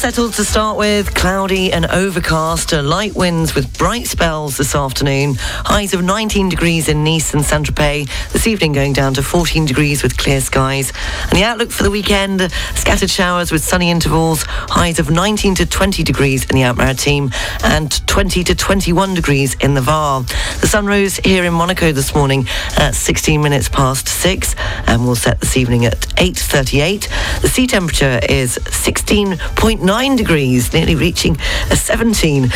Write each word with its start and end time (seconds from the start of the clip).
settled 0.00 0.32
to 0.32 0.42
start 0.42 0.78
with, 0.78 1.14
cloudy 1.14 1.70
and 1.74 1.84
overcast, 1.84 2.72
light 2.72 3.14
winds 3.14 3.54
with 3.54 3.76
bright 3.76 4.06
spells 4.06 4.56
this 4.56 4.74
afternoon. 4.74 5.34
Highs 5.38 5.92
of 5.92 6.02
19 6.02 6.48
degrees 6.48 6.88
in 6.88 7.04
Nice 7.04 7.34
and 7.34 7.44
Saint-Tropez. 7.44 8.08
This 8.32 8.46
evening 8.46 8.72
going 8.72 8.94
down 8.94 9.12
to 9.12 9.22
14 9.22 9.66
degrees 9.66 10.02
with 10.02 10.16
clear 10.16 10.40
skies. 10.40 10.90
And 11.24 11.32
the 11.32 11.44
outlook 11.44 11.70
for 11.70 11.82
the 11.82 11.90
weekend, 11.90 12.50
scattered 12.76 13.10
showers 13.10 13.52
with 13.52 13.62
sunny 13.62 13.90
intervals. 13.90 14.44
Highs 14.46 14.98
of 15.00 15.10
19 15.10 15.56
to 15.56 15.66
20 15.66 16.02
degrees 16.02 16.46
in 16.46 16.56
the 16.56 16.62
Alpes-Maritimes 16.62 17.34
and 17.62 18.06
20 18.06 18.42
to 18.44 18.54
21 18.54 19.12
degrees 19.12 19.54
in 19.56 19.74
the 19.74 19.82
Var. 19.82 20.22
The 20.62 20.66
sun 20.66 20.86
rose 20.86 21.18
here 21.18 21.44
in 21.44 21.52
Monaco 21.52 21.92
this 21.92 22.14
morning 22.14 22.46
at 22.78 22.94
16 22.94 23.42
minutes 23.42 23.68
past 23.68 24.08
6 24.08 24.54
and 24.86 25.04
will 25.04 25.14
set 25.14 25.40
this 25.40 25.58
evening 25.58 25.84
at 25.84 25.98
8.38. 26.16 27.42
The 27.42 27.48
sea 27.48 27.66
temperature 27.66 28.18
is 28.26 28.56
16.9 28.60 29.89
degrees, 29.90 30.72
nearly 30.72 30.94
reaching 30.94 31.36
a 31.68 31.74
17. 31.74 32.44
A 32.44 32.48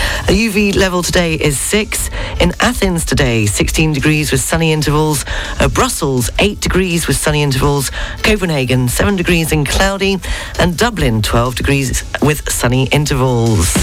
UV 0.47 0.77
level 0.77 1.03
today 1.03 1.35
is 1.35 1.59
6. 1.59 2.09
In 2.41 2.53
Athens 2.61 3.05
today, 3.05 3.47
16 3.47 3.93
degrees 3.93 4.31
with 4.31 4.41
sunny 4.41 4.71
intervals. 4.71 5.25
Uh, 5.59 5.67
Brussels, 5.67 6.31
8 6.39 6.61
degrees 6.61 7.09
with 7.09 7.17
sunny 7.17 7.43
intervals. 7.43 7.91
Copenhagen, 8.23 8.89
7 8.89 9.17
degrees 9.17 9.51
and 9.51 9.67
cloudy. 9.67 10.19
And 10.61 10.79
Dublin, 10.79 11.23
12 11.23 11.57
degrees 11.57 12.05
with 12.23 12.49
sunny 12.49 12.87
intervals. 12.91 13.75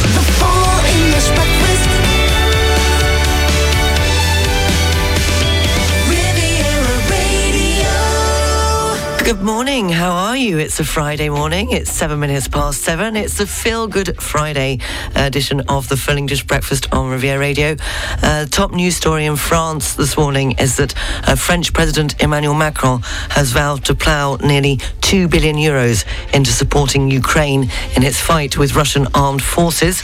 Good 9.31 9.43
morning. 9.43 9.87
How 9.87 10.11
are 10.11 10.35
you? 10.35 10.57
It's 10.57 10.81
a 10.81 10.83
Friday 10.83 11.29
morning. 11.29 11.71
It's 11.71 11.89
seven 11.89 12.19
minutes 12.19 12.49
past 12.49 12.81
seven. 12.81 13.15
It's 13.15 13.37
the 13.37 13.47
Feel 13.47 13.87
Good 13.87 14.21
Friday 14.21 14.79
edition 15.15 15.61
of 15.69 15.87
the 15.87 15.95
Full 15.95 16.17
English 16.17 16.43
Breakfast 16.43 16.93
on 16.93 17.09
Riviera 17.09 17.39
Radio. 17.39 17.77
Uh, 18.21 18.45
top 18.47 18.73
news 18.73 18.97
story 18.97 19.25
in 19.25 19.37
France 19.37 19.93
this 19.93 20.17
morning 20.17 20.51
is 20.59 20.75
that 20.75 20.93
uh, 21.25 21.37
French 21.37 21.71
President 21.71 22.21
Emmanuel 22.21 22.55
Macron 22.55 23.03
has 23.29 23.53
vowed 23.53 23.85
to 23.85 23.95
plough 23.95 24.35
nearly 24.43 24.81
2 24.99 25.29
billion 25.29 25.55
euros 25.55 26.03
into 26.35 26.51
supporting 26.51 27.09
Ukraine 27.09 27.71
in 27.95 28.03
its 28.03 28.19
fight 28.19 28.57
with 28.57 28.75
Russian 28.75 29.07
armed 29.13 29.41
forces. 29.41 30.03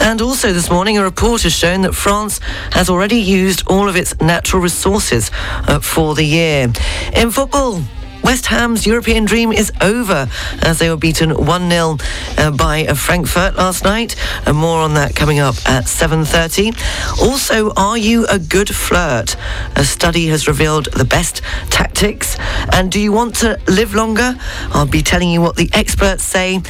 And 0.00 0.22
also 0.22 0.54
this 0.54 0.70
morning, 0.70 0.96
a 0.96 1.04
report 1.04 1.42
has 1.42 1.52
shown 1.52 1.82
that 1.82 1.94
France 1.94 2.40
has 2.70 2.88
already 2.88 3.20
used 3.20 3.66
all 3.66 3.86
of 3.86 3.96
its 3.96 4.18
natural 4.22 4.62
resources 4.62 5.30
uh, 5.68 5.78
for 5.80 6.14
the 6.14 6.24
year. 6.24 6.72
In 7.14 7.30
football, 7.30 7.82
West 8.22 8.46
Ham's 8.46 8.86
European 8.86 9.24
dream 9.24 9.52
is 9.52 9.72
over 9.80 10.28
as 10.62 10.78
they 10.78 10.88
were 10.88 10.96
beaten 10.96 11.30
1-0 11.30 12.38
uh, 12.38 12.50
by 12.52 12.86
uh, 12.86 12.94
Frankfurt 12.94 13.56
last 13.56 13.84
night. 13.84 14.16
And 14.46 14.56
more 14.56 14.80
on 14.80 14.94
that 14.94 15.16
coming 15.16 15.40
up 15.40 15.56
at 15.66 15.84
7.30. 15.84 17.20
Also, 17.20 17.72
are 17.74 17.98
you 17.98 18.26
a 18.26 18.38
good 18.38 18.68
flirt? 18.68 19.36
A 19.76 19.84
study 19.84 20.26
has 20.28 20.46
revealed 20.46 20.86
the 20.92 21.04
best 21.04 21.42
tactics. 21.70 22.36
And 22.72 22.90
do 22.92 23.00
you 23.00 23.12
want 23.12 23.34
to 23.36 23.58
live 23.66 23.94
longer? 23.94 24.34
I'll 24.70 24.86
be 24.86 25.02
telling 25.02 25.30
you 25.30 25.40
what 25.40 25.56
the 25.56 25.68
experts 25.72 26.22
say. 26.22 26.62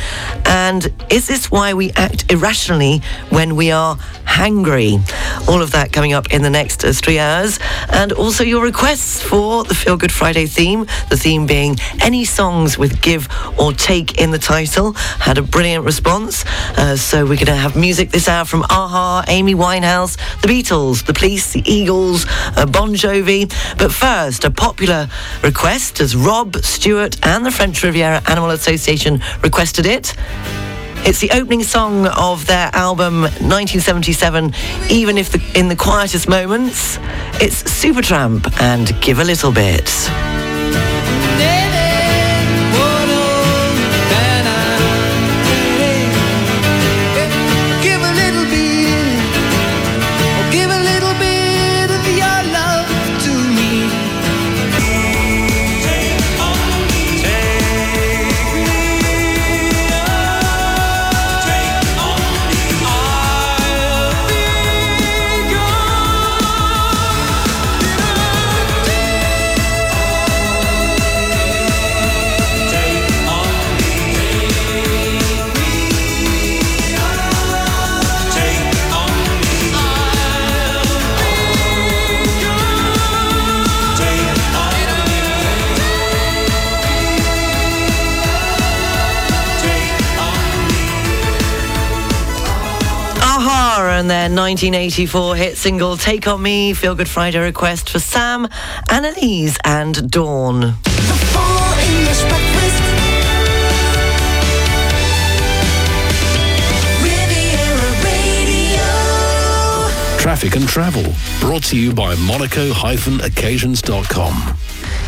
And 0.47 0.93
is 1.11 1.27
this 1.27 1.51
why 1.51 1.75
we 1.75 1.93
act 1.93 2.31
irrationally 2.33 3.03
when 3.29 3.57
we 3.57 3.71
are 3.71 3.97
hangry? 4.25 5.01
All 5.49 5.61
of 5.61 5.73
that 5.73 5.93
coming 5.93 6.13
up 6.13 6.33
in 6.33 6.43
the 6.43 6.51
next 6.51 6.85
uh, 6.85 6.93
three 6.93 7.19
hours. 7.19 7.59
And 7.91 8.13
also 8.13 8.43
your 8.43 8.63
requests 8.63 9.21
for 9.21 9.65
the 9.65 9.75
Feel 9.75 9.97
Good 9.97 10.13
Friday 10.13 10.47
theme. 10.47 10.87
The 11.11 11.17
theme 11.17 11.42
being 11.47 11.77
any 12.01 12.25
songs 12.25 12.79
with 12.79 13.01
give 13.01 13.29
or 13.59 13.73
take 13.73 14.21
in 14.21 14.31
the 14.31 14.39
title. 14.39 14.93
Had 14.93 15.39
a 15.39 15.43
brilliant 15.43 15.85
response. 15.85 16.45
Uh, 16.77 16.97
so 16.97 17.23
we're 17.23 17.37
going 17.37 17.47
to 17.47 17.55
have 17.55 17.77
music 17.77 18.11
this 18.11 18.29
hour 18.29 18.45
from 18.45 18.63
Aha, 18.65 19.25
Amy 19.29 19.55
Winehouse, 19.55 20.17
The 20.41 20.49
Beatles, 20.49 21.05
The 21.05 21.15
Police, 21.15 21.53
The 21.53 21.63
Eagles, 21.65 22.27
uh, 22.57 22.67
Bon 22.67 22.95
Jovi. 22.95 23.53
But 23.79 23.93
first, 23.93 24.45
a 24.45 24.51
popular 24.51 25.09
request 25.43 26.01
as 26.01 26.17
Rob 26.17 26.57
Stewart 26.57 27.17
and 27.27 27.45
the 27.45 27.51
French 27.51 27.83
Riviera 27.83 28.23
Animal 28.29 28.51
Association 28.51 29.23
requested 29.43 29.87
it. 29.87 30.15
It's 31.05 31.19
the 31.19 31.33
opening 31.33 31.65
song 31.65 32.07
of 32.07 32.47
their 32.47 32.71
album 32.73 33.23
1977, 33.23 34.55
Even 34.89 35.19
If 35.19 35.31
the, 35.33 35.43
in 35.59 35.69
the 35.69 35.75
Quietest 35.75 36.29
Moments. 36.29 36.99
It's 37.41 37.65
Supertramp 37.65 38.61
and 38.61 38.95
Give 39.03 39.19
a 39.19 39.25
Little 39.25 39.51
Bit. 39.51 40.42
Their 94.13 94.29
1984 94.29 95.37
hit 95.37 95.57
single 95.57 95.97
Take 95.97 96.29
On 96.29 96.43
Me, 96.43 96.75
Feel 96.75 96.95
Good 96.95 97.09
Friday 97.09 97.39
request 97.39 97.89
for 97.89 97.99
Sam, 97.99 98.47
Annalise 98.91 99.57
and 99.65 100.11
Dawn. 100.11 100.75
Traffic 110.19 110.57
and 110.57 110.69
travel, 110.69 111.15
brought 111.41 111.63
to 111.65 111.79
you 111.79 111.95
by 111.95 112.15
monaco-occasions.com. 112.17 114.62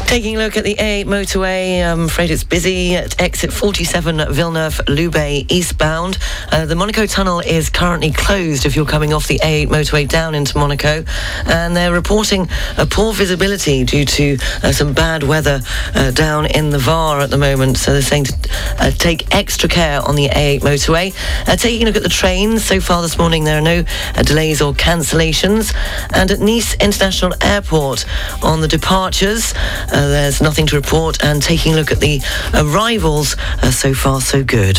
Taking 0.06 0.36
a 0.36 0.38
look 0.38 0.56
at 0.56 0.64
the 0.64 0.76
A8 0.76 1.06
motorway, 1.06 1.82
I'm 1.82 2.04
afraid 2.04 2.30
it's 2.30 2.44
busy 2.44 2.94
at 2.94 3.20
exit 3.20 3.52
47 3.52 4.32
Villeneuve-Loubet 4.32 5.50
eastbound. 5.50 6.18
Uh, 6.52 6.66
the 6.66 6.76
Monaco 6.76 7.06
tunnel 7.06 7.40
is 7.40 7.68
currently 7.68 8.12
closed 8.12 8.64
if 8.64 8.76
you're 8.76 8.86
coming 8.86 9.12
off 9.12 9.26
the 9.26 9.40
A8 9.42 9.68
motorway 9.68 10.08
down 10.08 10.36
into 10.36 10.56
Monaco. 10.56 11.04
And 11.46 11.74
they're 11.74 11.92
reporting 11.92 12.48
a 12.78 12.86
poor 12.86 13.12
visibility 13.12 13.82
due 13.82 14.04
to 14.04 14.36
uh, 14.62 14.72
some 14.72 14.92
bad 14.92 15.24
weather 15.24 15.60
uh, 15.94 16.12
down 16.12 16.46
in 16.46 16.70
the 16.70 16.78
VAR 16.78 17.20
at 17.20 17.30
the 17.30 17.38
moment. 17.38 17.78
So 17.78 17.92
they're 17.92 18.02
saying 18.02 18.24
to 18.24 18.34
uh, 18.78 18.90
take 18.92 19.34
extra 19.34 19.68
care 19.68 20.00
on 20.00 20.14
the 20.14 20.28
A8 20.28 20.60
motorway. 20.60 21.14
Uh, 21.48 21.56
taking 21.56 21.82
a 21.82 21.86
look 21.86 21.96
at 21.96 22.04
the 22.04 22.08
trains, 22.08 22.64
so 22.64 22.78
far 22.78 23.02
this 23.02 23.18
morning 23.18 23.42
there 23.42 23.58
are 23.58 23.62
no 23.62 23.84
uh, 24.14 24.22
delays 24.22 24.62
or 24.62 24.74
cancellations. 24.74 25.74
And 26.14 26.30
at 26.30 26.38
Nice 26.38 26.74
International 26.74 27.32
Airport 27.40 28.04
on 28.44 28.60
the 28.60 28.68
departures, 28.68 29.54
uh, 29.94 30.08
there's 30.08 30.42
nothing 30.42 30.66
to 30.66 30.76
report, 30.76 31.24
and 31.24 31.42
taking 31.42 31.72
a 31.72 31.76
look 31.76 31.90
at 31.92 32.00
the 32.00 32.20
arrivals, 32.52 33.36
uh, 33.62 33.70
so 33.70 33.94
far 33.94 34.20
so 34.20 34.42
good. 34.42 34.76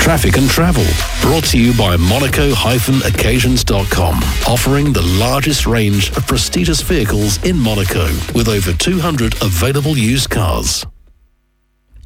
Traffic 0.00 0.36
and 0.36 0.50
travel, 0.50 0.84
brought 1.20 1.44
to 1.44 1.56
you 1.58 1.72
by 1.76 1.96
monaco-occasions.com, 1.96 4.14
offering 4.46 4.92
the 4.92 5.02
largest 5.02 5.66
range 5.66 6.10
of 6.16 6.26
prestigious 6.26 6.80
vehicles 6.82 7.42
in 7.44 7.56
Monaco, 7.58 8.06
with 8.34 8.48
over 8.48 8.72
200 8.72 9.34
available 9.42 9.96
used 9.96 10.30
cars. 10.30 10.84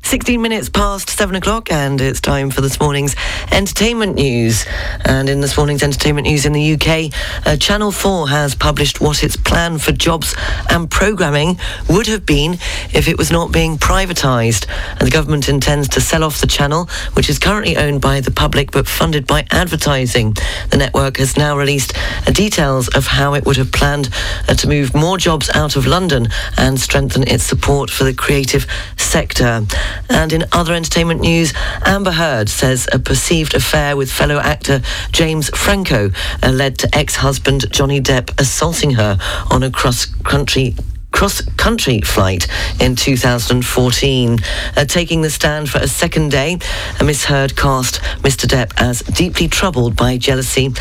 16 0.05 0.43
minutes 0.43 0.69
past 0.69 1.09
7 1.09 1.37
o'clock, 1.37 1.71
and 1.71 2.01
it's 2.01 2.21
time 2.21 2.51
for 2.51 2.61
this 2.61 2.79
morning's 2.81 3.17
entertainment 3.51 4.17
news. 4.17 4.67
And 5.05 5.29
in 5.29 5.41
this 5.41 5.57
morning's 5.57 5.83
entertainment 5.83 6.27
news 6.27 6.45
in 6.45 6.53
the 6.53 6.75
UK, 6.75 7.13
uh, 7.47 7.57
Channel 7.57 7.93
4 7.93 8.29
has 8.29 8.55
published 8.55 9.01
what 9.01 9.23
its 9.23 9.37
plan 9.37 9.79
for 9.79 9.93
jobs 9.93 10.35
and 10.69 10.91
programming 10.91 11.59
would 11.89 12.09
have 12.09 12.27
been 12.27 12.55
if 12.93 13.09
it 13.09 13.17
was 13.17 13.31
not 13.31 13.53
being 13.53 13.79
privatised. 13.79 14.67
And 14.99 15.07
the 15.07 15.11
government 15.11 15.49
intends 15.49 15.89
to 15.91 16.01
sell 16.01 16.25
off 16.25 16.41
the 16.41 16.47
channel, 16.47 16.91
which 17.15 17.31
is 17.31 17.39
currently 17.39 17.77
owned 17.77 18.01
by 18.01 18.21
the 18.21 18.33
public 18.33 18.71
but 18.73 18.89
funded 18.89 19.27
by 19.27 19.47
advertising. 19.51 20.35
The 20.71 20.79
network 20.79 21.17
has 21.19 21.37
now 21.37 21.57
released 21.57 21.97
uh, 22.27 22.33
details 22.33 22.89
of 22.89 23.07
how 23.07 23.35
it 23.35 23.47
would 23.47 23.57
have 23.57 23.73
planned 23.73 24.11
uh, 24.49 24.55
to 24.55 24.69
move 24.69 24.95
more 24.95 25.17
jobs 25.17 25.49
out 25.55 25.77
of 25.77 25.87
London 25.87 26.29
and 26.59 26.79
strengthen 26.79 27.23
its 27.23 27.45
support 27.45 27.89
for 27.89 28.05
the 28.05 28.13
creative 28.13 28.67
sector. 28.97 29.65
And 30.09 30.33
in 30.33 30.45
other 30.53 30.75
entertainment 30.75 31.21
news, 31.21 31.53
Amber 31.85 32.13
Heard 32.13 32.49
says 32.49 32.89
a 32.93 32.99
perceived 32.99 33.55
affair 33.55 33.97
with 33.97 34.11
fellow 34.11 34.39
actor 34.39 34.83
James 35.11 35.51
Franco 35.51 36.11
uh, 36.43 36.51
led 36.51 36.79
to 36.79 36.95
ex-husband 36.97 37.71
Johnny 37.71 38.01
Depp 38.01 38.39
assaulting 38.41 38.93
her 38.93 39.19
on 39.51 39.63
a 39.63 39.71
cross-country 39.71 40.77
cross-country 41.13 42.01
flight 42.01 42.49
in 42.81 42.97
2014. 42.97 44.39
Uh, 44.77 44.85
taking 44.85 45.23
the 45.23 45.31
stand 45.31 45.71
for 45.71 45.79
a 45.79 45.87
second 45.87 46.31
day, 46.31 46.59
uh, 47.01 47.05
Miss 47.05 47.25
Heard 47.25 47.55
cast 47.57 48.01
Mr. 48.23 48.47
Depp 48.47 48.73
as 48.79 49.01
deeply 49.01 49.47
troubled 49.47 49.95
by 49.95 50.17
jealousy 50.17 50.73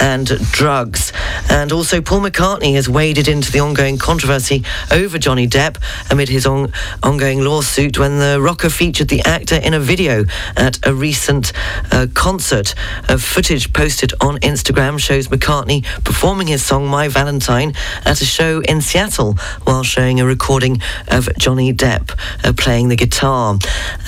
and 0.00 0.26
drugs. 0.52 1.12
And 1.50 1.72
also 1.72 2.00
Paul 2.00 2.20
McCartney 2.20 2.74
has 2.74 2.88
waded 2.88 3.28
into 3.28 3.52
the 3.52 3.60
ongoing 3.60 3.98
controversy 3.98 4.64
over 4.90 5.18
Johnny 5.18 5.46
Depp 5.46 5.76
amid 6.10 6.28
his 6.28 6.46
on- 6.46 6.72
ongoing 7.02 7.40
lawsuit 7.40 7.98
when 7.98 8.18
the 8.18 8.40
rocker 8.40 8.70
featured 8.70 9.08
the 9.08 9.20
actor 9.22 9.56
in 9.56 9.74
a 9.74 9.80
video 9.80 10.24
at 10.56 10.78
a 10.86 10.94
recent 10.94 11.52
uh, 11.92 12.06
concert. 12.14 12.74
footage 13.18 13.72
posted 13.72 14.12
on 14.20 14.38
Instagram 14.38 14.98
shows 14.98 15.28
McCartney 15.28 15.84
performing 16.04 16.46
his 16.46 16.64
song 16.64 16.86
My 16.86 17.08
Valentine 17.08 17.74
at 18.04 18.20
a 18.20 18.24
show 18.24 18.60
in 18.60 18.80
Seattle 18.80 19.34
while 19.64 19.79
showing 19.84 20.20
a 20.20 20.26
recording 20.26 20.80
of 21.08 21.28
Johnny 21.38 21.72
Depp 21.72 22.18
uh, 22.44 22.52
playing 22.56 22.88
the 22.88 22.96
guitar. 22.96 23.58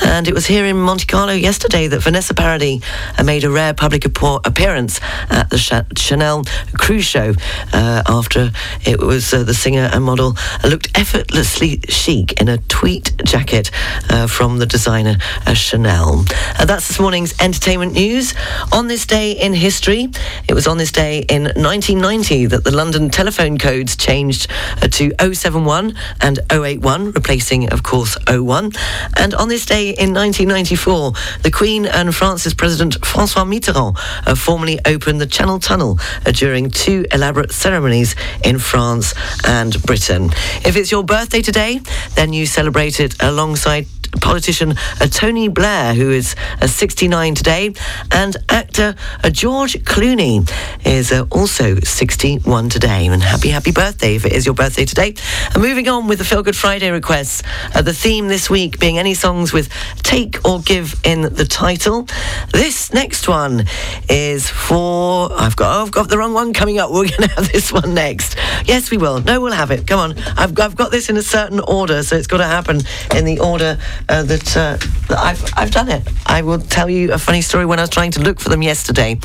And 0.02 0.28
it 0.28 0.34
was 0.34 0.46
here 0.46 0.64
in 0.64 0.76
Monte 0.76 1.06
Carlo 1.06 1.32
yesterday 1.32 1.86
that 1.88 2.02
Vanessa 2.02 2.34
Paradis 2.34 2.82
uh, 3.18 3.22
made 3.22 3.44
a 3.44 3.50
rare 3.50 3.74
public 3.74 4.04
appearance 4.04 5.00
at 5.30 5.50
the 5.50 5.58
Chanel 5.96 6.44
cruise 6.74 7.04
show 7.04 7.34
uh, 7.72 8.02
after 8.06 8.50
it 8.84 9.00
was 9.00 9.32
uh, 9.32 9.42
the 9.42 9.54
singer 9.54 9.90
and 9.92 10.04
model 10.04 10.36
looked 10.64 10.96
effortlessly 10.98 11.80
chic 11.88 12.40
in 12.40 12.48
a 12.48 12.58
tweed 12.58 13.10
jacket 13.24 13.70
uh, 14.10 14.26
from 14.26 14.58
the 14.58 14.66
designer 14.66 15.16
Chanel. 15.54 16.24
that's 16.64 16.88
this 16.88 17.00
morning's 17.00 17.34
entertainment 17.40 17.92
news. 17.92 18.34
On 18.72 18.88
this 18.88 19.06
day 19.06 19.32
in 19.32 19.54
history, 19.54 20.08
it 20.48 20.54
was 20.54 20.66
on 20.66 20.78
this 20.78 20.92
day 20.92 21.20
in 21.28 21.44
1990 21.44 22.46
that 22.46 22.64
the 22.64 22.70
London 22.70 23.10
telephone 23.10 23.58
codes 23.58 23.96
changed 23.96 24.48
to 24.90 25.12
07 25.34 25.61
1 25.64 25.94
and 26.20 26.38
081, 26.50 27.12
replacing, 27.12 27.72
of 27.72 27.82
course, 27.82 28.16
01. 28.28 28.72
And 29.16 29.34
on 29.34 29.48
this 29.48 29.66
day 29.66 29.90
in 29.90 30.14
1994, 30.14 31.12
the 31.42 31.50
Queen 31.50 31.86
and 31.86 32.14
France's 32.14 32.54
President 32.54 33.04
Francois 33.04 33.44
Mitterrand 33.44 33.96
uh, 34.26 34.34
formally 34.34 34.78
opened 34.84 35.20
the 35.20 35.26
Channel 35.26 35.58
Tunnel 35.58 35.98
uh, 36.26 36.32
during 36.32 36.70
two 36.70 37.06
elaborate 37.12 37.52
ceremonies 37.52 38.14
in 38.44 38.58
France 38.58 39.14
and 39.46 39.80
Britain. 39.82 40.30
If 40.64 40.76
it's 40.76 40.90
your 40.90 41.04
birthday 41.04 41.42
today, 41.42 41.80
then 42.14 42.32
you 42.32 42.46
celebrate 42.46 43.00
it 43.00 43.22
alongside 43.22 43.86
politician 44.20 44.74
uh, 45.00 45.06
Tony 45.06 45.48
Blair, 45.48 45.94
who 45.94 46.10
is 46.10 46.36
uh, 46.60 46.66
69 46.66 47.34
today, 47.34 47.72
and 48.10 48.36
actor 48.48 48.94
uh, 49.24 49.30
George 49.30 49.74
Clooney 49.84 50.48
is 50.84 51.12
uh, 51.12 51.24
also 51.30 51.76
61 51.80 52.68
today. 52.68 53.06
And 53.06 53.22
happy, 53.22 53.48
happy 53.48 53.72
birthday 53.72 54.16
if 54.16 54.26
it 54.26 54.32
is 54.32 54.44
your 54.44 54.54
birthday 54.54 54.84
today. 54.84 55.14
And 55.54 55.62
moving 55.62 55.86
on 55.88 56.08
with 56.08 56.18
the 56.18 56.24
Feel 56.24 56.42
Good 56.42 56.56
Friday 56.56 56.90
requests, 56.90 57.42
uh, 57.74 57.82
the 57.82 57.92
theme 57.92 58.28
this 58.28 58.48
week 58.48 58.78
being 58.78 58.98
any 58.98 59.12
songs 59.12 59.52
with 59.52 59.68
take 60.02 60.46
or 60.48 60.60
give 60.60 60.98
in 61.04 61.22
the 61.22 61.44
title. 61.44 62.06
This 62.52 62.92
next 62.94 63.28
one 63.28 63.66
is 64.08 64.48
for 64.48 65.30
I've 65.32 65.54
got 65.56 65.76
oh, 65.76 65.82
I've 65.82 65.90
got 65.90 66.08
the 66.08 66.16
wrong 66.16 66.32
one 66.32 66.54
coming 66.54 66.78
up. 66.78 66.90
We're 66.92 67.08
going 67.08 67.28
to 67.28 67.34
have 67.34 67.52
this 67.52 67.70
one 67.70 67.92
next. 67.92 68.36
Yes, 68.64 68.90
we 68.90 68.96
will. 68.96 69.20
No, 69.20 69.40
we'll 69.42 69.52
have 69.52 69.70
it. 69.70 69.86
Come 69.86 70.00
on. 70.00 70.18
I've 70.38 70.58
I've 70.58 70.76
got 70.76 70.90
this 70.90 71.10
in 71.10 71.18
a 71.18 71.22
certain 71.22 71.60
order, 71.60 72.02
so 72.02 72.16
it's 72.16 72.26
got 72.26 72.38
to 72.38 72.46
happen 72.46 72.80
in 73.14 73.24
the 73.26 73.40
order 73.40 73.78
uh, 74.08 74.22
that, 74.22 74.56
uh, 74.56 74.76
that 75.08 75.18
I've, 75.18 75.44
I've 75.56 75.70
done 75.70 75.90
it. 75.90 76.02
I 76.24 76.42
will 76.42 76.60
tell 76.60 76.88
you 76.88 77.12
a 77.12 77.18
funny 77.18 77.42
story 77.42 77.66
when 77.66 77.78
I 77.78 77.82
was 77.82 77.90
trying 77.90 78.12
to 78.12 78.20
look 78.20 78.40
for 78.40 78.48
them 78.48 78.62
yesterday. 78.62 79.18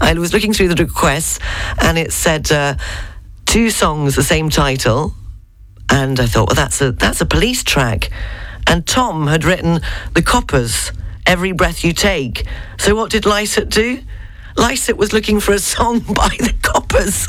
I 0.00 0.12
was 0.14 0.32
looking 0.32 0.52
through 0.52 0.68
the 0.68 0.84
requests 0.84 1.40
and 1.80 1.98
it 1.98 2.12
said 2.12 2.52
uh, 2.52 2.76
two 3.46 3.70
songs, 3.70 4.14
the 4.14 4.22
same 4.22 4.48
title. 4.48 5.14
And 5.92 6.18
I 6.18 6.24
thought, 6.24 6.48
well, 6.48 6.56
that's 6.56 6.80
a, 6.80 6.92
that's 6.92 7.20
a 7.20 7.26
police 7.26 7.62
track. 7.62 8.10
And 8.66 8.86
Tom 8.86 9.26
had 9.26 9.44
written 9.44 9.82
The 10.14 10.22
Coppers, 10.22 10.90
Every 11.26 11.52
Breath 11.52 11.84
You 11.84 11.92
Take. 11.92 12.46
So 12.78 12.94
what 12.94 13.10
did 13.10 13.24
Lysett 13.24 13.68
do? 13.68 14.00
Lysett 14.56 14.96
was 14.96 15.12
looking 15.12 15.38
for 15.38 15.52
a 15.52 15.58
song 15.58 15.98
by 16.14 16.34
the 16.38 16.54
Coppers. 16.62 17.26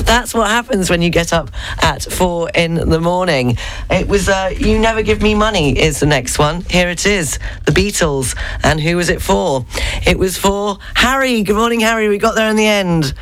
That's 0.04 0.34
what 0.34 0.48
happens 0.48 0.90
when 0.90 1.00
you 1.00 1.08
get 1.08 1.32
up 1.32 1.50
at 1.80 2.02
four 2.02 2.50
in 2.54 2.74
the 2.74 3.00
morning. 3.00 3.56
It 3.90 4.06
was 4.06 4.28
uh, 4.28 4.52
You 4.54 4.78
Never 4.78 5.02
Give 5.02 5.22
Me 5.22 5.34
Money 5.34 5.78
is 5.78 5.98
the 5.98 6.06
next 6.06 6.38
one. 6.38 6.60
Here 6.68 6.90
it 6.90 7.06
is 7.06 7.38
The 7.64 7.72
Beatles. 7.72 8.36
And 8.62 8.82
who 8.82 8.98
was 8.98 9.08
it 9.08 9.22
for? 9.22 9.64
It 10.06 10.18
was 10.18 10.36
for 10.36 10.76
Harry. 10.94 11.42
Good 11.42 11.56
morning, 11.56 11.80
Harry. 11.80 12.10
We 12.10 12.18
got 12.18 12.34
there 12.34 12.50
in 12.50 12.56
the 12.56 12.66
end. 12.66 13.14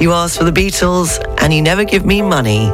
You 0.00 0.12
asked 0.12 0.38
for 0.38 0.44
the 0.44 0.50
Beatles 0.50 1.22
and 1.40 1.54
you 1.54 1.62
never 1.62 1.84
give 1.84 2.04
me 2.04 2.20
money. 2.20 2.72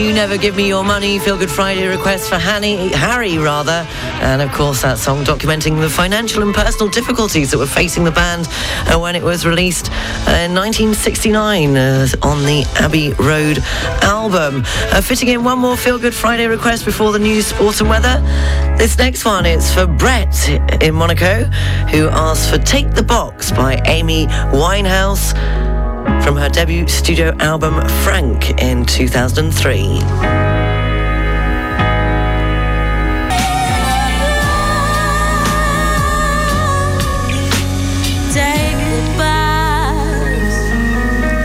Never 0.00 0.38
Give 0.38 0.56
Me 0.56 0.66
Your 0.66 0.82
Money, 0.82 1.18
Feel 1.18 1.36
Good 1.36 1.50
Friday 1.50 1.86
request 1.86 2.30
for 2.30 2.36
Hanny, 2.36 2.88
Harry, 2.88 3.36
rather. 3.36 3.86
And 4.22 4.40
of 4.40 4.50
course, 4.50 4.80
that 4.80 4.98
song 4.98 5.24
documenting 5.24 5.78
the 5.78 5.90
financial 5.90 6.42
and 6.42 6.54
personal 6.54 6.88
difficulties 6.88 7.50
that 7.50 7.58
were 7.58 7.66
facing 7.66 8.04
the 8.04 8.10
band 8.10 8.48
uh, 8.86 8.98
when 8.98 9.14
it 9.14 9.22
was 9.22 9.44
released 9.44 9.90
uh, 10.26 10.46
in 10.46 10.54
1969 10.54 11.76
uh, 11.76 12.06
on 12.22 12.44
the 12.46 12.64
Abbey 12.76 13.12
Road 13.12 13.58
album. 14.02 14.64
Fitting 15.02 15.28
in 15.28 15.44
one 15.44 15.58
more 15.58 15.76
Feel 15.76 15.98
Good 15.98 16.14
Friday 16.14 16.46
request 16.46 16.86
before 16.86 17.12
the 17.12 17.18
news, 17.18 17.48
sports, 17.48 17.80
and 17.80 17.90
weather. 17.90 18.20
This 18.78 18.96
next 18.96 19.26
one 19.26 19.44
is 19.44 19.72
for 19.72 19.86
Brett 19.86 20.48
in 20.82 20.94
Monaco, 20.94 21.44
who 21.90 22.08
asked 22.08 22.48
for 22.50 22.58
Take 22.58 22.94
the 22.94 23.02
Box 23.02 23.52
by 23.52 23.82
Amy 23.84 24.26
Winehouse 24.52 25.34
from 26.22 26.36
her 26.36 26.48
debut 26.48 26.86
studio 26.86 27.34
album 27.38 27.86
Frank 28.04 28.50
in 28.60 28.84
2003. 28.84 30.00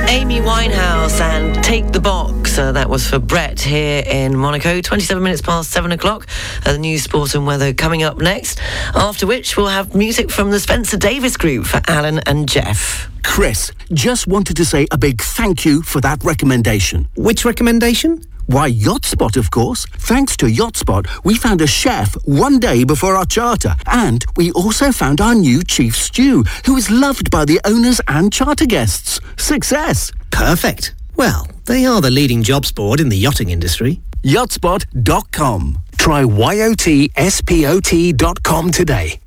Amy 0.08 0.40
Winehouse 0.40 1.20
and 1.20 1.64
Take 1.64 1.92
the 1.92 2.00
Box. 2.00 2.35
Uh, 2.58 2.72
that 2.72 2.90
was 2.90 3.06
for 3.06 3.20
Brett 3.20 3.60
here 3.60 4.02
in 4.06 4.38
Monaco. 4.38 4.80
27 4.80 5.22
minutes 5.22 5.42
past 5.42 5.72
7 5.72 5.92
o'clock. 5.92 6.26
Uh, 6.66 6.72
the 6.72 6.78
news, 6.78 7.04
sport 7.04 7.36
and 7.36 7.46
weather 7.46 7.74
coming 7.74 8.02
up 8.04 8.18
next. 8.18 8.62
After 8.96 9.28
which 9.28 9.58
we'll 9.58 9.68
have 9.68 9.94
music 9.94 10.32
from 10.32 10.52
the 10.52 10.60
Spencer 10.60 10.96
Davis 10.96 11.36
Group 11.36 11.66
for 11.66 11.82
Alan 11.88 12.20
and 12.20 12.48
Jeff. 12.48 13.10
Chris, 13.24 13.72
just 13.92 14.28
wanted 14.28 14.56
to 14.56 14.64
say 14.64 14.88
a 14.92 14.98
big 14.98 15.22
thank 15.22 15.66
you 15.66 15.82
for 15.82 16.00
that 16.00 16.24
recommendation. 16.24 17.10
Which 17.18 17.44
recommendation? 17.44 18.22
Why, 18.46 18.72
YotSpot, 18.72 19.36
of 19.36 19.52
course. 19.52 19.86
Thanks 19.88 20.38
to 20.38 20.46
YotSpot, 20.46 21.08
we 21.26 21.36
found 21.36 21.62
a 21.62 21.68
chef 21.68 22.14
one 22.26 22.60
day 22.60 22.86
before 22.86 23.16
our 23.16 23.26
charter. 23.26 23.76
And 23.88 24.24
we 24.38 24.52
also 24.52 24.92
found 24.94 25.20
our 25.20 25.36
new 25.36 25.62
chief 25.64 25.96
stew, 25.98 26.44
who 26.66 26.78
is 26.78 26.90
loved 26.90 27.30
by 27.32 27.44
the 27.44 27.60
owners 27.66 28.00
and 28.08 28.32
charter 28.32 28.66
guests. 28.66 29.20
Success! 29.36 30.12
Perfect. 30.32 30.94
Well, 31.18 31.48
They 31.66 31.86
are 31.86 32.00
the 32.00 32.12
leading 32.12 32.44
jobs 32.44 32.72
board 32.72 33.00
in 33.00 33.10
the 33.10 33.18
yachting 33.18 33.50
industry. 33.50 34.02
Yotspot.com. 34.24 35.80
Try 35.98 36.24
yotspot.com 36.24 38.72
today. 38.72 39.20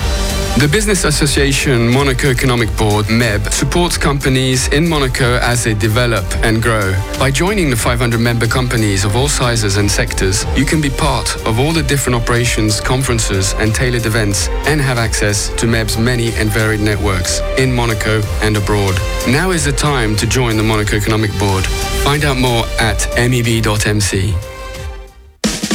the 0.61 0.69
Business 0.69 1.05
Association 1.05 1.89
Monaco 1.89 2.29
Economic 2.29 2.69
Board, 2.77 3.09
MEB, 3.09 3.51
supports 3.51 3.97
companies 3.97 4.69
in 4.69 4.87
Monaco 4.87 5.39
as 5.39 5.65
they 5.65 5.73
develop 5.73 6.23
and 6.45 6.63
grow. 6.63 6.93
By 7.19 7.31
joining 7.31 7.71
the 7.71 7.77
500 7.77 8.21
member 8.21 8.47
companies 8.47 9.07
of 9.07 9.17
all 9.17 9.29
sizes 9.29 9.79
and 9.79 9.91
sectors, 9.91 10.45
you 10.59 10.67
can 10.67 10.83
be 10.83 10.91
part 10.91 11.35
of 11.47 11.59
all 11.59 11.73
the 11.73 11.83
different 11.83 12.15
operations, 12.15 12.79
conferences, 12.79 13.55
and 13.55 13.75
tailored 13.75 14.05
events 14.05 14.49
and 14.67 14.83
have 14.83 14.99
access 14.99 15.49
to 15.57 15.67
MEB's 15.67 15.97
many 15.97 16.31
and 16.35 16.51
varied 16.51 16.81
networks 16.81 17.41
in 17.57 17.73
Monaco 17.73 18.21
and 18.43 18.55
abroad. 18.59 18.97
Now 19.27 19.53
is 19.53 19.65
the 19.65 19.73
time 19.73 20.15
to 20.17 20.27
join 20.27 20.59
the 20.59 20.63
Monaco 20.63 20.95
Economic 20.95 21.31
Board. 21.39 21.65
Find 22.05 22.23
out 22.23 22.37
more 22.37 22.67
at 22.79 22.99
meb.mc. 23.17 24.60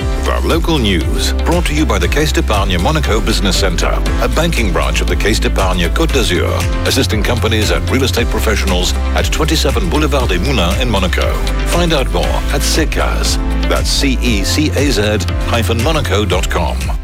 Our 0.00 0.40
local 0.40 0.78
news, 0.78 1.32
brought 1.44 1.66
to 1.66 1.74
you 1.74 1.86
by 1.86 1.98
the 1.98 2.08
Caisse 2.08 2.32
d'Epargne 2.32 2.82
Monaco 2.82 3.20
Business 3.20 3.58
Centre, 3.60 4.02
a 4.22 4.28
banking 4.28 4.72
branch 4.72 5.00
of 5.00 5.06
the 5.06 5.14
Caisse 5.14 5.38
d'Epargne 5.38 5.88
Côte 5.90 6.12
d'Azur, 6.12 6.50
assisting 6.88 7.22
companies 7.22 7.70
and 7.70 7.88
real 7.90 8.02
estate 8.02 8.26
professionals 8.26 8.92
at 9.14 9.30
27 9.32 9.88
Boulevard 9.88 10.28
des 10.28 10.38
Moulins 10.38 10.80
in 10.80 10.90
Monaco. 10.90 11.32
Find 11.68 11.92
out 11.92 12.10
more 12.12 12.24
at 12.52 12.62
CECAZ. 12.62 13.36
That's 13.68 13.88
C-E-C-A-Z 13.88 15.18
hyphen 15.48 15.82
monaco.com. 15.82 17.03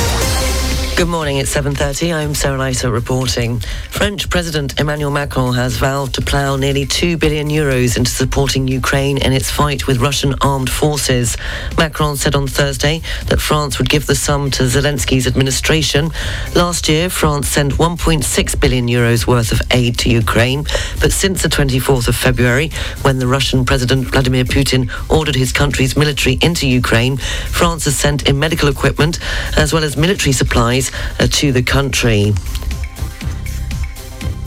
Good 0.97 1.07
morning, 1.07 1.37
it's 1.37 1.55
7.30. 1.55 2.13
I'm 2.13 2.35
Sarah 2.35 2.59
Leiter 2.59 2.91
reporting. 2.91 3.59
French 3.89 4.29
President 4.29 4.79
Emmanuel 4.79 5.09
Macron 5.09 5.55
has 5.55 5.77
vowed 5.77 6.13
to 6.13 6.21
plough 6.21 6.57
nearly 6.57 6.85
2 6.85 7.17
billion 7.17 7.47
euros 7.47 7.97
into 7.97 8.11
supporting 8.11 8.67
Ukraine 8.67 9.17
in 9.17 9.33
its 9.33 9.49
fight 9.49 9.87
with 9.87 9.97
Russian 9.97 10.35
armed 10.41 10.69
forces. 10.69 11.37
Macron 11.75 12.17
said 12.17 12.35
on 12.35 12.45
Thursday 12.45 13.01
that 13.27 13.41
France 13.41 13.79
would 13.79 13.89
give 13.89 14.05
the 14.05 14.13
sum 14.13 14.51
to 14.51 14.63
Zelensky's 14.63 15.25
administration. 15.25 16.11
Last 16.55 16.87
year, 16.87 17.09
France 17.09 17.47
sent 17.47 17.73
1.6 17.73 18.59
billion 18.59 18.87
euros 18.87 19.25
worth 19.25 19.51
of 19.51 19.61
aid 19.71 19.97
to 19.99 20.09
Ukraine, 20.09 20.65
but 20.99 21.11
since 21.11 21.41
the 21.41 21.49
24th 21.49 22.09
of 22.09 22.15
February, 22.15 22.69
when 23.01 23.17
the 23.17 23.27
Russian 23.27 23.65
President 23.65 24.07
Vladimir 24.09 24.43
Putin 24.43 24.91
ordered 25.09 25.35
his 25.35 25.51
country's 25.51 25.97
military 25.97 26.37
into 26.43 26.67
Ukraine, 26.67 27.17
France 27.17 27.85
has 27.85 27.97
sent 27.97 28.29
in 28.29 28.37
medical 28.37 28.69
equipment 28.69 29.17
as 29.57 29.73
well 29.73 29.83
as 29.83 29.97
military 29.97 30.33
supplies 30.33 30.80
uh, 31.19 31.27
to 31.29 31.51
the 31.51 31.61
country. 31.61 32.33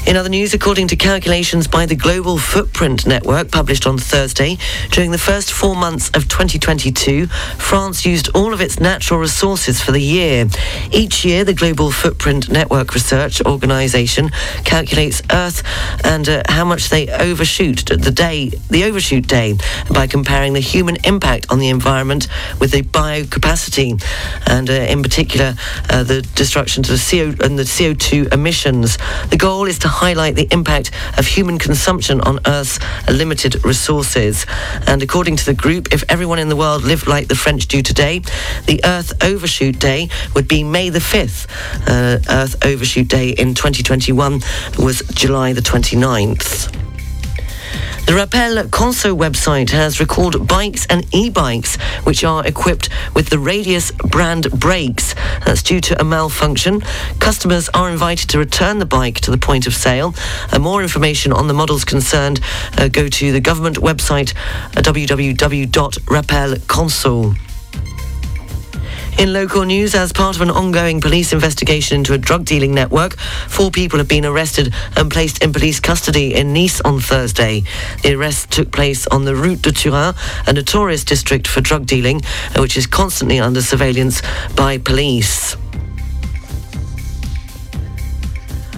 In 0.06 0.18
other 0.18 0.28
news, 0.28 0.52
according 0.52 0.88
to 0.88 0.96
calculations 0.96 1.66
by 1.66 1.86
the 1.86 1.94
Global 1.94 2.36
Footprint 2.36 3.06
Network 3.06 3.50
published 3.50 3.86
on 3.86 3.96
Thursday, 3.96 4.58
during 4.90 5.12
the 5.12 5.18
first 5.18 5.50
four 5.50 5.74
months 5.74 6.10
of 6.10 6.28
2022, 6.28 7.26
France 7.26 8.04
used 8.04 8.28
all 8.34 8.52
of 8.52 8.60
its 8.60 8.78
natural 8.78 9.18
resources 9.18 9.80
for 9.80 9.92
the 9.92 10.02
year. 10.02 10.46
Each 10.92 11.24
year, 11.24 11.42
the 11.42 11.54
Global 11.54 11.90
Footprint 11.90 12.50
Network 12.50 12.92
Research 12.92 13.40
Organization 13.46 14.30
calculates 14.66 15.22
Earth 15.32 15.62
and 16.04 16.28
uh, 16.28 16.42
how 16.50 16.66
much 16.66 16.90
they 16.90 17.08
overshoot 17.08 17.86
the 17.86 18.12
day, 18.12 18.50
the 18.68 18.84
overshoot 18.84 19.26
day, 19.26 19.56
by 19.90 20.06
comparing 20.06 20.52
the 20.52 20.60
human 20.60 20.96
impact 21.04 21.46
on 21.50 21.60
the 21.60 21.70
environment 21.70 22.28
with 22.60 22.72
the 22.72 22.82
biocapacity, 22.82 24.04
and 24.46 24.68
uh, 24.68 24.74
in 24.74 25.02
particular, 25.02 25.54
uh, 25.88 26.02
the 26.02 26.20
destruction 26.34 26.82
to 26.82 26.92
the 26.92 26.98
CO 26.98 27.42
and 27.42 27.58
the 27.58 27.62
CO2 27.62 28.30
emissions. 28.34 28.98
The 29.30 29.38
goal 29.38 29.64
is 29.64 29.78
to 29.78 29.93
highlight 29.94 30.34
the 30.34 30.48
impact 30.50 30.90
of 31.18 31.26
human 31.26 31.58
consumption 31.58 32.20
on 32.20 32.40
Earth's 32.46 32.78
limited 33.08 33.64
resources. 33.64 34.44
And 34.86 35.02
according 35.02 35.36
to 35.36 35.46
the 35.46 35.54
group, 35.54 35.92
if 35.92 36.02
everyone 36.08 36.38
in 36.38 36.48
the 36.48 36.56
world 36.56 36.82
lived 36.82 37.06
like 37.06 37.28
the 37.28 37.34
French 37.34 37.66
do 37.68 37.82
today, 37.82 38.20
the 38.66 38.80
Earth 38.84 39.12
Overshoot 39.22 39.78
Day 39.78 40.08
would 40.34 40.48
be 40.48 40.64
May 40.64 40.90
the 40.90 40.98
5th. 40.98 41.46
Uh, 41.86 42.18
Earth 42.28 42.64
Overshoot 42.64 43.08
Day 43.08 43.30
in 43.30 43.54
2021 43.54 44.40
was 44.78 45.02
July 45.14 45.52
the 45.52 45.62
29th. 45.62 46.83
The 48.06 48.14
Rappel 48.14 48.64
Conso 48.64 49.16
website 49.16 49.70
has 49.70 49.98
recalled 49.98 50.46
bikes 50.46 50.84
and 50.86 51.06
e-bikes 51.14 51.76
which 52.04 52.22
are 52.22 52.46
equipped 52.46 52.90
with 53.14 53.30
the 53.30 53.38
Radius 53.38 53.92
brand 53.92 54.50
brakes. 54.50 55.14
That's 55.44 55.62
due 55.62 55.80
to 55.80 55.98
a 56.00 56.04
malfunction. 56.04 56.82
Customers 57.18 57.70
are 57.70 57.90
invited 57.90 58.28
to 58.30 58.38
return 58.38 58.78
the 58.78 58.86
bike 58.86 59.20
to 59.20 59.30
the 59.30 59.38
point 59.38 59.66
of 59.66 59.74
sale. 59.74 60.14
Uh, 60.52 60.58
more 60.58 60.82
information 60.82 61.32
on 61.32 61.48
the 61.48 61.54
models 61.54 61.84
concerned, 61.84 62.40
uh, 62.76 62.88
go 62.88 63.08
to 63.08 63.32
the 63.32 63.40
government 63.40 63.78
website 63.78 64.34
uh, 64.76 64.82
www.rappelconso. 64.82 67.53
In 69.16 69.32
local 69.32 69.62
news, 69.62 69.94
as 69.94 70.12
part 70.12 70.34
of 70.34 70.42
an 70.42 70.50
ongoing 70.50 71.00
police 71.00 71.32
investigation 71.32 71.98
into 71.98 72.14
a 72.14 72.18
drug 72.18 72.44
dealing 72.44 72.74
network, 72.74 73.16
four 73.48 73.70
people 73.70 73.98
have 73.98 74.08
been 74.08 74.26
arrested 74.26 74.74
and 74.96 75.10
placed 75.10 75.42
in 75.42 75.52
police 75.52 75.78
custody 75.78 76.34
in 76.34 76.52
Nice 76.52 76.80
on 76.80 77.00
Thursday. 77.00 77.62
The 78.02 78.14
arrest 78.14 78.50
took 78.50 78.72
place 78.72 79.06
on 79.06 79.24
the 79.24 79.36
Route 79.36 79.62
de 79.62 79.72
Turin, 79.72 80.14
a 80.46 80.52
notorious 80.52 81.04
district 81.04 81.46
for 81.46 81.60
drug 81.60 81.86
dealing, 81.86 82.22
which 82.58 82.76
is 82.76 82.86
constantly 82.86 83.38
under 83.38 83.62
surveillance 83.62 84.20
by 84.56 84.78
police. 84.78 85.56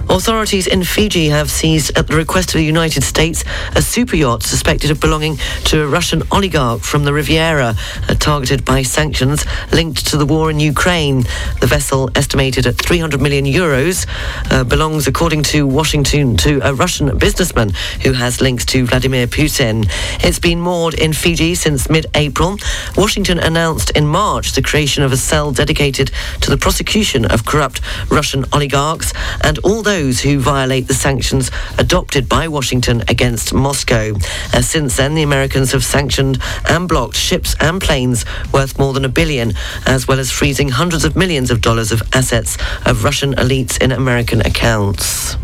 Authorities 0.09 0.67
in 0.69 0.85
Fiji 0.85 1.29
have 1.29 1.51
seized, 1.51 1.97
at 1.99 2.07
the 2.07 2.17
request 2.17 2.51
of 2.51 2.59
the 2.59 2.65
United 2.65 3.03
States, 3.03 3.45
a 3.75 3.83
super 3.83 4.15
yacht 4.15 4.43
suspected 4.43 4.91
of 4.91 5.01
belonging 5.01 5.37
to 5.65 5.83
a 5.83 5.87
Russian 5.87 6.23
oligarch 6.31 6.81
from 6.83 7.05
the 7.05 7.13
Riviera, 7.13 7.75
uh, 8.09 8.15
targeted 8.15 8.65
by 8.65 8.83
sanctions 8.83 9.45
linked 9.73 10.07
to 10.07 10.17
the 10.17 10.25
war 10.25 10.49
in 10.51 10.61
Ukraine. 10.61 11.25
The 11.61 11.67
vessel, 11.67 12.09
estimated 12.15 12.67
at 12.67 12.77
300 12.77 13.21
million 13.21 13.45
euros, 13.45 14.07
uh, 14.53 14.63
belongs, 14.63 15.09
according 15.09 15.43
to 15.45 15.67
Washington, 15.67 16.37
to 16.39 16.61
a 16.63 16.73
Russian 16.73 17.19
businessman 17.19 17.73
who 18.03 18.13
has 18.13 18.41
links 18.41 18.65
to 18.67 18.87
Vladimir 18.87 19.27
Putin. 19.27 19.91
It's 20.25 20.39
been 20.39 20.61
moored 20.61 20.95
in 20.95 21.13
Fiji 21.13 21.57
since 21.57 21.91
mid-April. 21.91 22.59
Washington 22.97 23.39
announced 23.39 23.91
in 23.91 24.07
March 24.07 24.53
the 24.53 24.63
creation 24.63 25.03
of 25.03 25.13
a 25.13 25.17
cell 25.17 25.51
dedicated 25.51 26.13
to 26.43 26.51
the 26.51 26.59
prosecution 26.59 27.25
of 27.25 27.45
corrupt 27.45 27.81
Russian 28.09 28.45
oligarchs 28.53 29.13
and 29.43 29.59
all 29.59 29.83
those 29.97 30.21
who 30.21 30.39
violate 30.39 30.87
the 30.89 30.95
sanctions 30.95 31.51
adopted 31.79 32.29
by 32.29 32.47
Washington 32.49 33.03
against 33.09 33.55
Moscow. 33.55 34.15
Uh, 34.53 34.61
since 34.61 34.99
then, 34.99 35.15
the 35.15 35.23
Americans 35.23 35.73
have 35.73 35.83
sanctioned 35.83 36.39
and 36.69 36.87
blocked 36.87 37.17
ships 37.17 37.57
and 37.61 37.81
planes 37.81 38.27
worth 38.53 38.79
more 38.79 38.93
than 38.93 39.07
a 39.07 39.09
billion, 39.09 39.55
as 39.87 40.07
well 40.07 40.19
as 40.19 40.31
freezing 40.31 40.69
hundreds 40.69 41.07
of 41.07 41.17
millions 41.17 41.51
of 41.51 41.63
dollars 41.63 41.93
of 41.93 42.03
assets 42.13 42.59
of 42.85 43.05
Russian 43.05 43.33
elites 43.37 43.81
in 43.81 43.91
American 43.91 44.43
accounts. 44.43 45.39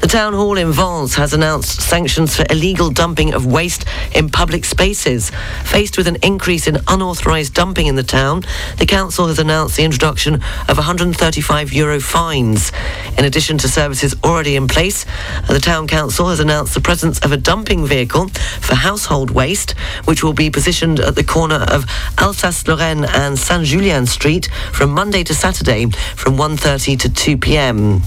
The 0.00 0.08
town 0.08 0.32
hall 0.32 0.56
in 0.56 0.72
Vence 0.72 1.14
has 1.16 1.34
announced 1.34 1.82
sanctions 1.82 2.34
for 2.34 2.46
illegal 2.48 2.88
dumping 2.88 3.34
of 3.34 3.44
waste 3.44 3.84
in 4.14 4.30
public 4.30 4.64
spaces. 4.64 5.30
Faced 5.64 5.98
with 5.98 6.06
an 6.06 6.16
increase 6.22 6.66
in 6.66 6.78
unauthorised 6.88 7.52
dumping 7.52 7.86
in 7.86 7.96
the 7.96 8.02
town, 8.02 8.42
the 8.78 8.86
council 8.86 9.28
has 9.28 9.38
announced 9.38 9.76
the 9.76 9.84
introduction 9.84 10.36
of 10.68 10.78
135 10.78 11.72
euro 11.74 12.00
fines. 12.00 12.72
In 13.18 13.26
addition 13.26 13.58
to 13.58 13.68
services 13.68 14.14
already 14.24 14.56
in 14.56 14.68
place, 14.68 15.04
the 15.48 15.60
town 15.60 15.86
council 15.86 16.28
has 16.28 16.40
announced 16.40 16.72
the 16.72 16.80
presence 16.80 17.18
of 17.18 17.32
a 17.32 17.36
dumping 17.36 17.86
vehicle 17.86 18.28
for 18.60 18.76
household 18.76 19.30
waste, 19.30 19.72
which 20.06 20.24
will 20.24 20.32
be 20.32 20.50
positioned 20.50 20.98
at 20.98 21.14
the 21.14 21.24
corner 21.24 21.66
of 21.68 21.84
Alsace-Lorraine 22.16 23.04
and 23.04 23.38
Saint-Julien 23.38 24.06
Street 24.06 24.46
from 24.72 24.92
Monday 24.92 25.22
to 25.24 25.34
Saturday 25.34 25.90
from 26.16 26.38
1.30 26.38 26.98
to 27.00 27.12
2 27.12 27.36
p.m. 27.36 28.00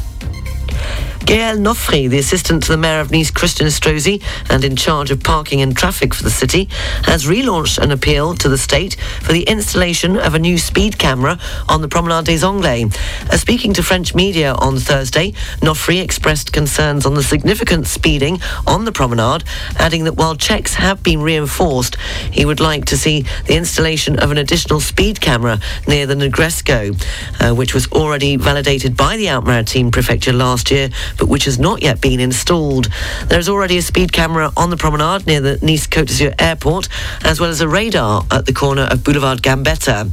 Gaël 1.26 1.58
Nofri, 1.58 2.10
the 2.10 2.20
assistant 2.20 2.64
to 2.64 2.72
the 2.74 2.78
mayor 2.78 3.00
of 3.00 3.10
Nice, 3.10 3.32
Christian 3.32 3.66
Estrosi, 3.66 4.22
and 4.50 4.66
in 4.66 4.76
charge 4.76 5.10
of 5.10 5.24
parking 5.24 5.62
and 5.62 5.76
traffic 5.76 6.14
for 6.14 6.22
the 6.22 6.30
city, 6.30 6.68
has 7.06 7.26
relaunched 7.26 7.78
an 7.78 7.92
appeal 7.92 8.36
to 8.36 8.50
the 8.50 8.58
state 8.58 8.96
for 9.22 9.32
the 9.32 9.44
installation 9.44 10.18
of 10.18 10.36
a 10.36 10.40
new 10.40 10.58
speed 10.58 11.00
camera 11.00 11.40
on 11.70 11.82
the 11.82 11.88
Promenade 11.88 12.26
des 12.26 12.46
Anglais. 12.46 12.88
Uh, 13.30 13.38
speaking 13.38 13.74
to 13.74 13.82
French 13.82 14.14
media 14.14 14.54
on 14.56 14.78
Thursday, 14.78 15.32
Nofri 15.62 16.02
expressed 16.02 16.52
concerns 16.52 17.06
on 17.06 17.14
the 17.14 17.24
significant 17.24 17.88
speeding 17.88 18.42
on 18.68 18.84
the 18.84 18.92
promenade, 18.92 19.46
adding 19.80 20.04
that 20.04 20.18
while 20.18 20.36
checks 20.36 20.74
have 20.74 21.04
been 21.04 21.22
reinforced, 21.22 21.96
he 22.32 22.44
would 22.44 22.60
like 22.60 22.84
to 22.86 22.98
see 22.98 23.22
the 23.48 23.56
installation 23.56 24.20
of 24.20 24.32
an 24.32 24.38
additional 24.38 24.82
speed 24.82 25.22
camera 25.22 25.58
near 25.88 26.06
the 26.06 26.16
Negresco, 26.16 26.94
uh, 27.40 27.56
which 27.56 27.74
was 27.74 27.90
already 27.94 28.36
validated 28.36 28.98
by 28.98 29.16
the 29.16 29.30
Alpes-Maritimes 29.30 29.92
Prefecture 29.92 30.34
last 30.34 30.70
year 30.70 30.90
but 31.18 31.28
which 31.28 31.46
has 31.46 31.60
not 31.60 31.82
yet 31.82 32.02
been 32.02 32.20
installed. 32.20 32.90
There 33.28 33.40
is 33.40 33.50
already 33.50 33.78
a 33.78 33.82
speed 33.82 34.12
camera 34.12 34.52
on 34.58 34.70
the 34.70 34.78
promenade 34.78 35.28
near 35.28 35.42
the 35.42 35.60
Nice 35.62 35.88
Côte 35.88 36.08
d'Azur 36.08 36.34
airport, 36.40 36.90
as 37.24 37.40
well 37.40 37.50
as 37.50 37.62
a 37.62 37.68
radar 37.68 38.26
at 38.32 38.46
the 38.46 38.54
corner 38.54 38.84
of 38.84 39.04
Boulevard 39.04 39.42
Gambetta. 39.42 40.06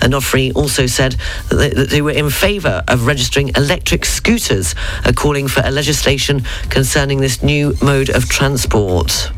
Nofri 0.00 0.54
also 0.54 0.86
said 0.86 1.16
that 1.50 1.56
they, 1.56 1.70
that 1.70 1.90
they 1.90 2.02
were 2.02 2.10
in 2.10 2.30
favour 2.30 2.82
of 2.88 3.06
registering 3.06 3.50
electric 3.56 4.04
scooters, 4.04 4.74
calling 5.14 5.48
for 5.48 5.62
a 5.64 5.70
legislation 5.70 6.42
concerning 6.70 7.20
this 7.20 7.42
new 7.42 7.74
mode 7.82 8.10
of 8.10 8.28
transport. 8.28 9.30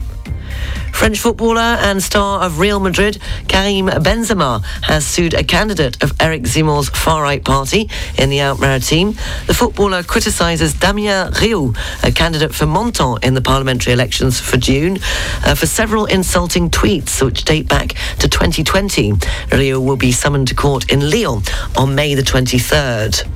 French 0.93 1.19
footballer 1.19 1.61
and 1.61 2.03
star 2.03 2.43
of 2.43 2.59
Real 2.59 2.81
Madrid, 2.81 3.19
Karim 3.49 3.87
Benzema, 3.87 4.63
has 4.83 5.07
sued 5.07 5.35
a 5.35 5.45
candidate 5.45 6.03
of 6.03 6.13
Eric 6.21 6.43
Zemmour's 6.43 6.89
far-right 6.89 7.45
party 7.45 7.89
in 8.17 8.31
the 8.31 8.41
Alpes-Maritimes. 8.41 9.17
The 9.47 9.55
footballer 9.55 10.03
criticises 10.03 10.75
Damien 10.75 11.33
Rieu, 11.33 11.75
a 12.03 12.13
candidate 12.13 12.55
for 12.55 12.67
Menton 12.67 13.19
in 13.23 13.35
the 13.35 13.41
parliamentary 13.41 13.93
elections 13.93 14.41
for 14.41 14.57
June, 14.57 14.99
uh, 15.45 15.55
for 15.55 15.67
several 15.67 16.07
insulting 16.07 16.71
tweets 16.71 17.23
which 17.25 17.45
date 17.45 17.69
back 17.69 17.95
to 18.19 18.29
2020. 18.29 19.13
Rieu 19.53 19.81
will 19.81 19.97
be 19.97 20.13
summoned 20.13 20.49
to 20.49 20.55
court 20.55 20.91
in 20.93 21.11
Lyon 21.11 21.43
on 21.77 21.95
May 21.95 22.15
the 22.15 22.23
23rd. 22.23 23.27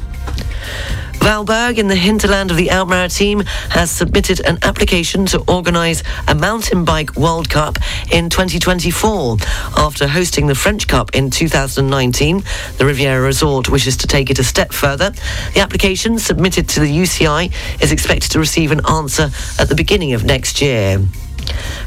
Valberg 1.22 1.78
in 1.78 1.86
the 1.86 1.94
hinterland 1.94 2.50
of 2.50 2.56
the 2.56 2.68
Alpes-Maritimes 2.68 3.46
has 3.70 3.92
submitted 3.92 4.40
an 4.40 4.58
application 4.62 5.24
to 5.26 5.38
organise 5.46 6.02
a 6.26 6.34
mountain 6.34 6.84
bike 6.84 7.14
World 7.14 7.48
Cup 7.48 7.78
in 8.10 8.28
2024. 8.28 9.36
After 9.76 10.08
hosting 10.08 10.48
the 10.48 10.56
French 10.56 10.88
Cup 10.88 11.14
in 11.14 11.30
2019, 11.30 12.42
the 12.76 12.84
Riviera 12.84 13.22
Resort 13.22 13.68
wishes 13.68 13.96
to 13.98 14.08
take 14.08 14.30
it 14.30 14.40
a 14.40 14.44
step 14.44 14.72
further. 14.72 15.12
The 15.54 15.60
application 15.60 16.18
submitted 16.18 16.68
to 16.70 16.80
the 16.80 16.90
UCI 16.90 17.52
is 17.80 17.92
expected 17.92 18.32
to 18.32 18.40
receive 18.40 18.72
an 18.72 18.84
answer 18.90 19.30
at 19.60 19.68
the 19.68 19.76
beginning 19.76 20.14
of 20.14 20.24
next 20.24 20.60
year. 20.60 21.00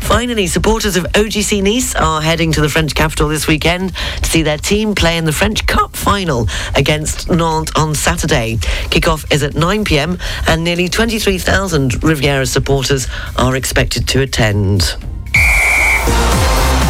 Finally, 0.01 0.47
supporters 0.47 0.95
of 0.95 1.03
OGC 1.13 1.63
Nice 1.63 1.95
are 1.95 2.21
heading 2.21 2.51
to 2.51 2.61
the 2.61 2.69
French 2.69 2.95
capital 2.95 3.27
this 3.27 3.47
weekend 3.47 3.93
to 4.21 4.29
see 4.29 4.43
their 4.43 4.57
team 4.57 4.95
play 4.95 5.17
in 5.17 5.25
the 5.25 5.31
French 5.31 5.65
Cup 5.65 5.95
final 5.95 6.47
against 6.75 7.29
Nantes 7.29 7.71
on 7.75 7.95
Saturday. 7.95 8.57
Kickoff 8.89 9.31
is 9.33 9.43
at 9.43 9.55
9 9.55 9.83
pm 9.83 10.17
and 10.47 10.63
nearly 10.63 10.87
23,000 10.87 12.03
Riviera 12.03 12.45
supporters 12.45 13.07
are 13.37 13.55
expected 13.55 14.07
to 14.09 14.21
attend. 14.21 14.95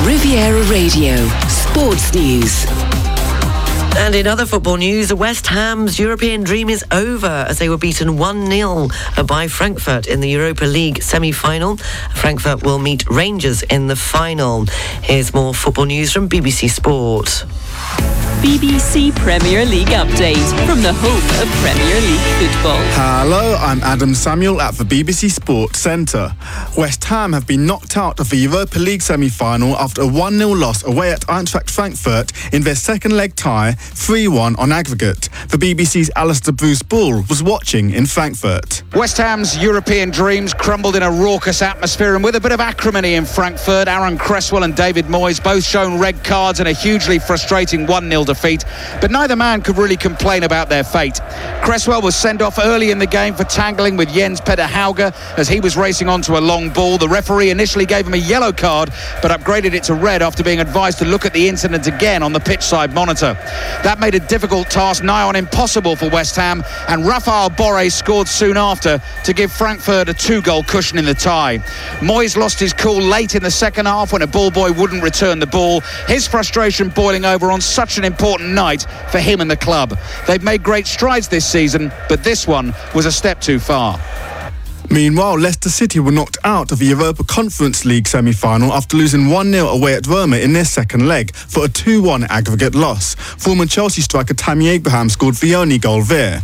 Riviera 0.05 0.63
Radio, 0.63 1.27
Sports 1.47 2.13
News. 2.13 3.14
And 3.97 4.13
in 4.13 4.27
other 4.27 4.45
football 4.45 4.77
news, 4.77 5.13
West 5.13 5.47
Ham's 5.47 5.97
European 5.97 6.43
dream 6.43 6.69
is 6.69 6.83
over 6.91 7.45
as 7.47 7.59
they 7.59 7.69
were 7.69 7.77
beaten 7.77 8.17
1-0 8.17 9.27
by 9.27 9.47
Frankfurt 9.47 10.05
in 10.07 10.19
the 10.19 10.29
Europa 10.29 10.65
League 10.65 11.01
semi-final. 11.01 11.77
Frankfurt 12.13 12.61
will 12.63 12.77
meet 12.77 13.09
Rangers 13.09 13.63
in 13.63 13.87
the 13.87 13.95
final. 13.95 14.65
Here's 15.01 15.33
more 15.33 15.53
football 15.53 15.85
news 15.85 16.11
from 16.11 16.29
BBC 16.29 16.69
Sport. 16.69 17.45
BBC 18.41 19.15
Premier 19.15 19.65
League 19.65 19.87
update 19.87 20.45
from 20.67 20.83
the 20.83 20.93
home 20.93 21.17
of 21.41 21.49
Premier 21.63 21.99
League 22.01 22.19
football. 22.37 22.77
Hello, 22.93 23.55
I'm 23.55 23.81
Adam 23.81 24.13
Samuel 24.13 24.61
at 24.61 24.75
the 24.75 24.83
BBC 24.83 25.31
Sports 25.31 25.79
Centre. 25.79 26.31
West 26.77 27.03
Ham 27.05 27.33
have 27.33 27.47
been 27.47 27.65
knocked 27.65 27.97
out 27.97 28.19
of 28.19 28.29
the 28.29 28.35
Europa 28.35 28.77
League 28.77 29.01
semi-final 29.01 29.75
after 29.77 30.03
a 30.03 30.05
1-0 30.05 30.59
loss 30.59 30.83
away 30.83 31.11
at 31.11 31.21
Eintracht 31.21 31.71
Frankfurt 31.71 32.31
in 32.53 32.61
their 32.61 32.75
second 32.75 33.17
leg 33.17 33.35
tie, 33.35 33.73
3-1 33.79 34.59
on 34.59 34.71
aggregate. 34.71 35.27
The 35.49 35.57
BBC's 35.57 36.11
Alistair 36.15 36.53
Bruce 36.53 36.83
Ball 36.83 37.23
was 37.27 37.41
watching 37.41 37.89
in 37.91 38.05
Frankfurt. 38.05 38.83
West 38.93 39.17
Ham's 39.17 39.57
European 39.57 40.11
dreams 40.11 40.53
crumbled 40.53 40.95
in 40.95 41.01
a 41.01 41.09
raucous 41.09 41.63
atmosphere 41.63 42.13
and 42.13 42.23
with 42.23 42.35
a 42.35 42.41
bit 42.41 42.51
of 42.51 42.59
acrimony 42.59 43.15
in 43.15 43.25
Frankfurt. 43.25 43.87
Aaron 43.87 44.19
Cresswell 44.19 44.63
and 44.63 44.75
David 44.75 45.05
Moyes 45.05 45.43
both 45.43 45.63
shown 45.63 45.99
red 45.99 46.23
cards 46.23 46.59
in 46.59 46.67
a 46.67 46.73
hugely 46.73 47.17
frustrating 47.17 47.64
1-0 47.71 48.25
defeat, 48.25 48.65
but 49.01 49.11
neither 49.11 49.35
man 49.35 49.61
could 49.61 49.77
really 49.77 49.97
complain 49.97 50.43
about 50.43 50.69
their 50.69 50.83
fate. 50.83 51.19
Cresswell 51.63 52.01
was 52.01 52.15
sent 52.15 52.41
off 52.41 52.59
early 52.59 52.91
in 52.91 52.99
the 52.99 53.07
game 53.07 53.33
for 53.33 53.43
tangling 53.43 53.97
with 53.97 54.09
Jens 54.13 54.39
Petter 54.39 54.63
Hauge 54.63 55.13
as 55.37 55.47
he 55.47 55.59
was 55.59 55.75
racing 55.75 56.09
onto 56.09 56.37
a 56.37 56.39
long 56.39 56.69
ball. 56.69 56.97
The 56.97 57.09
referee 57.09 57.49
initially 57.49 57.85
gave 57.85 58.05
him 58.05 58.13
a 58.13 58.17
yellow 58.17 58.51
card, 58.51 58.91
but 59.21 59.31
upgraded 59.31 59.73
it 59.73 59.83
to 59.83 59.93
red 59.93 60.21
after 60.21 60.43
being 60.43 60.59
advised 60.59 60.99
to 60.99 61.05
look 61.05 61.25
at 61.25 61.33
the 61.33 61.47
incident 61.47 61.87
again 61.87 62.23
on 62.23 62.33
the 62.33 62.39
pitch 62.39 62.61
side 62.61 62.93
monitor. 62.93 63.33
That 63.83 63.99
made 63.99 64.15
a 64.15 64.19
difficult 64.19 64.69
task 64.69 65.03
nigh 65.03 65.23
on 65.23 65.35
impossible 65.35 65.95
for 65.95 66.09
West 66.09 66.35
Ham, 66.35 66.63
and 66.87 67.05
Rafael 67.05 67.49
Borre 67.49 67.89
scored 67.89 68.27
soon 68.27 68.57
after 68.57 69.01
to 69.23 69.33
give 69.33 69.51
Frankfurt 69.51 70.09
a 70.09 70.13
two-goal 70.13 70.63
cushion 70.63 70.97
in 70.97 71.05
the 71.05 71.13
tie. 71.13 71.57
Moyes 71.99 72.37
lost 72.37 72.59
his 72.59 72.73
cool 72.73 73.01
late 73.01 73.35
in 73.35 73.43
the 73.43 73.51
second 73.51 73.85
half 73.85 74.13
when 74.13 74.21
a 74.21 74.27
ball 74.27 74.51
boy 74.51 74.71
wouldn't 74.71 75.03
return 75.03 75.39
the 75.39 75.47
ball. 75.47 75.81
His 76.07 76.27
frustration 76.27 76.89
boiling 76.89 77.25
over 77.25 77.51
on 77.51 77.54
such 77.61 77.97
an 77.97 78.03
important 78.03 78.53
night 78.53 78.85
for 79.11 79.19
him 79.19 79.41
and 79.41 79.49
the 79.49 79.57
club. 79.57 79.97
They've 80.27 80.43
made 80.43 80.63
great 80.63 80.87
strides 80.87 81.27
this 81.27 81.45
season, 81.49 81.91
but 82.09 82.23
this 82.23 82.47
one 82.47 82.73
was 82.93 83.05
a 83.05 83.11
step 83.11 83.41
too 83.41 83.59
far. 83.59 83.99
Meanwhile, 84.89 85.39
Leicester 85.39 85.69
City 85.69 85.99
were 85.99 86.11
knocked 86.11 86.37
out 86.43 86.71
of 86.71 86.79
the 86.79 86.85
Europa 86.85 87.23
Conference 87.23 87.85
League 87.85 88.07
semi-final 88.07 88.71
after 88.71 88.95
losing 88.95 89.21
1-0 89.21 89.73
away 89.73 89.95
at 89.95 90.05
Roma 90.05 90.37
in 90.37 90.53
their 90.53 90.65
second 90.65 91.07
leg 91.07 91.35
for 91.35 91.65
a 91.65 91.67
2-1 91.67 92.27
aggregate 92.29 92.75
loss. 92.75 93.15
Former 93.15 93.65
Chelsea 93.65 94.01
striker 94.01 94.35
Tammy 94.35 94.69
Abraham 94.69 95.09
scored 95.09 95.35
the 95.35 95.55
only 95.55 95.79
goal 95.79 96.03
there. 96.03 96.43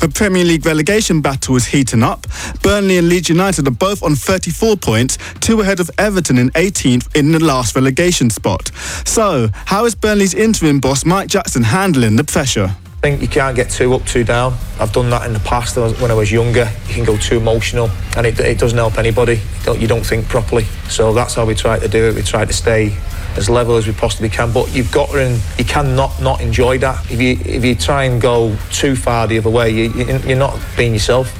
The 0.00 0.08
Premier 0.08 0.44
League 0.44 0.64
relegation 0.64 1.20
battle 1.20 1.56
is 1.56 1.66
heating 1.66 2.02
up. 2.02 2.26
Burnley 2.62 2.98
and 2.98 3.08
Leeds 3.08 3.28
United 3.28 3.68
are 3.68 3.72
both 3.72 4.02
on 4.02 4.14
34 4.14 4.76
points, 4.76 5.18
two 5.40 5.60
ahead 5.60 5.80
of 5.80 5.90
Everton 5.98 6.38
in 6.38 6.50
18th 6.50 7.14
in 7.16 7.32
the 7.32 7.42
last 7.42 7.74
relegation 7.74 8.30
spot. 8.30 8.70
So, 9.04 9.48
how 9.66 9.84
is 9.84 9.94
Burnley's 9.94 10.34
interim 10.34 10.80
boss 10.80 11.04
Mike 11.04 11.28
Jackson 11.28 11.64
handling 11.64 12.16
the 12.16 12.24
pressure? 12.24 12.76
I 13.02 13.08
think 13.08 13.22
you 13.22 13.28
can't 13.28 13.56
get 13.56 13.70
too 13.70 13.94
up, 13.94 14.04
too 14.04 14.24
down. 14.24 14.58
I've 14.78 14.92
done 14.92 15.08
that 15.08 15.26
in 15.26 15.32
the 15.32 15.40
past 15.40 15.78
when 15.78 16.10
I 16.10 16.14
was 16.14 16.30
younger. 16.30 16.70
You 16.86 16.94
can 16.94 17.04
go 17.04 17.16
too 17.16 17.38
emotional 17.38 17.90
and 18.14 18.26
it, 18.26 18.38
it 18.38 18.58
doesn't 18.58 18.76
help 18.76 18.98
anybody. 18.98 19.36
You 19.36 19.64
don't, 19.64 19.80
you 19.80 19.88
don't 19.88 20.04
think 20.04 20.28
properly. 20.28 20.64
So 20.90 21.14
that's 21.14 21.34
how 21.34 21.46
we 21.46 21.54
try 21.54 21.78
to 21.78 21.88
do 21.88 22.08
it. 22.08 22.14
We 22.14 22.20
try 22.20 22.44
to 22.44 22.52
stay 22.52 22.94
as 23.36 23.48
level 23.48 23.76
as 23.76 23.86
we 23.86 23.92
possibly 23.92 24.28
can. 24.28 24.52
But 24.52 24.74
you've 24.74 24.92
got 24.92 25.10
to, 25.10 25.38
you 25.58 25.64
cannot 25.64 26.20
not 26.20 26.40
enjoy 26.40 26.78
that. 26.78 27.10
If 27.10 27.20
you 27.20 27.38
if 27.44 27.64
you 27.64 27.74
try 27.74 28.04
and 28.04 28.20
go 28.20 28.56
too 28.70 28.96
far 28.96 29.26
the 29.26 29.38
other 29.38 29.50
way, 29.50 29.70
you, 29.70 29.90
you're 30.26 30.36
not 30.36 30.58
being 30.76 30.92
yourself. 30.92 31.36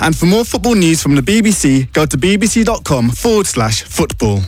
And 0.00 0.16
for 0.16 0.26
more 0.26 0.44
football 0.44 0.74
news 0.74 1.02
from 1.02 1.14
the 1.16 1.22
BBC, 1.22 1.92
go 1.92 2.06
to 2.06 2.16
bbc.com 2.16 3.10
forward 3.10 3.46
slash 3.46 3.82
football. 3.82 4.42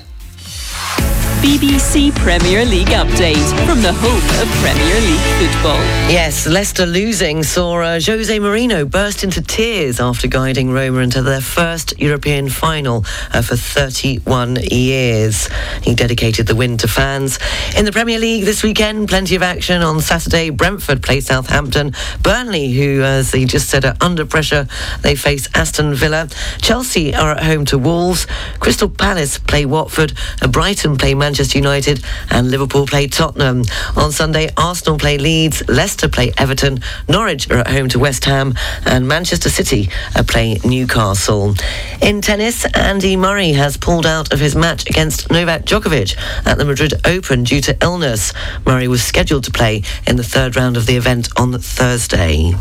BBC 1.40 2.14
Premier 2.16 2.66
League 2.66 2.88
update 2.88 3.66
from 3.66 3.81
the 3.81 3.94
home 3.94 4.42
of 4.42 4.48
Premier 4.61 5.00
League 5.00 5.50
football. 5.50 5.79
Yes, 6.12 6.46
Leicester 6.46 6.85
losing 6.85 7.42
saw 7.42 7.81
uh, 7.81 7.98
Jose 7.98 8.38
Mourinho 8.38 8.88
burst 8.88 9.24
into 9.24 9.40
tears 9.40 10.00
after 10.00 10.29
guiding 10.29 10.70
Roma 10.70 10.98
into 10.98 11.22
their 11.22 11.40
first 11.40 11.98
European 11.98 12.50
final 12.50 13.07
uh, 13.33 13.40
for 13.40 13.57
31 13.57 14.59
years. 14.70 15.48
He 15.83 15.94
dedicated 15.94 16.46
the 16.46 16.55
win 16.55 16.76
to 16.76 16.87
fans. 16.88 17.38
In 17.74 17.87
the 17.87 17.92
Premier 17.92 18.18
League 18.18 18.44
this 18.44 18.62
weekend, 18.62 19.09
plenty 19.09 19.35
of 19.35 19.42
action 19.42 19.81
on 19.81 20.03
Saturday. 20.03 20.50
Brentford 20.50 21.03
play 21.03 21.20
Southampton. 21.20 21.94
Burnley, 22.22 22.70
who, 22.70 23.00
as 23.00 23.33
he 23.33 23.46
just 23.46 23.70
said, 23.70 23.87
are 23.87 23.96
under 24.03 24.26
pressure, 24.26 24.66
they 25.00 25.14
face 25.16 25.48
Aston 25.55 25.94
Villa. 25.94 26.29
Chelsea 26.61 27.14
are 27.14 27.31
at 27.33 27.42
home 27.42 27.64
to 27.64 27.79
Wolves. 27.79 28.26
Crystal 28.59 28.90
Palace 28.90 29.38
play 29.38 29.64
Watford. 29.64 30.12
Uh, 30.42 30.48
Brighton 30.48 30.98
play 30.98 31.14
Manchester 31.14 31.29
Manchester 31.30 31.58
United 31.58 32.02
and 32.32 32.50
Liverpool 32.50 32.88
play 32.88 33.06
Tottenham. 33.06 33.62
On 33.96 34.10
Sunday, 34.10 34.50
Arsenal 34.56 34.98
play 34.98 35.16
Leeds, 35.16 35.62
Leicester 35.68 36.08
play 36.08 36.32
Everton, 36.36 36.80
Norwich 37.08 37.48
are 37.52 37.58
at 37.58 37.68
home 37.68 37.88
to 37.90 38.00
West 38.00 38.24
Ham, 38.24 38.52
and 38.84 39.06
Manchester 39.06 39.48
City 39.48 39.88
play 40.26 40.58
Newcastle. 40.64 41.54
In 42.02 42.20
tennis, 42.20 42.66
Andy 42.74 43.14
Murray 43.14 43.52
has 43.52 43.76
pulled 43.76 44.06
out 44.06 44.32
of 44.32 44.40
his 44.40 44.56
match 44.56 44.90
against 44.90 45.30
Novak 45.30 45.66
Djokovic 45.66 46.16
at 46.44 46.58
the 46.58 46.64
Madrid 46.64 46.94
Open 47.04 47.44
due 47.44 47.60
to 47.60 47.76
illness. 47.80 48.32
Murray 48.66 48.88
was 48.88 49.04
scheduled 49.04 49.44
to 49.44 49.52
play 49.52 49.84
in 50.08 50.16
the 50.16 50.24
third 50.24 50.56
round 50.56 50.76
of 50.76 50.86
the 50.86 50.96
event 50.96 51.28
on 51.36 51.52
Thursday. 51.52 52.54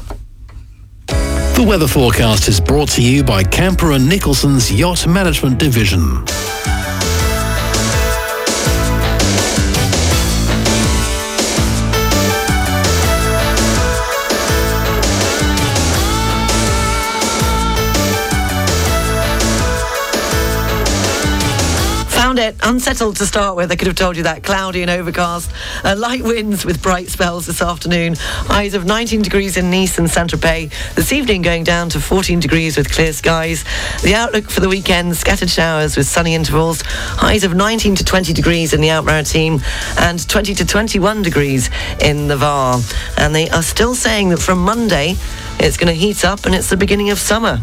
The 1.07 1.65
weather 1.67 1.87
forecast 1.87 2.47
is 2.47 2.61
brought 2.61 2.89
to 2.89 3.01
you 3.01 3.23
by 3.23 3.43
Camper 3.45 3.93
and 3.93 4.07
Nicholson's 4.07 4.71
Yacht 4.71 5.07
Management 5.07 5.57
Division. 5.57 6.23
It. 22.37 22.55
Unsettled 22.61 23.15
to 23.15 23.25
start 23.25 23.55
with. 23.55 23.71
I 23.71 23.75
could 23.75 23.87
have 23.87 23.95
told 23.95 24.17
you 24.17 24.23
that. 24.23 24.43
Cloudy 24.43 24.81
and 24.81 24.91
overcast. 24.91 25.51
Uh, 25.83 25.95
light 25.97 26.21
winds 26.21 26.65
with 26.65 26.81
bright 26.81 27.07
spells 27.07 27.47
this 27.47 27.61
afternoon. 27.61 28.15
Highs 28.17 28.73
of 28.73 28.85
19 28.85 29.21
degrees 29.21 29.57
in 29.57 29.71
Nice 29.71 29.97
and 29.97 30.09
Saint-Tropez. 30.09 30.95
This 30.95 31.11
evening 31.11 31.41
going 31.41 31.63
down 31.63 31.89
to 31.89 31.99
14 31.99 32.39
degrees 32.39 32.77
with 32.77 32.91
clear 32.91 33.13
skies. 33.13 33.63
The 34.03 34.15
outlook 34.15 34.49
for 34.49 34.59
the 34.59 34.69
weekend, 34.69 35.15
scattered 35.17 35.49
showers 35.49 35.97
with 35.97 36.07
sunny 36.07 36.35
intervals. 36.35 36.81
Highs 36.83 37.43
of 37.43 37.55
19 37.55 37.95
to 37.95 38.03
20 38.03 38.33
degrees 38.33 38.73
in 38.73 38.81
the 38.81 38.89
Alpes-Maritimes 38.89 39.63
and 39.97 40.27
20 40.27 40.53
to 40.55 40.65
21 40.65 41.21
degrees 41.23 41.69
in 42.01 42.27
the 42.27 42.37
Var. 42.37 42.79
And 43.17 43.33
they 43.33 43.49
are 43.49 43.63
still 43.63 43.95
saying 43.95 44.29
that 44.29 44.39
from 44.39 44.59
Monday 44.59 45.15
it's 45.59 45.77
going 45.77 45.93
to 45.93 45.99
heat 45.99 46.25
up 46.25 46.45
and 46.45 46.53
it's 46.53 46.69
the 46.69 46.77
beginning 46.77 47.09
of 47.09 47.17
summer. 47.17 47.59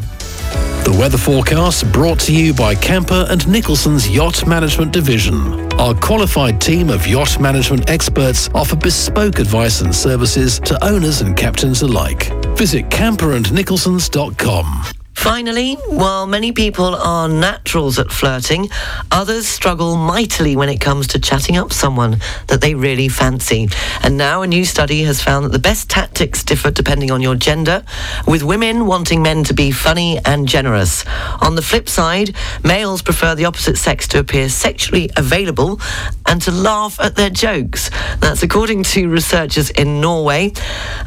The 0.87 0.92
weather 0.92 1.18
forecast 1.18 1.92
brought 1.92 2.20
to 2.20 2.33
you 2.33 2.55
by 2.55 2.77
Camper 2.77 3.27
and 3.29 3.46
Nicholson's 3.49 4.09
Yacht 4.09 4.46
Management 4.46 4.92
Division. 4.92 5.72
Our 5.81 5.96
qualified 5.96 6.61
team 6.61 6.90
of 6.90 7.09
yacht 7.09 7.40
management 7.40 7.90
experts 7.90 8.49
offer 8.55 8.77
bespoke 8.77 9.40
advice 9.40 9.81
and 9.81 9.92
services 9.92 10.61
to 10.61 10.85
owners 10.85 11.22
and 11.22 11.37
captains 11.37 11.83
alike. 11.83 12.31
Visit 12.57 12.88
camperandnicholsons.com. 12.88 15.05
Finally, 15.26 15.74
while 15.88 16.24
many 16.24 16.52
people 16.52 16.94
are 16.94 17.28
naturals 17.28 17.98
at 17.98 18.12
flirting, 18.12 18.68
others 19.10 19.44
struggle 19.48 19.96
mightily 19.96 20.54
when 20.54 20.68
it 20.68 20.80
comes 20.80 21.08
to 21.08 21.18
chatting 21.18 21.56
up 21.56 21.72
someone 21.72 22.20
that 22.46 22.60
they 22.60 22.76
really 22.76 23.08
fancy. 23.08 23.68
And 24.04 24.16
now 24.16 24.42
a 24.42 24.46
new 24.46 24.64
study 24.64 25.02
has 25.02 25.20
found 25.20 25.44
that 25.44 25.50
the 25.50 25.58
best 25.58 25.90
tactics 25.90 26.44
differ 26.44 26.70
depending 26.70 27.10
on 27.10 27.22
your 27.22 27.34
gender, 27.34 27.82
with 28.24 28.44
women 28.44 28.86
wanting 28.86 29.20
men 29.20 29.42
to 29.44 29.52
be 29.52 29.72
funny 29.72 30.20
and 30.24 30.46
generous. 30.46 31.04
On 31.40 31.56
the 31.56 31.60
flip 31.60 31.88
side, 31.88 32.36
males 32.62 33.02
prefer 33.02 33.34
the 33.34 33.46
opposite 33.46 33.78
sex 33.78 34.06
to 34.08 34.20
appear 34.20 34.48
sexually 34.48 35.10
available 35.16 35.80
and 36.26 36.40
to 36.42 36.52
laugh 36.52 37.00
at 37.00 37.16
their 37.16 37.30
jokes. 37.30 37.90
That's 38.20 38.44
according 38.44 38.84
to 38.84 39.08
researchers 39.08 39.70
in 39.70 40.00
Norway. 40.00 40.52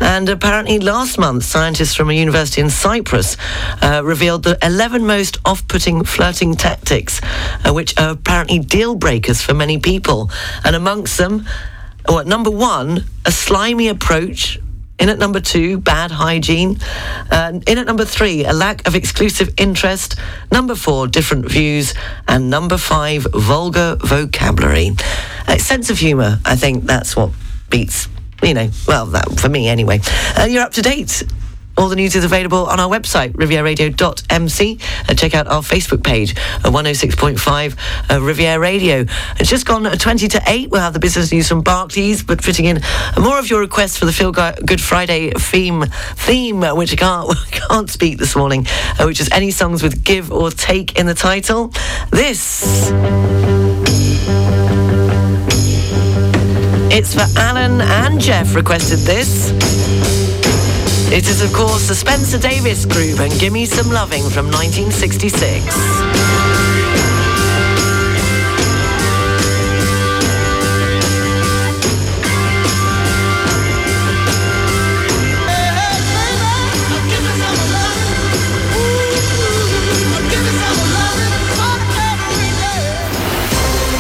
And 0.01 0.27
apparently 0.27 0.79
last 0.79 1.17
month, 1.17 1.45
scientists 1.45 1.95
from 1.95 2.09
a 2.09 2.13
university 2.13 2.59
in 2.59 2.69
Cyprus 2.69 3.37
uh, 3.81 4.03
revealed 4.09 4.43
the 4.43 4.57
11 4.63 5.05
most 5.05 5.37
off 5.45 5.65
putting 5.67 6.03
flirting 6.03 6.55
tactics, 6.55 7.21
uh, 7.63 7.71
which 7.71 7.97
are 7.97 8.09
apparently 8.09 8.59
deal 8.59 8.95
breakers 8.95 9.41
for 9.41 9.53
many 9.53 9.77
people. 9.77 10.31
And 10.65 10.75
amongst 10.75 11.17
them, 11.17 11.45
well, 12.07 12.25
number 12.25 12.49
one, 12.49 13.05
a 13.25 13.31
slimy 13.31 13.87
approach 13.87 14.59
in 14.97 15.09
at 15.09 15.19
number 15.19 15.39
two, 15.39 15.77
bad 15.77 16.11
hygiene. 16.11 16.79
Uh, 17.31 17.59
in 17.67 17.77
at 17.77 17.85
number 17.85 18.03
three, 18.03 18.43
a 18.45 18.51
lack 18.51 18.85
of 18.87 18.95
exclusive 18.95 19.53
interest. 19.57 20.15
Number 20.51 20.75
four, 20.75 21.07
different 21.07 21.49
views. 21.49 21.93
And 22.27 22.49
number 22.49 22.77
five, 22.77 23.27
vulgar 23.31 23.95
vocabulary. 24.01 24.91
Uh, 25.47 25.57
sense 25.59 25.89
of 25.89 25.99
humour, 25.99 26.39
I 26.43 26.55
think 26.55 26.85
that's 26.85 27.15
what 27.15 27.31
beats, 27.69 28.09
you 28.41 28.55
know, 28.55 28.69
well, 28.87 29.05
that, 29.05 29.39
for 29.39 29.49
me 29.49 29.67
anyway. 29.67 29.99
Uh, 30.35 30.47
you're 30.49 30.63
up 30.63 30.73
to 30.73 30.81
date 30.81 31.23
all 31.79 31.87
the 31.87 31.95
news 31.95 32.13
is 32.13 32.25
available 32.25 32.65
on 32.65 32.77
our 32.77 32.89
website, 32.89 33.31
rivieraradio.mc. 33.31 34.79
And 35.07 35.09
uh, 35.09 35.13
check 35.13 35.33
out 35.33 35.47
our 35.47 35.61
Facebook 35.61 36.03
page, 36.03 36.35
uh, 36.37 36.67
at 36.67 36.73
106.5 36.73 38.11
uh, 38.11 38.21
Riviera 38.21 38.59
Radio. 38.59 39.05
It's 39.39 39.49
just 39.49 39.65
gone 39.65 39.85
uh, 39.85 39.95
20 39.95 40.27
to 40.27 40.41
8. 40.45 40.69
We'll 40.71 40.81
have 40.81 40.91
the 40.91 40.99
business 40.99 41.31
news 41.31 41.47
from 41.47 41.61
Barclays, 41.61 42.21
but 42.21 42.43
fitting 42.43 42.65
in 42.65 42.81
more 43.17 43.39
of 43.39 43.49
your 43.49 43.61
requests 43.61 43.97
for 43.97 44.05
the 44.05 44.11
Feel 44.11 44.33
Good 44.33 44.81
Friday 44.81 45.31
theme, 45.31 45.85
theme 46.15 46.61
which 46.75 46.91
I 46.91 46.95
can't, 46.97 47.37
can't 47.51 47.89
speak 47.89 48.17
this 48.17 48.35
morning, 48.35 48.65
uh, 48.99 49.05
which 49.05 49.21
is 49.21 49.29
any 49.31 49.51
songs 49.51 49.81
with 49.81 50.03
give 50.03 50.33
or 50.33 50.51
take 50.51 50.99
in 50.99 51.05
the 51.05 51.13
title. 51.13 51.71
This. 52.11 52.91
It's 56.91 57.13
for 57.13 57.39
Alan 57.39 57.79
and 57.79 58.19
Jeff 58.19 58.53
requested 58.53 58.99
this. 58.99 59.98
It 61.11 61.27
is, 61.27 61.41
of 61.41 61.51
course, 61.51 61.87
the 61.87 61.95
Spencer 61.95 62.37
Davis 62.37 62.85
Group 62.85 63.19
and 63.19 63.33
Gimme 63.39 63.65
Some 63.65 63.89
Loving 63.89 64.29
from 64.29 64.45
1966. 64.51 65.65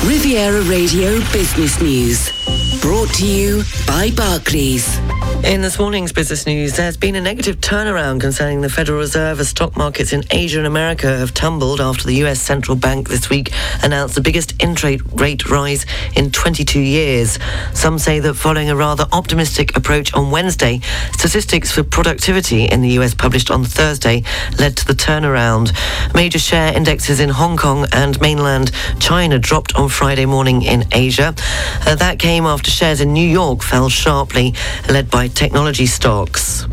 Riviera 0.05 0.61
Radio 0.69 1.19
Business 1.31 1.81
News. 1.81 2.29
Brought 2.81 3.09
to 3.15 3.25
you 3.25 3.63
by 3.87 4.11
Barclays. 4.15 4.99
In 5.43 5.61
this 5.61 5.79
morning's 5.79 6.11
business 6.11 6.45
news, 6.45 6.75
there's 6.75 6.97
been 6.97 7.15
a 7.15 7.21
negative 7.21 7.59
turnaround 7.59 8.19
concerning 8.19 8.61
the 8.61 8.69
Federal 8.69 8.99
Reserve 8.99 9.39
as 9.39 9.49
stock 9.49 9.75
markets 9.77 10.13
in 10.13 10.23
Asia 10.29 10.59
and 10.59 10.67
America 10.67 11.07
have 11.07 11.33
tumbled 11.33 11.79
after 11.81 12.05
the 12.05 12.13
US 12.25 12.41
central 12.41 12.75
bank 12.75 13.09
this 13.09 13.29
week 13.29 13.51
announced 13.81 14.15
the 14.15 14.21
biggest 14.21 14.53
interest 14.61 15.03
rate 15.13 15.49
rise 15.49 15.85
in 16.15 16.29
22 16.29 16.79
years. 16.79 17.39
Some 17.73 17.97
say 17.97 18.19
that 18.19 18.35
following 18.35 18.69
a 18.69 18.75
rather 18.75 19.05
optimistic 19.11 19.75
approach 19.75 20.13
on 20.13 20.29
Wednesday, 20.29 20.81
statistics 21.13 21.71
for 21.71 21.83
productivity 21.83 22.65
in 22.65 22.81
the 22.81 22.89
US 22.99 23.15
published 23.15 23.49
on 23.49 23.63
Thursday 23.63 24.23
led 24.59 24.77
to 24.77 24.85
the 24.85 24.93
turnaround. 24.93 25.73
Major 26.13 26.39
share 26.39 26.75
indexes 26.75 27.19
in 27.19 27.29
Hong 27.29 27.57
Kong 27.57 27.87
and 27.93 28.19
mainland 28.21 28.71
China 28.99 29.39
dropped 29.39 29.73
on 29.75 29.89
Friday 29.89 30.25
morning 30.25 30.61
in 30.61 30.85
Asia. 30.91 31.33
Uh, 31.87 31.95
that 31.95 32.19
came 32.19 32.45
after 32.45 32.69
shares 32.69 33.01
in 33.01 33.13
New 33.13 33.27
York 33.27 33.63
fell 33.63 33.89
sharply, 33.89 34.53
led 34.89 35.09
by 35.09 35.29
technology 35.39 35.85
stocks. 35.85 36.67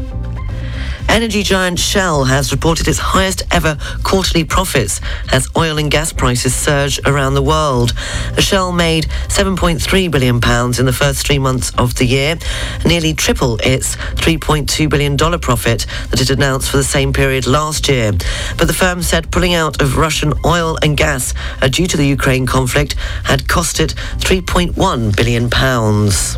Energy 1.09 1.44
giant 1.44 1.79
Shell 1.79 2.24
has 2.24 2.50
reported 2.50 2.88
its 2.88 2.98
highest 2.98 3.44
ever 3.52 3.79
quarterly 4.02 4.42
profits 4.42 5.00
as 5.31 5.48
oil 5.57 5.79
and 5.79 5.88
gas 5.88 6.12
prices 6.12 6.52
surge 6.52 6.98
around 7.07 7.35
the 7.35 7.42
world. 7.42 7.92
Shell 8.38 8.72
made 8.72 9.05
7.3 9.29 10.11
billion 10.11 10.40
pounds 10.40 10.81
in 10.81 10.87
the 10.87 10.92
first 10.92 11.24
three 11.24 11.38
months 11.38 11.70
of 11.79 11.94
the 11.94 12.07
year, 12.07 12.38
nearly 12.85 13.14
triple 13.14 13.57
its 13.62 13.94
3.2 13.94 14.90
billion 14.90 15.14
dollar 15.14 15.38
profit 15.38 15.87
that 16.11 16.20
it 16.20 16.31
announced 16.31 16.68
for 16.68 16.76
the 16.76 16.83
same 16.83 17.12
period 17.12 17.46
last 17.46 17.88
year. 17.88 18.11
But 18.59 18.66
the 18.66 18.74
firm 18.74 19.00
said 19.00 19.31
pulling 19.31 19.55
out 19.55 19.81
of 19.81 19.96
Russian 19.96 20.35
oil 20.44 20.76
and 20.83 20.96
gas 20.96 21.35
uh, 21.62 21.68
due 21.68 21.87
to 21.87 21.96
the 21.96 22.07
Ukraine 22.07 22.46
conflict 22.46 22.94
had 23.22 23.46
cost 23.46 23.79
it 23.79 23.94
3.1 24.18 25.16
billion 25.16 25.50
pounds. 25.50 26.37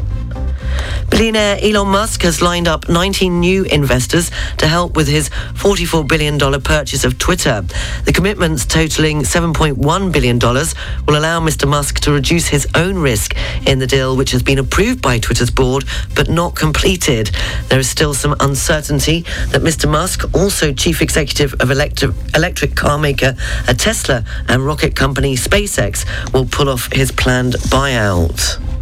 Billionaire 1.10 1.58
Elon 1.62 1.88
Musk 1.88 2.22
has 2.22 2.42
lined 2.42 2.68
up 2.68 2.88
19 2.88 3.40
new 3.40 3.64
investors 3.64 4.30
to 4.58 4.66
help 4.66 4.94
with 4.94 5.08
his 5.08 5.30
$44 5.54 6.06
billion 6.06 6.38
purchase 6.60 7.04
of 7.04 7.18
Twitter. 7.18 7.64
The 8.04 8.12
commitments 8.12 8.66
totaling 8.66 9.22
$7.1 9.22 10.12
billion 10.12 10.38
will 10.38 11.18
allow 11.18 11.40
Mr. 11.40 11.68
Musk 11.68 12.00
to 12.00 12.12
reduce 12.12 12.48
his 12.48 12.66
own 12.74 12.98
risk 12.98 13.34
in 13.66 13.78
the 13.78 13.86
deal, 13.86 14.16
which 14.16 14.30
has 14.32 14.42
been 14.42 14.58
approved 14.58 15.02
by 15.02 15.18
Twitter's 15.18 15.50
board 15.50 15.84
but 16.14 16.28
not 16.28 16.54
completed. 16.54 17.30
There 17.68 17.78
is 17.78 17.88
still 17.88 18.14
some 18.14 18.36
uncertainty 18.40 19.22
that 19.48 19.62
Mr. 19.62 19.90
Musk, 19.90 20.34
also 20.34 20.72
chief 20.72 21.02
executive 21.02 21.54
of 21.60 21.70
electric, 21.70 22.14
electric 22.34 22.74
car 22.76 22.98
maker 22.98 23.34
Tesla 23.78 24.24
and 24.48 24.64
rocket 24.64 24.94
company 24.94 25.36
SpaceX, 25.36 26.04
will 26.32 26.46
pull 26.46 26.68
off 26.68 26.92
his 26.92 27.10
planned 27.12 27.54
buyout. 27.54 28.77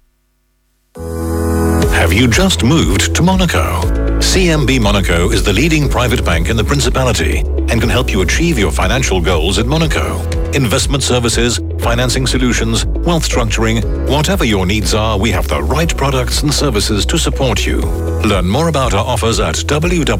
Have 1.93 2.13
you 2.13 2.27
just 2.27 2.63
moved 2.63 3.15
to 3.15 3.23
Monaco? 3.23 3.81
CMB 4.19 4.79
Monaco 4.81 5.29
is 5.31 5.43
the 5.43 5.53
leading 5.53 5.89
private 5.89 6.23
bank 6.23 6.49
in 6.49 6.55
the 6.55 6.63
Principality 6.63 7.39
and 7.39 7.81
can 7.81 7.89
help 7.89 8.11
you 8.11 8.21
achieve 8.21 8.57
your 8.59 8.71
financial 8.71 9.19
goals 9.19 9.57
in 9.57 9.67
Monaco. 9.67 10.36
Investment 10.53 11.03
services, 11.03 11.59
financing 11.79 12.25
solutions, 12.25 12.85
wealth 12.85 13.27
structuring, 13.27 13.83
whatever 14.09 14.43
your 14.45 14.65
needs 14.65 14.93
are, 14.93 15.17
we 15.17 15.29
have 15.31 15.47
the 15.47 15.61
right 15.61 15.95
products 15.95 16.41
and 16.41 16.53
services 16.53 17.05
to 17.05 17.17
support 17.17 17.65
you. 17.65 17.81
Learn 17.81 18.47
more 18.47 18.69
about 18.69 18.93
our 18.93 19.05
offers 19.05 19.39
at 19.39 19.55
www.cmb.mc. 19.55 20.13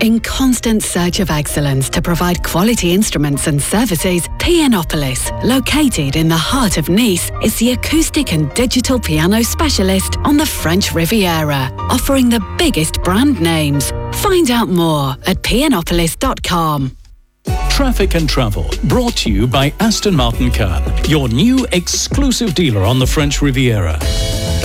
In 0.00 0.20
constant 0.20 0.84
search 0.84 1.18
of 1.18 1.28
excellence 1.28 1.90
to 1.90 2.00
provide 2.00 2.44
quality 2.44 2.92
instruments 2.92 3.48
and 3.48 3.60
services, 3.60 4.28
Pianopolis, 4.38 5.28
located 5.42 6.14
in 6.14 6.28
the 6.28 6.36
heart 6.36 6.78
of 6.78 6.88
Nice, 6.88 7.32
is 7.42 7.58
the 7.58 7.72
acoustic 7.72 8.32
and 8.32 8.52
digital 8.54 9.00
piano 9.00 9.42
specialist 9.42 10.16
on 10.18 10.36
the 10.36 10.46
French 10.46 10.94
Riviera, 10.94 11.72
offering 11.90 12.28
the 12.28 12.38
biggest 12.58 13.02
brand 13.02 13.40
names. 13.40 13.90
Find 14.22 14.52
out 14.52 14.68
more 14.68 15.16
at 15.26 15.42
pianopolis.com. 15.42 16.97
Traffic 17.70 18.14
and 18.14 18.28
Travel, 18.28 18.70
brought 18.84 19.16
to 19.18 19.30
you 19.30 19.46
by 19.46 19.72
Aston 19.80 20.14
Martin 20.14 20.50
Cannes, 20.50 21.08
your 21.08 21.28
new 21.28 21.66
exclusive 21.72 22.54
dealer 22.54 22.82
on 22.82 22.98
the 22.98 23.06
French 23.06 23.40
Riviera. 23.42 23.98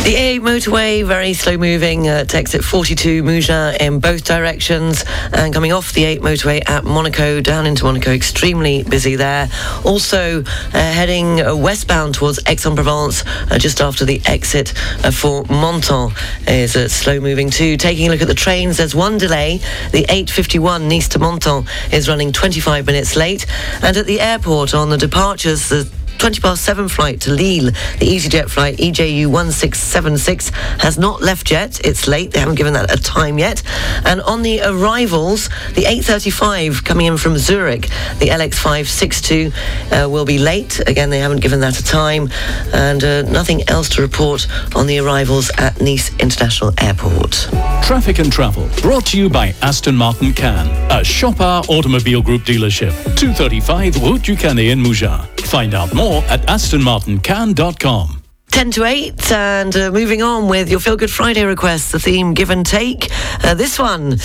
The 0.04 0.16
A8 0.16 0.42
motorway, 0.42 1.06
very 1.06 1.34
slow 1.34 1.58
moving, 1.58 2.10
uh, 2.10 2.26
exit 2.34 2.62
42 2.62 3.24
Mougins 3.24 3.78
in 3.80 4.00
both 4.00 4.26
directions. 4.26 5.06
And 5.32 5.54
coming 5.54 5.72
off 5.72 5.94
the 5.94 6.04
8 6.04 6.22
motorway 6.22 6.62
at 6.70 6.84
Monaco, 6.84 7.40
down 7.40 7.66
into 7.66 7.86
Monaco, 7.86 8.12
extremely 8.12 8.84
busy 8.84 9.16
there. 9.16 9.48
Also 9.86 10.42
uh, 10.42 10.44
heading 10.74 11.38
westbound 11.62 12.16
towards 12.16 12.40
Aix-en-Provence, 12.46 13.24
uh, 13.50 13.58
just 13.58 13.80
after 13.80 14.04
the 14.04 14.22
exit 14.26 14.74
uh, 15.06 15.12
for 15.12 15.46
Menton 15.46 16.12
is 16.48 16.76
uh, 16.76 16.90
slow 16.90 17.22
moving 17.22 17.50
too. 17.50 17.78
Taking 17.78 18.08
a 18.08 18.12
look 18.12 18.22
at 18.22 18.28
the 18.28 18.34
trains, 18.34 18.76
there's 18.76 18.94
one 18.94 19.18
delay. 19.18 19.60
The 19.92 20.06
851 20.10 20.90
Nice 20.90 21.08
to 21.10 21.20
Menton 21.20 21.66
is 21.94 22.10
running 22.10 22.34
25 22.34 22.86
minutes 22.86 23.16
late. 23.16 23.46
And 23.82 23.96
at 23.96 24.06
the 24.06 24.20
airport 24.20 24.74
on 24.74 24.90
the 24.90 24.98
departures, 24.98 25.70
the 25.70 25.90
20 26.24 26.40
past 26.40 26.64
7 26.64 26.88
flight 26.88 27.20
to 27.20 27.32
Lille. 27.32 27.66
The 28.00 28.08
EasyJet 28.08 28.50
flight 28.50 28.78
EJU 28.78 29.28
1676 29.28 30.52
has 30.80 30.98
not 30.98 31.22
left 31.22 31.52
yet. 31.52 31.86
It's 31.86 32.08
late. 32.08 32.32
They 32.32 32.40
haven't 32.40 32.56
given 32.56 32.72
that 32.76 32.90
a 32.90 32.96
time 32.96 33.38
yet. 33.38 33.62
And 34.06 34.22
on 34.22 34.42
the 34.42 34.62
arrivals, 34.62 35.50
the 35.74 35.84
835 35.86 36.86
coming 36.86 37.08
in 37.08 37.18
from 37.18 37.38
Zurich, 37.38 37.90
the 38.20 38.28
LX 38.28 38.54
562 38.54 39.52
uh, 39.92 40.10
will 40.10 40.24
be 40.24 40.38
late. 40.38 40.80
Again, 40.88 41.10
they 41.10 41.20
haven't 41.20 41.42
given 41.42 41.60
that 41.60 41.78
a 41.78 41.84
time. 41.84 42.30
And 42.74 43.04
uh, 43.04 43.24
nothing 43.24 43.68
else 43.68 43.90
to 43.90 44.02
report 44.02 44.48
on 44.78 44.88
the 44.88 45.00
arrivals 45.00 45.52
at 45.58 45.82
Nice 45.82 46.10
International 46.20 46.72
Airport. 46.78 47.50
Traffic 47.84 48.20
and 48.20 48.32
Travel, 48.32 48.70
brought 48.82 49.06
to 49.08 49.18
you 49.18 49.30
by 49.30 49.54
Aston 49.62 49.98
Martin 49.98 50.32
Cannes, 50.32 50.70
a 50.90 51.04
Chopard 51.04 51.66
Automobile 51.68 52.22
Group 52.22 52.44
dealership. 52.44 52.94
235 53.18 54.02
Route 54.02 54.22
du 54.22 54.38
Canet 54.38 54.68
in 54.68 54.80
Mougins. 54.80 55.28
Find 55.42 55.74
out 55.74 55.94
more 55.94 56.13
at 56.30 56.42
astonmartincannes.com. 56.48 58.24
10 58.52 58.72
to 58.72 58.84
8 58.84 59.32
and 59.32 59.76
uh, 59.76 59.92
moving 59.92 60.22
on 60.22 60.48
with 60.48 60.70
your 60.70 60.80
Feel 60.80 60.96
Good 60.96 61.10
Friday 61.10 61.44
requests, 61.44 61.92
the 61.92 62.00
theme 62.00 62.36
Give 62.36 62.52
and 62.52 62.64
Take. 62.64 63.10
Uh, 63.44 63.56
this 63.56 63.80
one. 63.80 64.02
And 64.04 64.20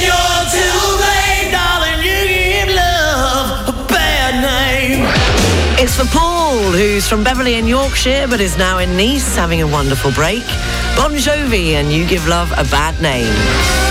you're 0.00 0.44
too 0.54 0.78
late, 1.02 1.50
darling. 1.50 1.98
You 2.04 2.28
give 2.28 2.68
love 2.76 3.68
a 3.68 3.72
bad 3.88 4.40
name. 4.42 5.08
It's 5.82 5.96
for 5.96 6.06
Paul, 6.16 6.56
who's 6.70 7.08
from 7.08 7.24
Beverley 7.24 7.54
in 7.56 7.66
Yorkshire 7.66 8.26
but 8.28 8.40
is 8.40 8.56
now 8.56 8.78
in 8.78 8.96
Nice 8.96 9.34
having 9.34 9.60
a 9.62 9.66
wonderful 9.66 10.12
break. 10.12 10.44
Bon 10.94 11.12
Jovi 11.14 11.72
and 11.72 11.90
You 11.92 12.06
Give 12.06 12.26
Love 12.28 12.52
a 12.52 12.62
Bad 12.70 13.00
Name. 13.02 13.89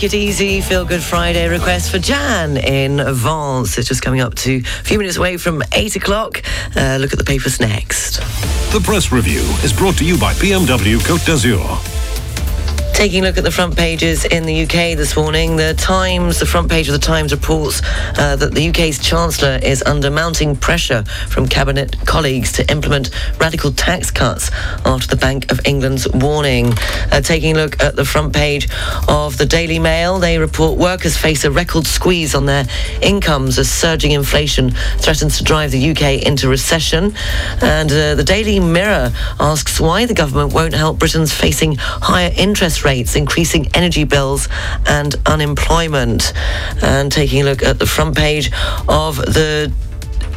Take 0.00 0.14
It 0.14 0.16
Easy 0.16 0.60
Feel 0.62 0.86
Good 0.86 1.02
Friday 1.02 1.46
request 1.46 1.90
for 1.90 1.98
Jan 1.98 2.56
in 2.56 3.02
Vence. 3.14 3.76
It's 3.76 3.86
just 3.86 4.00
coming 4.00 4.22
up 4.22 4.34
to 4.36 4.56
a 4.56 4.62
few 4.62 4.96
minutes 4.96 5.18
away 5.18 5.36
from 5.36 5.62
8 5.74 5.94
o'clock. 5.96 6.42
Uh, 6.74 6.96
look 6.98 7.12
at 7.12 7.18
the 7.18 7.24
papers 7.24 7.60
next. 7.60 8.14
The 8.72 8.80
press 8.82 9.12
review 9.12 9.42
is 9.62 9.74
brought 9.74 9.98
to 9.98 10.06
you 10.06 10.18
by 10.18 10.32
BMW 10.32 10.96
Côte 11.00 11.26
d'Azur. 11.26 11.89
Taking 13.00 13.24
a 13.24 13.28
look 13.28 13.38
at 13.38 13.44
the 13.44 13.50
front 13.50 13.78
pages 13.78 14.26
in 14.26 14.44
the 14.44 14.64
UK 14.64 14.94
this 14.94 15.16
morning, 15.16 15.56
the 15.56 15.72
Times, 15.72 16.38
the 16.38 16.44
front 16.44 16.70
page 16.70 16.86
of 16.86 16.92
the 16.92 16.98
Times 16.98 17.32
reports 17.32 17.80
uh, 18.18 18.36
that 18.36 18.52
the 18.52 18.68
UK's 18.68 18.98
Chancellor 18.98 19.58
is 19.62 19.82
under 19.84 20.10
mounting 20.10 20.54
pressure 20.54 21.02
from 21.30 21.48
Cabinet 21.48 21.96
colleagues 22.04 22.52
to 22.52 22.70
implement 22.70 23.08
radical 23.40 23.72
tax 23.72 24.10
cuts 24.10 24.50
after 24.84 25.06
the 25.06 25.16
Bank 25.16 25.50
of 25.50 25.62
England's 25.64 26.06
warning. 26.12 26.74
Uh, 27.10 27.22
taking 27.22 27.56
a 27.56 27.62
look 27.62 27.82
at 27.82 27.96
the 27.96 28.04
front 28.04 28.34
page 28.34 28.68
of 29.08 29.38
the 29.38 29.46
Daily 29.46 29.78
Mail, 29.78 30.18
they 30.18 30.36
report 30.36 30.78
workers 30.78 31.16
face 31.16 31.42
a 31.44 31.50
record 31.50 31.86
squeeze 31.86 32.34
on 32.34 32.44
their 32.44 32.66
incomes 33.00 33.58
as 33.58 33.70
surging 33.70 34.10
inflation 34.10 34.72
threatens 34.98 35.38
to 35.38 35.44
drive 35.44 35.70
the 35.70 35.90
UK 35.92 36.26
into 36.26 36.48
recession. 36.48 37.14
And 37.62 37.90
uh, 37.90 38.14
the 38.14 38.24
Daily 38.24 38.60
Mirror 38.60 39.10
asks 39.40 39.80
why 39.80 40.04
the 40.04 40.12
government 40.12 40.52
won't 40.52 40.74
help 40.74 40.98
Britons 40.98 41.32
facing 41.32 41.76
higher 41.78 42.30
interest 42.36 42.84
rates, 42.84 42.89
increasing 43.16 43.68
energy 43.74 44.04
bills, 44.04 44.48
and 44.86 45.14
unemployment. 45.26 46.32
And 46.82 47.10
taking 47.10 47.42
a 47.42 47.44
look 47.44 47.62
at 47.62 47.78
the 47.78 47.86
front 47.86 48.16
page 48.16 48.50
of 48.88 49.16
the 49.16 49.72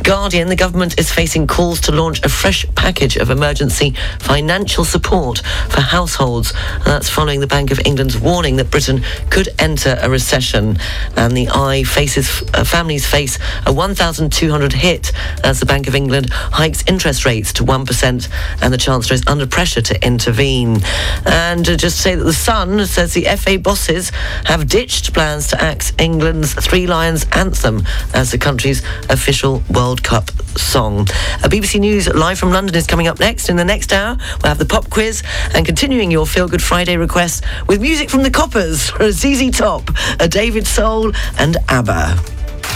Guardian, 0.04 0.50
the 0.50 0.56
government 0.58 1.00
is 1.00 1.10
facing 1.10 1.48
calls 1.48 1.80
to 1.82 1.94
launch 1.94 2.24
a 2.26 2.30
fresh 2.30 2.66
package 2.76 3.16
of 3.16 3.30
emergency 3.30 3.96
financial 4.20 4.84
support 4.84 5.40
for 5.70 5.80
households. 5.80 6.54
And 6.76 6.86
that's 6.86 7.10
following 7.10 7.40
the 7.40 7.48
Bank 7.48 7.72
of 7.72 7.80
England's 7.86 8.20
warning 8.20 8.58
that 8.58 8.70
Britain 8.70 9.02
could 9.30 9.48
enter 9.60 9.98
a 10.02 10.10
recession. 10.10 10.78
And 11.16 11.38
the 11.38 11.48
eye 11.48 11.84
faces 11.84 12.44
uh, 12.54 12.66
families 12.66 13.06
face 13.06 13.40
a 13.66 13.72
1,200 13.72 14.74
hit 14.74 15.14
as 15.44 15.62
the 15.62 15.66
Bank 15.66 15.88
of 15.88 15.96
England 15.96 16.30
hikes 16.32 16.84
interest 16.86 17.26
rates 17.26 17.54
to 17.54 17.64
1%, 17.64 18.30
and 18.62 18.74
the 18.74 18.78
Chancellor 18.78 19.16
is 19.16 19.24
under 19.26 19.48
pressure 19.48 19.82
to 19.82 20.06
intervene. 20.06 20.82
And 21.26 21.68
uh, 21.68 21.78
just 21.78 22.02
say 22.02 22.16
that 22.16 22.24
the 22.24 22.34
Sun 22.34 22.86
says 22.88 23.14
the 23.14 23.26
FA 23.38 23.58
bosses 23.58 24.12
have 24.46 24.68
ditched 24.68 25.14
plans 25.14 25.48
to 25.48 25.62
axe 25.62 25.94
England's 25.98 26.54
Three 26.54 26.88
Lions 26.88 27.26
anthem 27.32 27.84
as 28.14 28.32
the 28.32 28.38
country's 28.38 28.84
official 29.10 29.64
World 29.74 29.93
Cup 30.02 30.32
song. 30.58 31.02
A 31.44 31.50
BBC 31.50 31.80
News 31.80 32.08
live 32.08 32.40
from 32.40 32.52
London 32.52 32.74
is 32.76 32.88
coming 32.88 33.08
up 33.08 33.20
next. 33.20 33.50
In 33.50 33.58
the 33.58 33.66
next 33.66 33.94
hour, 33.94 34.18
we'll 34.42 34.50
have 34.50 34.58
the 34.58 34.66
pop 34.66 34.90
quiz 34.90 35.22
and 35.54 35.66
continuing 35.66 36.10
your 36.10 36.26
Feel 36.26 36.48
Good 36.48 36.64
Friday 36.64 36.98
requests 36.98 37.42
with 37.68 37.82
music 37.82 38.10
from 38.10 38.24
the 38.24 38.32
Coppers 38.32 38.92
a 39.00 39.12
ZZ 39.12 39.56
Top, 39.56 39.92
a 40.20 40.28
David 40.28 40.66
Soul, 40.66 41.12
and 41.38 41.58
ABBA. 41.70 42.33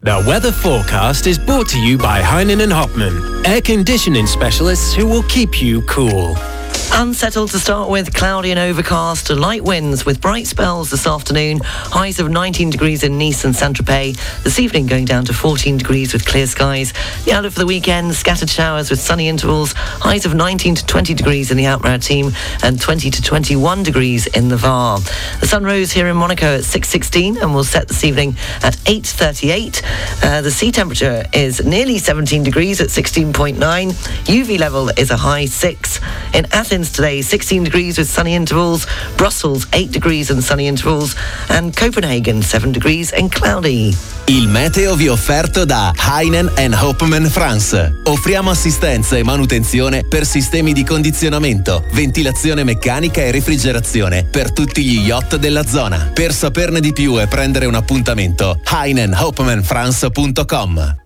The 0.06 0.22
weather 0.24 0.52
forecast 0.52 1.26
is 1.26 1.36
brought 1.36 1.68
to 1.70 1.80
you 1.80 1.98
by 1.98 2.20
Heinen 2.20 2.62
and 2.62 2.70
Hopman, 2.70 3.44
air 3.44 3.60
conditioning 3.60 4.28
specialists 4.28 4.94
who 4.94 5.04
will 5.04 5.24
keep 5.24 5.60
you 5.60 5.82
cool. 5.82 6.36
Unsettled 6.98 7.50
to 7.50 7.58
start 7.58 7.90
with, 7.90 8.14
cloudy 8.14 8.50
and 8.50 8.58
overcast, 8.58 9.28
light 9.28 9.62
winds 9.62 10.06
with 10.06 10.18
bright 10.18 10.46
spells 10.46 10.90
this 10.90 11.06
afternoon. 11.06 11.60
Highs 11.62 12.18
of 12.18 12.30
19 12.30 12.70
degrees 12.70 13.04
in 13.04 13.18
Nice 13.18 13.44
and 13.44 13.54
Saint-Tropez. 13.54 14.42
This 14.42 14.58
evening 14.58 14.86
going 14.86 15.04
down 15.04 15.26
to 15.26 15.34
14 15.34 15.76
degrees 15.76 16.14
with 16.14 16.24
clear 16.24 16.46
skies. 16.46 16.94
The 17.26 17.32
outlook 17.32 17.52
for 17.52 17.58
the 17.58 17.66
weekend, 17.66 18.14
scattered 18.14 18.48
showers 18.48 18.88
with 18.88 18.98
sunny 18.98 19.28
intervals. 19.28 19.74
Highs 19.76 20.24
of 20.24 20.34
19 20.34 20.76
to 20.76 20.86
20 20.86 21.12
degrees 21.12 21.50
in 21.50 21.58
the 21.58 21.66
Alpes-Maritimes 21.66 22.34
and 22.62 22.80
20 22.80 23.10
to 23.10 23.22
21 23.22 23.82
degrees 23.82 24.26
in 24.28 24.48
the 24.48 24.56
Var. 24.56 24.98
The 25.40 25.46
sun 25.46 25.64
rose 25.64 25.92
here 25.92 26.06
in 26.06 26.16
Monaco 26.16 26.46
at 26.46 26.62
6.16 26.62 27.42
and 27.42 27.54
will 27.54 27.64
set 27.64 27.88
this 27.88 28.04
evening 28.04 28.36
at 28.62 28.74
8.38. 28.86 29.82
Uh, 30.22 30.40
the 30.40 30.50
sea 30.50 30.72
temperature 30.72 31.24
is 31.34 31.62
nearly 31.62 31.98
17 31.98 32.42
degrees 32.42 32.80
at 32.80 32.88
16.9. 32.88 33.56
UV 34.24 34.58
level 34.58 34.88
is 34.96 35.10
a 35.10 35.16
high 35.18 35.44
6. 35.44 36.00
In 36.32 36.46
Athens 36.66 36.90
today, 36.90 37.22
16 37.22 37.62
degrees 37.62 37.96
with 37.96 38.08
sunny 38.08 38.34
intervals. 38.34 38.88
Brussels, 39.16 39.68
8 39.72 39.92
degrees 39.92 40.30
and 40.30 40.42
sunny 40.42 40.66
intervals. 40.66 41.14
And 41.48 41.72
Copenhagen, 41.72 42.42
7 42.42 42.72
degrees 42.72 43.12
and 43.12 43.32
cloudy. 43.32 43.96
Il 44.24 44.48
meteo 44.48 44.96
vi 44.96 45.06
è 45.06 45.10
offerto 45.12 45.64
da 45.64 45.92
Heinen 45.96 46.50
Hopman 46.76 47.30
France. 47.30 48.00
Offriamo 48.06 48.50
assistenza 48.50 49.16
e 49.16 49.22
manutenzione 49.22 50.08
per 50.08 50.26
sistemi 50.26 50.72
di 50.72 50.82
condizionamento, 50.82 51.84
ventilazione 51.92 52.64
meccanica 52.64 53.20
e 53.20 53.30
refrigerazione 53.30 54.24
per 54.24 54.50
tutti 54.50 54.82
gli 54.82 55.06
yacht 55.06 55.36
della 55.36 55.64
zona. 55.64 56.10
Per 56.12 56.32
saperne 56.32 56.80
di 56.80 56.92
più 56.92 57.20
e 57.20 57.28
prendere 57.28 57.66
un 57.66 57.76
appuntamento, 57.76 58.60
heinenhopmanfrance.com. 58.64 60.96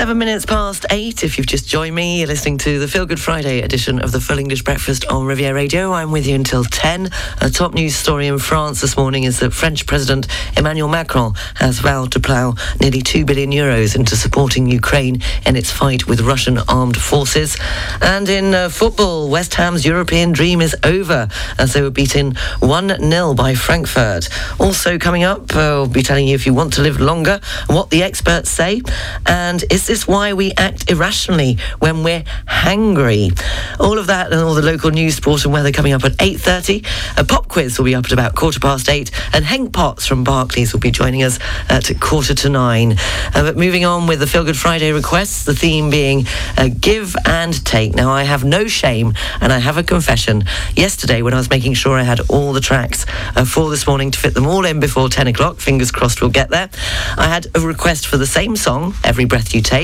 Seven 0.00 0.16
minutes 0.16 0.46
past 0.46 0.86
eight. 0.88 1.22
If 1.22 1.36
you've 1.36 1.46
just 1.46 1.68
joined 1.68 1.94
me, 1.94 2.20
you're 2.20 2.26
listening 2.26 2.56
to 2.60 2.78
the 2.78 2.88
Feel 2.88 3.04
Good 3.04 3.20
Friday 3.20 3.60
edition 3.60 4.00
of 4.00 4.12
the 4.12 4.18
Full 4.18 4.38
English 4.38 4.62
Breakfast 4.62 5.04
on 5.08 5.26
Riviera 5.26 5.52
Radio. 5.52 5.92
I'm 5.92 6.10
with 6.10 6.26
you 6.26 6.34
until 6.34 6.64
10. 6.64 7.10
A 7.42 7.50
top 7.50 7.74
news 7.74 7.96
story 7.96 8.26
in 8.26 8.38
France 8.38 8.80
this 8.80 8.96
morning 8.96 9.24
is 9.24 9.40
that 9.40 9.52
French 9.52 9.86
President 9.86 10.26
Emmanuel 10.56 10.88
Macron 10.88 11.34
has 11.56 11.80
vowed 11.80 12.12
to 12.12 12.20
plough 12.20 12.54
nearly 12.80 13.02
2 13.02 13.26
billion 13.26 13.50
euros 13.50 13.94
into 13.94 14.16
supporting 14.16 14.66
Ukraine 14.68 15.20
in 15.44 15.54
its 15.54 15.70
fight 15.70 16.06
with 16.06 16.22
Russian 16.22 16.56
armed 16.66 16.96
forces. 16.96 17.58
And 18.00 18.26
in 18.26 18.54
uh, 18.54 18.70
football, 18.70 19.28
West 19.28 19.52
Ham's 19.56 19.84
European 19.84 20.32
dream 20.32 20.62
is 20.62 20.74
over 20.82 21.28
as 21.58 21.74
they 21.74 21.82
were 21.82 21.90
beaten 21.90 22.36
1 22.60 23.10
0 23.10 23.34
by 23.34 23.54
Frankfurt. 23.54 24.30
Also, 24.58 24.96
coming 24.96 25.24
up, 25.24 25.54
uh, 25.54 25.84
we'll 25.84 25.88
be 25.88 26.02
telling 26.02 26.26
you 26.26 26.34
if 26.34 26.46
you 26.46 26.54
want 26.54 26.72
to 26.72 26.80
live 26.80 27.00
longer, 27.00 27.38
and 27.68 27.76
what 27.76 27.90
the 27.90 28.02
experts 28.02 28.48
say, 28.48 28.80
and 29.26 29.62
is 29.70 29.89
this 29.90 30.06
why 30.06 30.32
we 30.32 30.52
act 30.52 30.88
irrationally 30.88 31.58
when 31.80 32.04
we're 32.04 32.22
hangry? 32.46 33.36
All 33.80 33.98
of 33.98 34.06
that 34.06 34.30
and 34.32 34.40
all 34.40 34.54
the 34.54 34.62
local 34.62 34.92
news, 34.92 35.16
sport 35.16 35.44
and 35.44 35.52
weather 35.52 35.72
coming 35.72 35.92
up 35.92 36.04
at 36.04 36.12
8.30. 36.12 36.86
A 37.18 37.24
pop 37.24 37.48
quiz 37.48 37.76
will 37.76 37.86
be 37.86 37.96
up 37.96 38.04
at 38.04 38.12
about 38.12 38.36
quarter 38.36 38.60
past 38.60 38.88
eight. 38.88 39.10
And 39.32 39.44
Hank 39.44 39.72
Potts 39.72 40.06
from 40.06 40.22
Barclays 40.22 40.72
will 40.72 40.78
be 40.78 40.92
joining 40.92 41.24
us 41.24 41.40
at 41.68 41.90
quarter 42.00 42.34
to 42.34 42.48
nine. 42.48 42.92
Uh, 43.34 43.42
but 43.42 43.56
moving 43.56 43.84
on 43.84 44.06
with 44.06 44.20
the 44.20 44.28
Feel 44.28 44.44
Good 44.44 44.56
Friday 44.56 44.92
requests, 44.92 45.44
the 45.44 45.56
theme 45.56 45.90
being 45.90 46.24
uh, 46.56 46.68
give 46.80 47.16
and 47.26 47.64
take. 47.66 47.92
Now, 47.92 48.12
I 48.12 48.22
have 48.22 48.44
no 48.44 48.68
shame 48.68 49.14
and 49.40 49.52
I 49.52 49.58
have 49.58 49.76
a 49.76 49.82
confession. 49.82 50.44
Yesterday, 50.76 51.20
when 51.20 51.34
I 51.34 51.36
was 51.36 51.50
making 51.50 51.74
sure 51.74 51.98
I 51.98 52.04
had 52.04 52.20
all 52.28 52.52
the 52.52 52.60
tracks 52.60 53.06
uh, 53.34 53.44
for 53.44 53.70
this 53.70 53.88
morning 53.88 54.12
to 54.12 54.18
fit 54.20 54.34
them 54.34 54.46
all 54.46 54.64
in 54.64 54.78
before 54.78 55.08
10 55.08 55.26
o'clock, 55.26 55.56
fingers 55.56 55.90
crossed 55.90 56.20
we'll 56.20 56.30
get 56.30 56.50
there, 56.50 56.70
I 57.18 57.26
had 57.26 57.48
a 57.56 57.60
request 57.60 58.06
for 58.06 58.18
the 58.18 58.26
same 58.26 58.54
song, 58.54 58.94
Every 59.02 59.24
Breath 59.24 59.52
You 59.52 59.62
Take, 59.62 59.79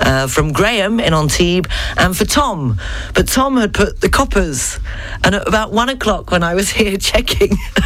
uh, 0.00 0.26
from 0.26 0.52
Graham 0.52 1.00
in 1.00 1.12
Antibes 1.14 1.68
and 1.96 2.16
for 2.16 2.24
Tom. 2.24 2.78
But 3.14 3.28
Tom 3.28 3.56
had 3.56 3.74
put 3.74 4.00
the 4.00 4.08
coppers. 4.08 4.78
And 5.24 5.34
at 5.34 5.48
about 5.48 5.72
one 5.72 5.88
o'clock 5.88 6.30
when 6.30 6.42
I 6.42 6.54
was 6.54 6.70
here 6.78 6.96
checking, 6.96 7.50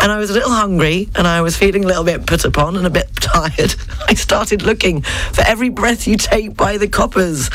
and 0.00 0.12
I 0.12 0.16
was 0.18 0.30
a 0.30 0.32
little 0.32 0.50
hungry 0.50 1.08
and 1.14 1.26
I 1.26 1.42
was 1.42 1.56
feeling 1.56 1.84
a 1.84 1.86
little 1.86 2.04
bit 2.04 2.26
put 2.26 2.44
upon 2.44 2.76
and 2.76 2.86
a 2.86 2.90
bit 2.90 3.08
tired, 3.20 3.74
I 4.08 4.14
started 4.14 4.62
looking 4.62 5.02
for 5.02 5.42
Every 5.42 5.68
Breath 5.68 6.06
You 6.06 6.16
Take 6.16 6.56
by 6.56 6.78
the 6.78 6.88
coppers. 6.88 7.50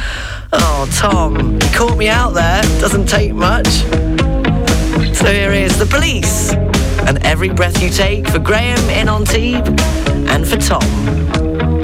Oh, 0.51 0.87
Tom, 0.95 1.53
you 1.53 1.69
caught 1.73 1.97
me 1.97 2.09
out 2.09 2.33
there. 2.33 2.61
Doesn't 2.79 3.07
take 3.07 3.33
much. 3.33 3.67
So 5.15 5.31
here 5.31 5.51
is 5.51 5.77
the 5.79 5.87
police. 5.89 6.53
And 7.07 7.23
every 7.25 7.49
breath 7.49 7.81
you 7.81 7.89
take 7.89 8.27
for 8.29 8.39
Graham 8.39 8.89
in 8.89 9.09
Antibes 9.09 9.69
and 10.29 10.47
for 10.47 10.57
Tom. 10.57 11.82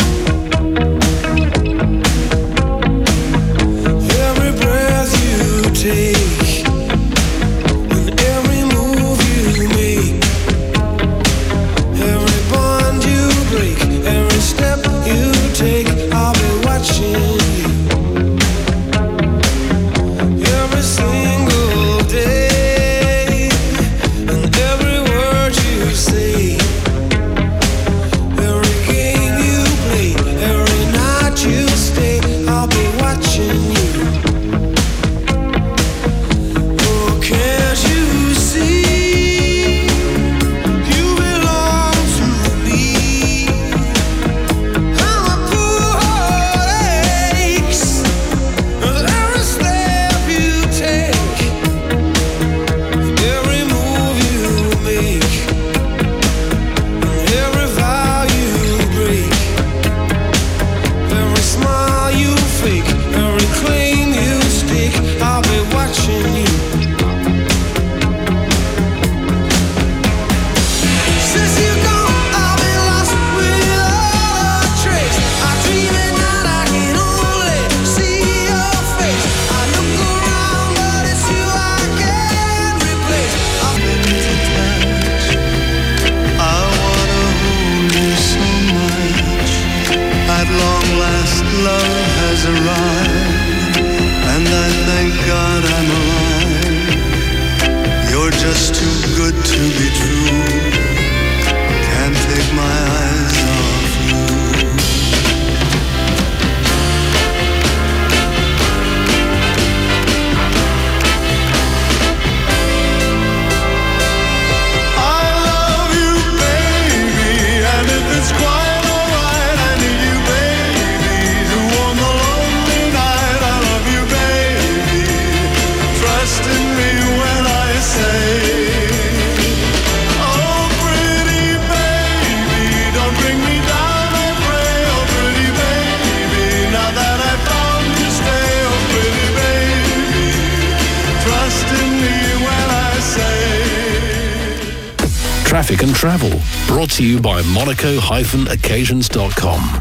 To 147.00 147.06
you 147.06 147.20
by 147.20 147.41
monaco-occasions.com. 147.43 149.78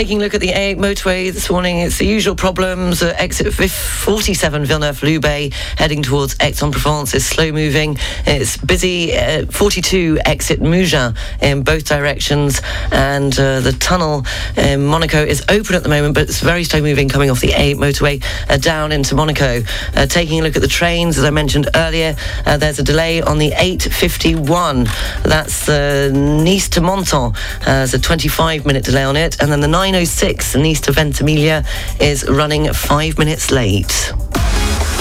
Taking 0.00 0.16
a 0.16 0.20
look 0.22 0.32
at 0.32 0.40
the 0.40 0.48
A8 0.48 0.78
motorway 0.78 1.30
this 1.30 1.50
morning, 1.50 1.80
it's 1.80 1.98
the 1.98 2.06
usual 2.06 2.34
problems. 2.34 3.02
Uh, 3.02 3.14
exit 3.18 3.52
47 3.52 4.64
Villeneuve-Loubet 4.64 5.52
heading 5.52 6.02
towards 6.02 6.36
Aix-en-Provence 6.40 7.12
is 7.12 7.26
slow 7.26 7.52
moving. 7.52 7.98
It's 8.26 8.56
busy. 8.56 9.14
Uh, 9.14 9.44
42 9.44 10.20
exit 10.24 10.60
Mougins 10.60 11.14
in 11.42 11.64
both 11.64 11.84
directions, 11.84 12.62
and 12.90 13.38
uh, 13.38 13.60
the 13.60 13.72
tunnel 13.72 14.24
in 14.56 14.86
Monaco 14.86 15.22
is 15.22 15.44
open 15.50 15.74
at 15.74 15.82
the 15.82 15.90
moment, 15.90 16.14
but 16.14 16.22
it's 16.22 16.40
very 16.40 16.64
slow 16.64 16.80
moving 16.80 17.10
coming 17.10 17.30
off 17.30 17.40
the 17.40 17.48
A8 17.48 17.74
motorway 17.76 18.24
uh, 18.48 18.56
down 18.56 18.92
into 18.92 19.14
Monaco. 19.14 19.60
Uh, 19.94 20.06
taking 20.06 20.40
a 20.40 20.42
look 20.42 20.56
at 20.56 20.62
the 20.62 20.68
trains, 20.68 21.18
as 21.18 21.24
I 21.24 21.30
mentioned 21.30 21.68
earlier, 21.74 22.16
uh, 22.46 22.56
there's 22.56 22.78
a 22.78 22.82
delay 22.82 23.20
on 23.20 23.36
the 23.36 23.52
851. 23.54 24.84
That's 25.24 25.68
uh, 25.68 26.10
Nice 26.10 26.70
to 26.70 26.80
Menton. 26.80 27.34
There's 27.66 27.92
a 27.92 27.98
25 27.98 28.64
minute 28.64 28.84
delay 28.84 29.04
on 29.04 29.16
it, 29.16 29.38
and 29.42 29.52
then 29.52 29.60
the 29.60 29.68
906 29.90 30.54
East 30.56 30.88
of 30.88 30.94
Ventimiglia 30.94 31.64
is 31.98 32.24
running 32.28 32.72
five 32.72 33.18
minutes 33.18 33.50
late. 33.50 34.12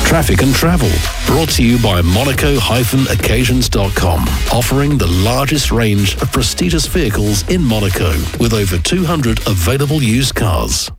Traffic 0.03 0.41
and 0.41 0.55
travel, 0.55 0.89
brought 1.27 1.49
to 1.49 1.63
you 1.63 1.79
by 1.79 2.01
Monaco-occasions.com, 2.01 4.27
offering 4.51 4.97
the 4.97 5.05
largest 5.05 5.71
range 5.71 6.19
of 6.23 6.31
prestigious 6.31 6.87
vehicles 6.87 7.47
in 7.49 7.63
Monaco, 7.63 8.13
with 8.39 8.53
over 8.53 8.79
200 8.79 9.47
available 9.47 10.01
used 10.01 10.33
cars. 10.33 10.89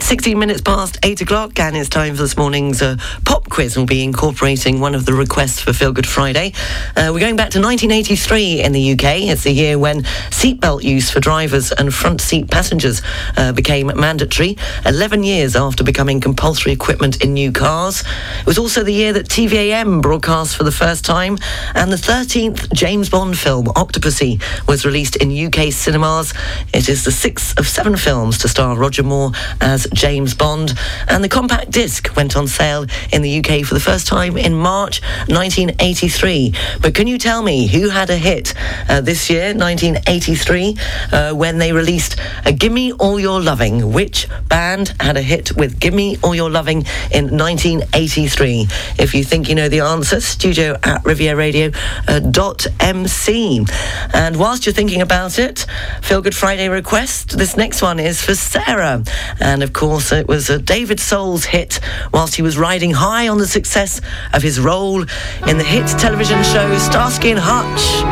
16 0.00 0.38
minutes 0.38 0.60
past 0.60 0.96
8 1.02 1.20
o'clock, 1.20 1.58
and 1.58 1.76
it's 1.76 1.88
time 1.88 2.14
for 2.14 2.22
this 2.22 2.36
morning's 2.36 2.80
uh, 2.80 2.96
pop 3.24 3.48
quiz. 3.50 3.76
We'll 3.76 3.84
be 3.84 4.02
incorporating 4.02 4.80
one 4.80 4.94
of 4.94 5.04
the 5.04 5.12
requests 5.12 5.60
for 5.60 5.72
Feel 5.72 5.92
Good 5.92 6.06
Friday. 6.06 6.52
Uh, 6.96 7.10
we're 7.12 7.20
going 7.20 7.36
back 7.36 7.50
to 7.50 7.60
1983 7.60 8.62
in 8.62 8.72
the 8.72 8.92
UK. 8.92 9.28
It's 9.28 9.42
the 9.42 9.50
year 9.50 9.78
when 9.78 10.04
seatbelt 10.30 10.82
use 10.82 11.10
for 11.10 11.20
drivers 11.20 11.72
and 11.72 11.92
front 11.92 12.20
seat 12.20 12.50
passengers 12.50 13.02
uh, 13.36 13.52
became 13.52 13.88
mandatory, 13.88 14.56
11 14.86 15.24
years 15.24 15.56
after 15.56 15.84
becoming 15.84 16.20
compulsory 16.20 16.72
equipment 16.72 17.22
in 17.22 17.34
new 17.34 17.52
cars. 17.52 18.02
It 18.40 18.46
was 18.46 18.56
also 18.56 18.84
the 18.84 18.94
year 18.94 19.12
that 19.12 19.28
TV-am 19.28 20.00
broadcast 20.00 20.56
for 20.56 20.64
the 20.64 20.72
first 20.72 21.04
time, 21.04 21.36
and 21.74 21.92
the 21.92 21.96
13th 21.96 22.72
James 22.72 23.10
Bond 23.10 23.36
film, 23.36 23.66
Octopussy, 23.66 24.40
was 24.66 24.86
released 24.86 25.16
in 25.16 25.46
UK 25.46 25.72
cinemas. 25.72 26.32
It 26.72 26.88
is 26.88 27.04
the 27.04 27.12
sixth 27.12 27.58
of 27.58 27.66
seven 27.66 27.96
films 27.96 28.38
to 28.38 28.48
star 28.48 28.76
Roger 28.76 29.02
Moore 29.02 29.32
as 29.60 29.87
James 29.92 30.34
Bond, 30.34 30.74
and 31.08 31.22
the 31.22 31.28
compact 31.28 31.70
disc 31.70 32.14
went 32.16 32.36
on 32.36 32.46
sale 32.46 32.86
in 33.12 33.22
the 33.22 33.38
UK 33.38 33.64
for 33.64 33.74
the 33.74 33.80
first 33.80 34.06
time 34.06 34.36
in 34.36 34.54
March 34.54 35.00
1983. 35.28 36.54
But 36.80 36.94
can 36.94 37.06
you 37.06 37.18
tell 37.18 37.42
me 37.42 37.66
who 37.66 37.88
had 37.88 38.10
a 38.10 38.16
hit 38.16 38.54
uh, 38.88 39.00
this 39.00 39.30
year, 39.30 39.54
1983, 39.54 40.76
uh, 41.12 41.34
when 41.34 41.58
they 41.58 41.72
released 41.72 42.18
uh, 42.44 42.52
Gimme 42.52 42.92
All 42.92 43.18
Your 43.18 43.40
Loving? 43.40 43.92
Which 43.92 44.28
band 44.48 44.94
had 45.00 45.16
a 45.16 45.22
hit 45.22 45.56
with 45.56 45.80
Gimme 45.80 46.18
All 46.22 46.34
Your 46.34 46.50
Loving 46.50 46.84
in 47.10 47.36
1983? 47.36 48.66
If 48.98 49.14
you 49.14 49.24
think 49.24 49.48
you 49.48 49.54
know 49.54 49.68
the 49.68 49.80
answer, 49.80 50.20
studio 50.20 50.74
at 50.82 51.02
rivieraradio.mc. 51.04 53.66
And 54.14 54.36
whilst 54.36 54.66
you're 54.66 54.72
thinking 54.72 55.02
about 55.02 55.38
it, 55.38 55.66
Feel 56.02 56.22
Good 56.22 56.34
Friday 56.34 56.68
request, 56.68 57.38
this 57.38 57.56
next 57.56 57.82
one 57.82 57.98
is 57.98 58.22
for 58.22 58.34
Sarah. 58.34 59.02
And 59.40 59.62
of 59.62 59.72
course, 59.72 59.77
it 59.80 60.26
was 60.26 60.50
a 60.50 60.58
David 60.58 60.98
Soul's 60.98 61.44
hit 61.44 61.78
whilst 62.12 62.34
he 62.34 62.42
was 62.42 62.58
riding 62.58 62.90
high 62.90 63.28
on 63.28 63.38
the 63.38 63.46
success 63.46 64.00
of 64.32 64.42
his 64.42 64.58
role 64.58 65.02
in 65.46 65.56
the 65.56 65.62
hit 65.62 65.86
television 65.98 66.42
show 66.42 66.76
Starsky 66.78 67.30
and 67.30 67.38
Hutch. 67.40 68.02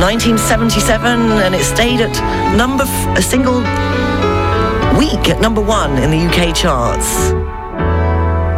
1977, 0.00 1.32
and 1.32 1.54
it 1.54 1.64
stayed 1.64 2.00
at 2.00 2.56
number 2.56 2.84
f- 2.84 3.18
a 3.18 3.22
single 3.22 3.58
week 4.98 5.28
at 5.28 5.38
number 5.42 5.60
one 5.60 5.98
in 5.98 6.10
the 6.10 6.16
UK 6.16 6.54
charts. 6.54 7.30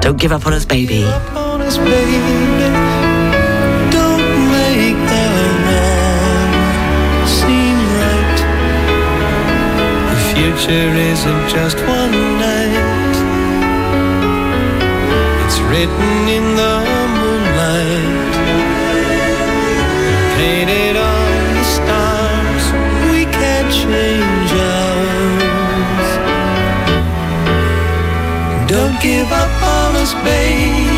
Don't 0.04 0.20
give 0.20 0.30
up 0.30 0.46
on 0.46 0.52
us, 0.52 0.64
baby. 0.64 1.02
Future 10.56 10.94
isn't 10.94 11.48
just 11.50 11.76
one 11.76 12.12
night. 12.40 13.16
It's 15.44 15.58
written 15.68 16.28
in 16.28 16.56
the 16.56 16.74
moonlight. 17.20 18.34
Painted 20.36 20.96
on 20.96 21.54
the 21.56 21.64
stars. 21.76 22.64
We 23.12 23.20
can't 23.26 23.70
change 23.70 24.52
ours. 24.80 26.10
Don't 28.66 28.98
give 29.02 29.30
up 29.30 29.62
on 29.62 29.96
us, 29.96 30.14
baby. 30.24 30.88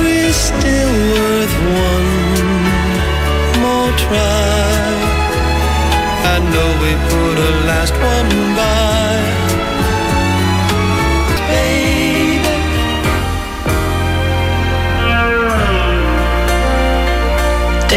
We're 0.00 0.32
still 0.32 0.92
worth 1.12 1.56
one 1.90 2.10
more 3.60 3.92
try. 3.98 4.35
I 6.58 6.64
we 6.80 6.92
put 7.10 7.38
a 7.38 7.66
last 7.66 7.92
one 7.92 8.56
by. 8.56 8.75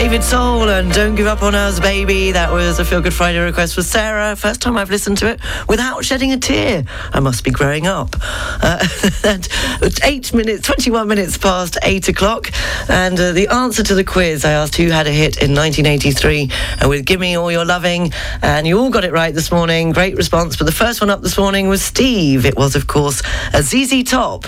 David 0.09 0.23
Soul 0.23 0.69
and 0.69 0.91
Don't 0.91 1.13
Give 1.13 1.27
Up 1.27 1.43
on 1.43 1.53
Us, 1.53 1.79
Baby. 1.79 2.31
That 2.31 2.51
was 2.51 2.79
a 2.79 2.83
Feel 2.83 2.99
Good 2.99 3.13
Friday 3.13 3.37
request 3.37 3.75
for 3.75 3.83
Sarah. 3.83 4.35
First 4.35 4.59
time 4.59 4.75
I've 4.75 4.89
listened 4.89 5.19
to 5.19 5.27
it 5.27 5.39
without 5.67 6.03
shedding 6.03 6.31
a 6.31 6.37
tear. 6.37 6.83
I 7.13 7.19
must 7.19 7.43
be 7.43 7.51
growing 7.51 7.85
up. 7.85 8.15
Uh, 8.19 8.83
eight 10.03 10.33
minutes, 10.33 10.63
21 10.65 11.07
minutes 11.07 11.37
past 11.37 11.77
eight 11.83 12.09
o'clock. 12.09 12.49
And 12.89 13.19
uh, 13.19 13.33
the 13.33 13.49
answer 13.49 13.83
to 13.83 13.93
the 13.93 14.03
quiz, 14.03 14.45
I 14.45 14.53
asked 14.53 14.77
who 14.77 14.89
had 14.89 15.05
a 15.05 15.11
hit 15.11 15.43
in 15.43 15.53
1983 15.53 16.49
and 16.81 16.89
with 16.89 17.05
Give 17.05 17.19
Me 17.19 17.37
All 17.37 17.51
Your 17.51 17.63
Loving. 17.65 18.11
And 18.41 18.65
you 18.65 18.79
all 18.79 18.89
got 18.89 19.03
it 19.03 19.11
right 19.11 19.35
this 19.35 19.51
morning. 19.51 19.91
Great 19.91 20.15
response. 20.15 20.57
But 20.57 20.65
the 20.65 20.71
first 20.71 21.01
one 21.01 21.11
up 21.11 21.21
this 21.21 21.37
morning 21.37 21.67
was 21.67 21.83
Steve. 21.83 22.47
It 22.47 22.57
was, 22.57 22.75
of 22.75 22.87
course, 22.87 23.21
a 23.53 23.61
ZZ 23.61 24.09
Top. 24.09 24.47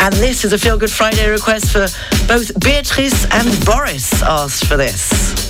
And 0.00 0.14
this 0.14 0.44
is 0.44 0.52
a 0.52 0.58
Feel 0.58 0.78
Good 0.78 0.90
Friday 0.90 1.28
request 1.28 1.72
for 1.72 1.86
both 2.26 2.58
Beatrice 2.60 3.24
and 3.32 3.64
Boris 3.64 4.22
asked 4.22 4.66
for 4.66 4.76
this. 4.76 5.47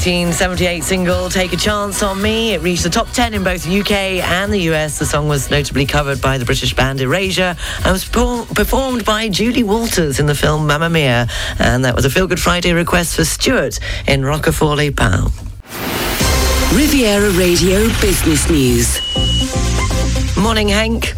1978 0.00 0.82
single 0.82 1.28
Take 1.28 1.52
a 1.52 1.58
Chance 1.58 2.02
on 2.02 2.22
Me. 2.22 2.54
It 2.54 2.62
reached 2.62 2.84
the 2.84 2.88
top 2.88 3.10
10 3.10 3.34
in 3.34 3.44
both 3.44 3.64
the 3.64 3.80
UK 3.80 3.92
and 4.24 4.50
the 4.50 4.60
US. 4.70 4.98
The 4.98 5.04
song 5.04 5.28
was 5.28 5.50
notably 5.50 5.84
covered 5.84 6.22
by 6.22 6.38
the 6.38 6.46
British 6.46 6.74
band 6.74 7.02
Erasure 7.02 7.54
and 7.84 7.92
was 7.92 8.08
performed 8.08 9.04
by 9.04 9.28
Julie 9.28 9.62
Walters 9.62 10.18
in 10.18 10.24
the 10.24 10.34
film 10.34 10.66
Mamma 10.66 10.88
Mia. 10.88 11.28
And 11.58 11.84
that 11.84 11.94
was 11.94 12.06
a 12.06 12.10
Feel 12.10 12.26
Good 12.26 12.40
Friday 12.40 12.72
request 12.72 13.14
for 13.16 13.26
Stuart 13.26 13.78
in 14.08 14.24
Roquefort-les-Pins. 14.24 15.38
Riviera 16.72 17.28
Radio 17.32 17.80
Business 18.00 18.48
News. 18.48 18.98
Morning, 20.34 20.68
Hank. 20.68 21.12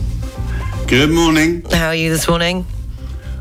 Good 0.88 1.10
morning. 1.10 1.62
How 1.70 1.86
are 1.86 1.94
you 1.94 2.10
this 2.10 2.26
morning? 2.26 2.66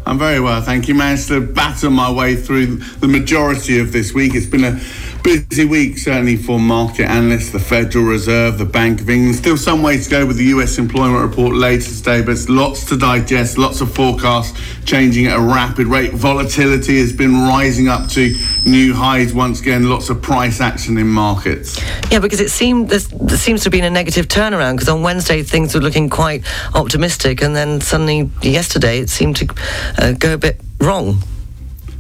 I'm 0.05 0.19
very 0.19 0.39
well, 0.39 0.61
thank 0.61 0.87
you. 0.87 0.95
Managed 0.95 1.29
to 1.29 1.41
batter 1.41 1.89
my 1.89 2.11
way 2.11 2.35
through 2.35 2.77
the 2.77 3.07
majority 3.07 3.79
of 3.79 3.91
this 3.91 4.13
week. 4.13 4.35
It's 4.35 4.47
been 4.47 4.63
a 4.63 4.79
Busy 5.23 5.65
week, 5.65 5.99
certainly 5.99 6.35
for 6.35 6.59
market 6.59 7.07
analysts, 7.07 7.51
the 7.51 7.59
Federal 7.59 8.05
Reserve, 8.05 8.57
the 8.57 8.65
Bank 8.65 9.01
of 9.01 9.09
England. 9.09 9.35
Still 9.35 9.55
some 9.55 9.83
way 9.83 9.99
to 9.99 10.09
go 10.09 10.25
with 10.25 10.37
the 10.37 10.45
US 10.45 10.79
employment 10.79 11.21
report 11.23 11.55
later 11.55 11.91
today, 11.91 12.23
but 12.23 12.31
it's 12.31 12.49
lots 12.49 12.85
to 12.85 12.97
digest, 12.97 13.59
lots 13.59 13.81
of 13.81 13.93
forecasts 13.93 14.59
changing 14.83 15.27
at 15.27 15.37
a 15.37 15.41
rapid 15.41 15.85
rate. 15.85 16.11
Volatility 16.13 16.97
has 16.97 17.13
been 17.13 17.33
rising 17.47 17.87
up 17.87 18.09
to 18.09 18.35
new 18.65 18.95
highs 18.95 19.31
once 19.31 19.61
again, 19.61 19.87
lots 19.87 20.09
of 20.09 20.23
price 20.23 20.59
action 20.59 20.97
in 20.97 21.07
markets. 21.07 21.79
Yeah, 22.11 22.17
because 22.17 22.39
it 22.39 22.49
seemed 22.49 22.89
there 22.89 22.99
seems 23.37 23.61
to 23.61 23.65
have 23.65 23.71
been 23.71 23.83
a 23.83 23.91
negative 23.91 24.27
turnaround. 24.27 24.73
Because 24.73 24.89
on 24.89 25.03
Wednesday 25.03 25.43
things 25.43 25.75
were 25.75 25.81
looking 25.81 26.09
quite 26.09 26.43
optimistic, 26.73 27.43
and 27.43 27.55
then 27.55 27.79
suddenly 27.79 28.31
yesterday 28.41 28.97
it 28.97 29.09
seemed 29.09 29.35
to 29.35 29.53
uh, 29.99 30.11
go 30.13 30.33
a 30.33 30.37
bit 30.39 30.59
wrong. 30.79 31.21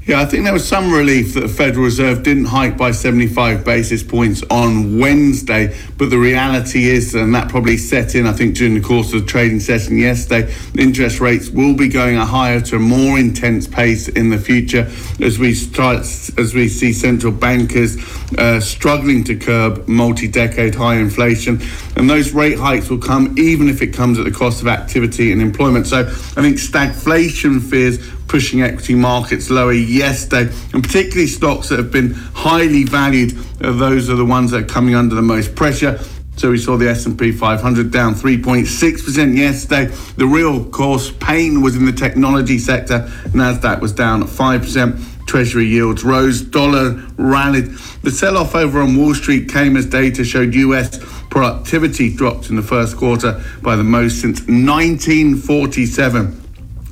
Yeah, 0.07 0.19
I 0.19 0.25
think 0.25 0.45
there 0.45 0.53
was 0.53 0.67
some 0.67 0.91
relief 0.91 1.35
that 1.35 1.41
the 1.41 1.47
Federal 1.47 1.85
Reserve 1.85 2.23
didn't 2.23 2.45
hike 2.45 2.75
by 2.75 2.89
75 2.89 3.63
basis 3.63 4.01
points 4.01 4.41
on 4.49 4.97
Wednesday, 4.97 5.77
but 5.95 6.09
the 6.09 6.17
reality 6.17 6.89
is, 6.89 7.13
and 7.13 7.35
that 7.35 7.49
probably 7.49 7.77
set 7.77 8.15
in, 8.15 8.25
I 8.25 8.33
think, 8.33 8.55
during 8.55 8.73
the 8.73 8.81
course 8.81 9.13
of 9.13 9.21
the 9.21 9.27
trading 9.27 9.59
session 9.59 9.99
yesterday, 9.99 10.51
interest 10.75 11.19
rates 11.19 11.49
will 11.49 11.75
be 11.75 11.87
going 11.87 12.17
a 12.17 12.25
higher 12.25 12.59
to 12.61 12.77
a 12.77 12.79
more 12.79 13.19
intense 13.19 13.67
pace 13.67 14.07
in 14.07 14.31
the 14.31 14.39
future 14.39 14.89
as 15.21 15.37
we 15.37 15.53
start, 15.53 15.99
as 15.99 16.55
we 16.55 16.67
see 16.67 16.93
central 16.93 17.31
bankers 17.31 17.95
uh, 18.39 18.59
struggling 18.59 19.23
to 19.25 19.35
curb 19.35 19.87
multi-decade 19.87 20.73
high 20.73 20.95
inflation, 20.95 21.61
and 21.95 22.09
those 22.09 22.33
rate 22.33 22.57
hikes 22.57 22.89
will 22.89 22.97
come 22.97 23.35
even 23.37 23.69
if 23.69 23.83
it 23.83 23.93
comes 23.93 24.17
at 24.17 24.25
the 24.25 24.31
cost 24.31 24.63
of 24.63 24.67
activity 24.67 25.31
and 25.31 25.43
employment. 25.43 25.85
So 25.85 25.99
I 25.99 26.41
think 26.41 26.57
stagflation 26.57 27.61
fears 27.61 27.99
pushing 28.31 28.61
equity 28.61 28.95
markets 28.95 29.49
lower 29.49 29.73
yesterday, 29.73 30.49
and 30.71 30.81
particularly 30.81 31.27
stocks 31.27 31.67
that 31.67 31.77
have 31.77 31.91
been 31.91 32.13
highly 32.13 32.85
valued. 32.85 33.31
Those 33.59 34.09
are 34.09 34.15
the 34.15 34.23
ones 34.23 34.51
that 34.51 34.63
are 34.63 34.65
coming 34.65 34.95
under 34.95 35.15
the 35.15 35.21
most 35.21 35.53
pressure. 35.53 35.99
So 36.37 36.51
we 36.51 36.57
saw 36.57 36.77
the 36.77 36.87
S&P 36.87 37.33
500 37.33 37.91
down 37.91 38.15
3.6% 38.15 39.37
yesterday. 39.37 39.93
The 40.15 40.25
real 40.25 40.63
course 40.63 41.11
pain 41.11 41.61
was 41.61 41.75
in 41.75 41.85
the 41.85 41.91
technology 41.91 42.57
sector. 42.57 42.99
Nasdaq 43.33 43.81
was 43.81 43.91
down 43.91 44.23
5%. 44.23 45.27
Treasury 45.27 45.65
yields 45.65 46.05
rose, 46.05 46.41
dollar 46.41 47.03
rallied. 47.17 47.65
The 48.01 48.11
sell-off 48.11 48.55
over 48.55 48.81
on 48.81 48.95
Wall 48.95 49.13
Street 49.13 49.49
came 49.49 49.75
as 49.75 49.87
data 49.87 50.23
showed 50.23 50.55
US 50.55 50.99
productivity 51.29 52.15
dropped 52.15 52.49
in 52.49 52.55
the 52.55 52.61
first 52.61 52.95
quarter 52.95 53.43
by 53.61 53.75
the 53.75 53.83
most 53.83 54.21
since 54.21 54.39
1947 54.39 56.40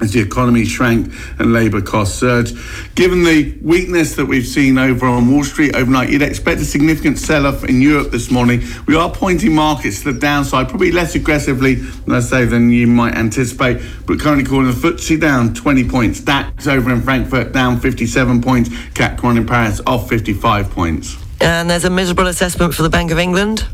as 0.02 0.14
the 0.14 0.22
economy 0.22 0.66
shrank 0.66 1.14
and 1.39 1.54
labour 1.54 1.82
costs 1.82 2.18
surged. 2.18 2.58
Given 2.95 3.24
the 3.24 3.58
weakness 3.62 4.16
that 4.16 4.26
we've 4.26 4.45
seen 4.45 4.78
over 4.78 5.06
on 5.06 5.32
Wall 5.32 5.43
Street 5.43 5.76
overnight, 5.76 6.10
you'd 6.10 6.22
expect 6.22 6.62
a 6.62 6.66
significant 6.66 7.18
sell-off 7.18 7.64
in 7.64 7.82
Europe 7.82 8.12
this 8.12 8.32
morning. 8.32 8.62
We 8.88 8.95
are 8.95 9.10
pointing 9.10 9.54
markets 9.54 10.04
to 10.04 10.14
the 10.14 10.20
downside, 10.20 10.70
probably 10.70 10.91
less 10.91 11.16
aggressively, 11.16 11.78
let's 12.06 12.30
say, 12.30 12.45
than 12.45 12.70
you 12.70 12.88
might 12.88 13.16
anticipate, 13.16 13.82
but 14.06 14.20
currently 14.20 14.45
calling 14.45 14.68
the 14.68 14.74
FTSE 14.74 15.20
down 15.20 15.54
20 15.54 15.89
points. 15.89 16.20
DAX 16.22 16.68
over 16.68 16.91
in 16.91 17.02
Frankfurt 17.02 17.52
down 17.52 17.80
57 17.80 18.41
points. 18.41 18.70
CAC 18.70 19.22
1 19.22 19.38
in 19.38 19.45
Paris 19.45 19.82
off 19.86 20.10
55 20.10 20.70
points. 20.72 21.18
And 21.41 21.70
there's 21.70 21.86
a 21.86 21.89
miserable 21.89 22.28
assessment 22.28 22.74
for 22.74 22.84
the 22.84 22.89
Bank 22.89 23.12
of 23.12 23.20
England. 23.20 23.66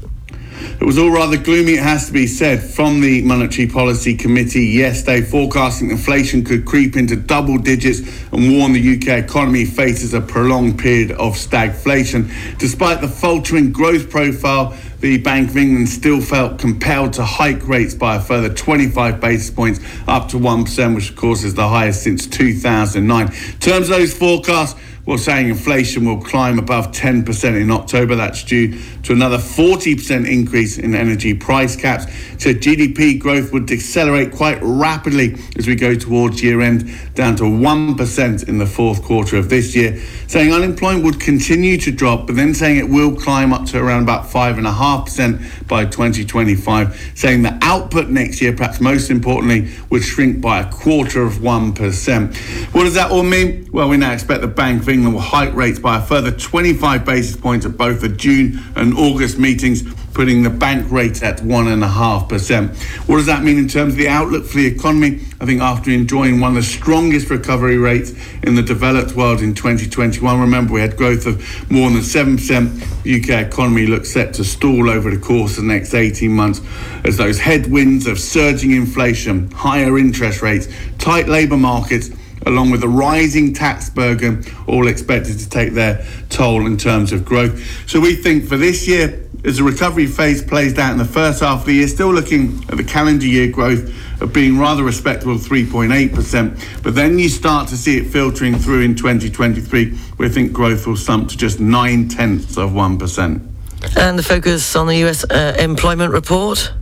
It 0.80 0.84
was 0.84 0.98
all 0.98 1.10
rather 1.10 1.38
gloomy, 1.38 1.76
it 1.76 1.84
has 1.84 2.08
to 2.08 2.14
be 2.14 2.28
said, 2.28 2.62
from 2.62 3.00
the 3.00 3.22
Monetary 3.22 3.66
Policy 3.66 4.16
Committee 4.16 4.66
yesterday, 4.66 5.22
forecasting 5.22 5.90
inflation 5.90 6.44
could 6.44 6.66
creep 6.66 6.98
into 6.98 7.16
double 7.16 7.58
digits 7.58 8.02
and 8.34 8.58
warn 8.58 8.74
the 8.74 8.96
UK 8.98 9.24
economy 9.24 9.64
faces 9.64 10.14
a 10.14 10.20
prolonged 10.20 10.78
period 10.78 11.12
of 11.14 11.36
stagflation. 11.36 12.30
Despite 12.60 13.00
the 13.00 13.08
faltering 13.08 13.72
growth 13.72 14.10
profile, 14.10 14.76
the 15.00 15.18
Bank 15.20 15.52
of 15.52 15.58
England 15.58 15.88
still 15.88 16.20
felt 16.20 16.60
compelled 16.60 17.14
to 17.14 17.24
hike 17.24 17.66
rates 17.68 17.94
by 17.94 18.18
a 18.18 18.20
further 18.20 18.54
25 18.54 19.22
basis 19.22 19.50
points 19.50 19.80
up 20.08 20.28
to 20.30 20.38
1%, 20.38 20.96
which 20.96 21.10
of 21.10 21.16
course 21.16 21.44
is 21.44 21.54
the 21.54 21.70
highest 21.70 22.04
since 22.04 22.28
2009. 22.28 23.28
In 23.28 23.34
terms 23.60 23.90
of 23.90 23.96
those 23.96 24.14
forecasts, 24.14 24.78
well, 25.06 25.20
saying 25.20 25.50
inflation 25.50 26.04
will 26.06 26.20
climb 26.20 26.58
above 26.58 26.88
10% 26.88 27.62
in 27.62 27.70
October. 27.70 28.16
That's 28.16 28.44
due 28.44 28.80
to 29.04 29.14
another 29.14 29.38
40% 29.38 30.28
increase 30.28 30.80
in 30.80 30.96
energy 30.96 31.36
price 31.36 31.76
caps. 31.76 32.06
So 32.42 32.54
GDP 32.54 33.20
growth 33.20 33.54
would 33.54 33.68
decelerate 33.68 34.32
quite 34.32 34.58
rapidly 34.62 35.38
as 35.58 35.68
we 35.68 35.76
go 35.76 35.94
towards 35.94 36.42
year 36.42 36.62
end, 36.62 36.92
down 37.14 37.36
to 37.36 37.44
1% 37.44 38.48
in 38.48 38.58
the 38.58 38.66
fourth 38.66 39.04
quarter 39.04 39.38
of 39.38 39.50
this 39.50 39.76
year. 39.76 40.02
Saying 40.26 40.52
unemployment 40.52 41.06
would 41.06 41.20
continue 41.20 41.78
to 41.78 41.92
drop, 41.92 42.26
but 42.26 42.36
then 42.36 42.56
saying 42.56 42.78
it 42.78 42.90
will 42.90 43.16
climb 43.16 43.54
up 43.54 43.66
to 43.68 43.78
around 43.78 44.04
about 44.04 44.26
5.5% 44.26 45.65
by 45.68 45.86
2025. 45.86 47.14
Saying 47.16 47.44
that 47.44 47.58
output 47.62 48.10
next 48.10 48.42
year, 48.42 48.54
perhaps 48.54 48.80
most 48.80 49.10
importantly, 49.10 49.72
would 49.90 50.04
shrink 50.04 50.42
by 50.42 50.60
a 50.60 50.72
quarter 50.72 51.24
of 51.24 51.34
1%. 51.36 52.74
What 52.74 52.84
does 52.84 52.94
that 52.96 53.12
all 53.12 53.24
mean? 53.24 53.70
Well, 53.72 53.90
we 53.90 53.98
now 53.98 54.14
expect 54.14 54.42
the 54.42 54.48
Bank 54.48 54.82
of 54.84 54.90
England 54.90 55.14
will 55.14 55.22
hike 55.22 55.54
rates 55.54 55.80
by 55.80 55.98
a 55.98 56.02
further 56.02 56.32
25 56.32 57.06
basis 57.06 57.36
points 57.36 57.66
at 57.66 57.78
both 57.78 58.02
the 58.02 58.10
June 58.10 58.60
and 58.76 58.94
August 58.98 59.38
meetings, 59.38 59.84
putting 60.16 60.42
the 60.42 60.50
bank 60.50 60.90
rate 60.90 61.22
at 61.22 61.40
1.5%. 61.40 62.76
What 63.08 63.18
does 63.18 63.26
that 63.26 63.44
mean 63.44 63.58
in 63.58 63.68
terms 63.68 63.94
of 63.94 64.00
the 64.00 64.08
outlook 64.08 64.46
for 64.46 64.58
the 64.58 64.66
economy? 64.66 65.20
I 65.42 65.46
think 65.46 65.62
after 65.62 65.92
enjoying 65.92 66.40
one 66.40 66.52
of 66.52 66.56
the 66.56 66.64
strongest 66.64 67.30
recovery 67.30 67.78
rates 67.78 68.14
in 68.42 68.56
the 68.56 68.64
developed 68.64 69.12
world 69.12 69.42
in 69.42 69.54
2021, 69.54 70.40
remember 70.40 70.74
we 70.74 70.80
had 70.80 70.96
growth 70.96 71.28
of 71.28 71.38
more 71.70 71.92
than 71.92 72.00
7%. 72.00 73.04
The 73.04 73.22
UK 73.22 73.46
economy 73.46 73.88
looks 73.88 74.10
set 74.10 74.34
to 74.36 74.46
stall 74.46 74.90
over 74.90 75.12
the 75.12 75.20
course 75.20 75.58
of 75.58 75.66
the 75.66 75.74
next 75.74 75.94
18 75.94 76.32
months 76.32 76.62
as 77.04 77.18
those 77.18 77.38
headwinds 77.38 78.08
of 78.08 78.18
surging 78.18 78.72
inflation, 78.72 79.52
higher 79.52 79.98
interest 79.98 80.42
rates, 80.42 80.70
tight 80.98 81.28
labour 81.28 81.58
markets, 81.58 82.10
along 82.46 82.72
with 82.72 82.82
the 82.82 82.88
rising 82.88 83.54
tax 83.54 83.90
burden, 83.90 84.44
all 84.68 84.88
expected 84.88 85.40
to 85.40 85.50
take 85.50 85.74
their 85.74 86.06
toll 86.30 86.66
in 86.66 86.78
terms 86.78 87.12
of 87.12 87.26
growth. 87.26 87.62
So 87.90 88.00
we 88.00 88.16
think 88.16 88.48
for 88.48 88.58
this 88.58 88.88
year, 88.88 89.22
as 89.44 89.58
the 89.58 89.64
recovery 89.64 90.08
phase 90.08 90.42
plays 90.42 90.78
out 90.80 90.92
in 90.92 90.98
the 90.98 91.06
first 91.06 91.42
half 91.42 91.62
of 91.62 91.66
the 91.66 91.74
year, 91.74 91.88
still 91.88 92.12
looking 92.12 92.64
at 92.70 92.78
the 92.78 92.84
calendar 92.84 93.28
year 93.28 93.52
growth 93.52 93.94
of 94.22 94.34
being 94.34 94.58
rather 94.58 94.84
respectable 94.84 95.36
3.8%. 95.36 96.84
But 96.84 96.96
then 96.96 97.20
you 97.20 97.30
start 97.30 97.68
to 97.70 97.78
see 97.78 97.98
it 97.98 98.08
filtering 98.08 98.56
through 98.56 98.82
in 98.82 98.96
2023, 98.96 99.96
where 100.18 100.30
I 100.30 100.32
think 100.32 100.52
growth 100.52 100.88
will 100.88 100.98
slump 100.98 101.30
to 101.30 101.38
just 101.38 101.60
nine 101.60 102.08
tenths 102.08 102.58
of 102.58 102.72
1%. 102.72 103.52
And 103.98 104.18
the 104.18 104.24
focus 104.24 104.76
on 104.76 104.88
the 104.88 104.96
US 105.06 105.24
uh, 105.26 105.56
employment 105.60 106.12
report. 106.12 106.74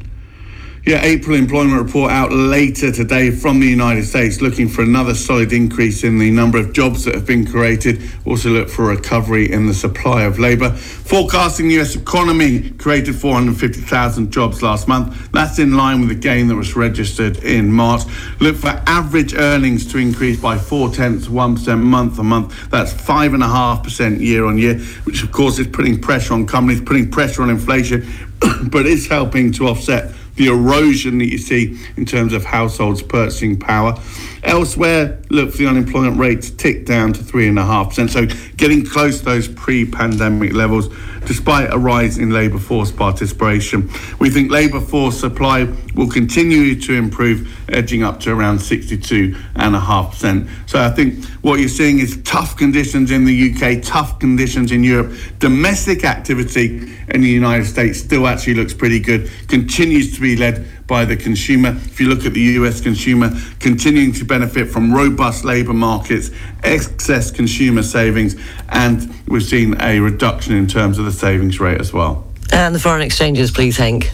Yeah, 0.86 1.01
April 1.01 1.38
employment 1.38 1.81
report 1.81 2.11
out 2.11 2.34
later 2.34 2.91
today 2.91 3.31
from 3.31 3.61
the 3.61 3.65
United 3.65 4.03
States, 4.03 4.41
looking 4.41 4.67
for 4.67 4.81
another 4.81 5.15
solid 5.15 5.53
increase 5.53 6.03
in 6.03 6.17
the 6.17 6.29
number 6.29 6.57
of 6.57 6.73
jobs 6.73 7.05
that 7.05 7.15
have 7.15 7.25
been 7.25 7.47
created. 7.47 8.01
Also 8.25 8.49
look 8.49 8.67
for 8.67 8.88
recovery 8.88 9.49
in 9.49 9.65
the 9.65 9.73
supply 9.73 10.23
of 10.23 10.39
labour. 10.39 10.71
Forecasting 10.71 11.69
the 11.69 11.79
US 11.79 11.95
economy 11.95 12.71
created 12.71 13.15
450,000 13.15 14.29
jobs 14.29 14.61
last 14.61 14.89
month. 14.89 15.31
That's 15.31 15.57
in 15.57 15.77
line 15.77 16.01
with 16.01 16.09
the 16.09 16.15
gain 16.15 16.49
that 16.49 16.55
was 16.57 16.75
registered 16.75 17.38
in 17.38 17.71
March. 17.71 18.01
Look 18.41 18.57
for 18.57 18.77
average 18.86 19.36
earnings 19.36 19.89
to 19.93 19.99
increase 19.99 20.38
by 20.38 20.57
four 20.57 20.89
tenths, 20.89 21.29
one 21.29 21.55
percent 21.55 21.81
month 21.81 22.19
on 22.19 22.25
month. 22.25 22.69
That's 22.71 22.91
five 22.91 23.34
and 23.34 23.41
a 23.41 23.47
half 23.47 23.86
percent 23.86 24.19
year 24.19 24.43
on 24.43 24.57
year, 24.57 24.79
which 25.05 25.23
of 25.23 25.31
course 25.31 25.59
is 25.59 25.67
putting 25.67 26.01
pressure 26.01 26.34
on 26.34 26.45
companies, 26.45 26.81
putting 26.81 27.09
pressure 27.09 27.41
on 27.41 27.49
inflation, 27.49 28.05
but 28.63 28.86
is 28.86 29.07
helping 29.07 29.53
to 29.53 29.69
offset 29.69 30.12
the 30.36 30.47
erosion 30.47 31.19
that 31.19 31.29
you 31.29 31.38
see 31.38 31.79
in 31.95 32.05
terms 32.05 32.34
of 32.34 32.45
households' 32.45 33.01
purchasing 33.01 33.59
power. 33.59 33.99
Elsewhere, 34.43 35.21
look 35.29 35.51
for 35.51 35.57
the 35.57 35.67
unemployment 35.67 36.17
rate 36.17 36.41
to 36.41 36.55
tick 36.55 36.86
down 36.86 37.13
to 37.13 37.21
3.5%. 37.21 38.09
So 38.09 38.25
getting 38.57 38.86
close 38.86 39.19
to 39.19 39.25
those 39.25 39.47
pre 39.47 39.86
pandemic 39.86 40.53
levels, 40.53 40.89
despite 41.25 41.71
a 41.71 41.77
rise 41.77 42.17
in 42.17 42.31
labour 42.31 42.59
force 42.59 42.91
participation. 42.91 43.89
We 44.19 44.29
think 44.29 44.51
labour 44.51 44.81
force 44.81 45.19
supply 45.19 45.67
will 45.96 46.10
continue 46.10 46.80
to 46.80 46.94
improve, 46.94 47.48
edging 47.70 48.04
up 48.04 48.20
to 48.22 48.32
around 48.32 48.60
62.5%. 48.60 50.50
So 50.70 50.82
I 50.82 50.89
think 50.89 51.24
what 51.41 51.60
you're 51.60 51.70
seeing 51.70 52.00
is 52.00 52.22
tough 52.24 52.58
conditions 52.58 53.12
in 53.12 53.26
the 53.26 53.54
UK, 53.54 53.82
tough 53.84 54.20
conditions 54.20 54.72
in 54.72 54.84
Europe. 54.84 55.14
Domestic 55.39 56.04
activity 56.04 56.91
in 57.10 57.22
the 57.22 57.30
United 57.30 57.66
States 57.66 58.00
still 58.00 58.28
actually 58.28 58.56
looks 58.56 58.74
pretty 58.74 59.00
good, 59.00 59.30
continues 59.48 60.14
to 60.16 60.22
be 60.22 60.36
led 60.36 60.68
by 60.88 61.06
the 61.06 61.16
consumer. 61.16 61.70
If 61.70 62.00
you 62.00 62.10
look 62.10 62.26
at 62.26 62.34
the 62.34 62.41
US 62.41 62.82
consumer, 62.82 63.32
continuing 63.60 64.12
to 64.14 64.26
benefit 64.26 64.70
from 64.70 64.94
robust 64.94 65.46
labour 65.46 65.74
markets, 65.74 66.32
excess 66.64 67.32
consumer 67.32 67.84
savings, 67.84 68.36
and 68.70 69.14
we've 69.28 69.44
seen 69.44 69.80
a 69.82 70.00
reduction 70.00 70.56
in 70.56 70.68
terms 70.68 70.98
of 71.00 71.06
the 71.06 71.12
savings 71.12 71.60
rate 71.60 71.80
as 71.80 71.94
well. 71.94 72.28
And 72.52 72.76
the 72.76 72.80
foreign 72.80 73.02
exchanges, 73.02 73.52
please, 73.52 73.78
Hank. 73.78 74.12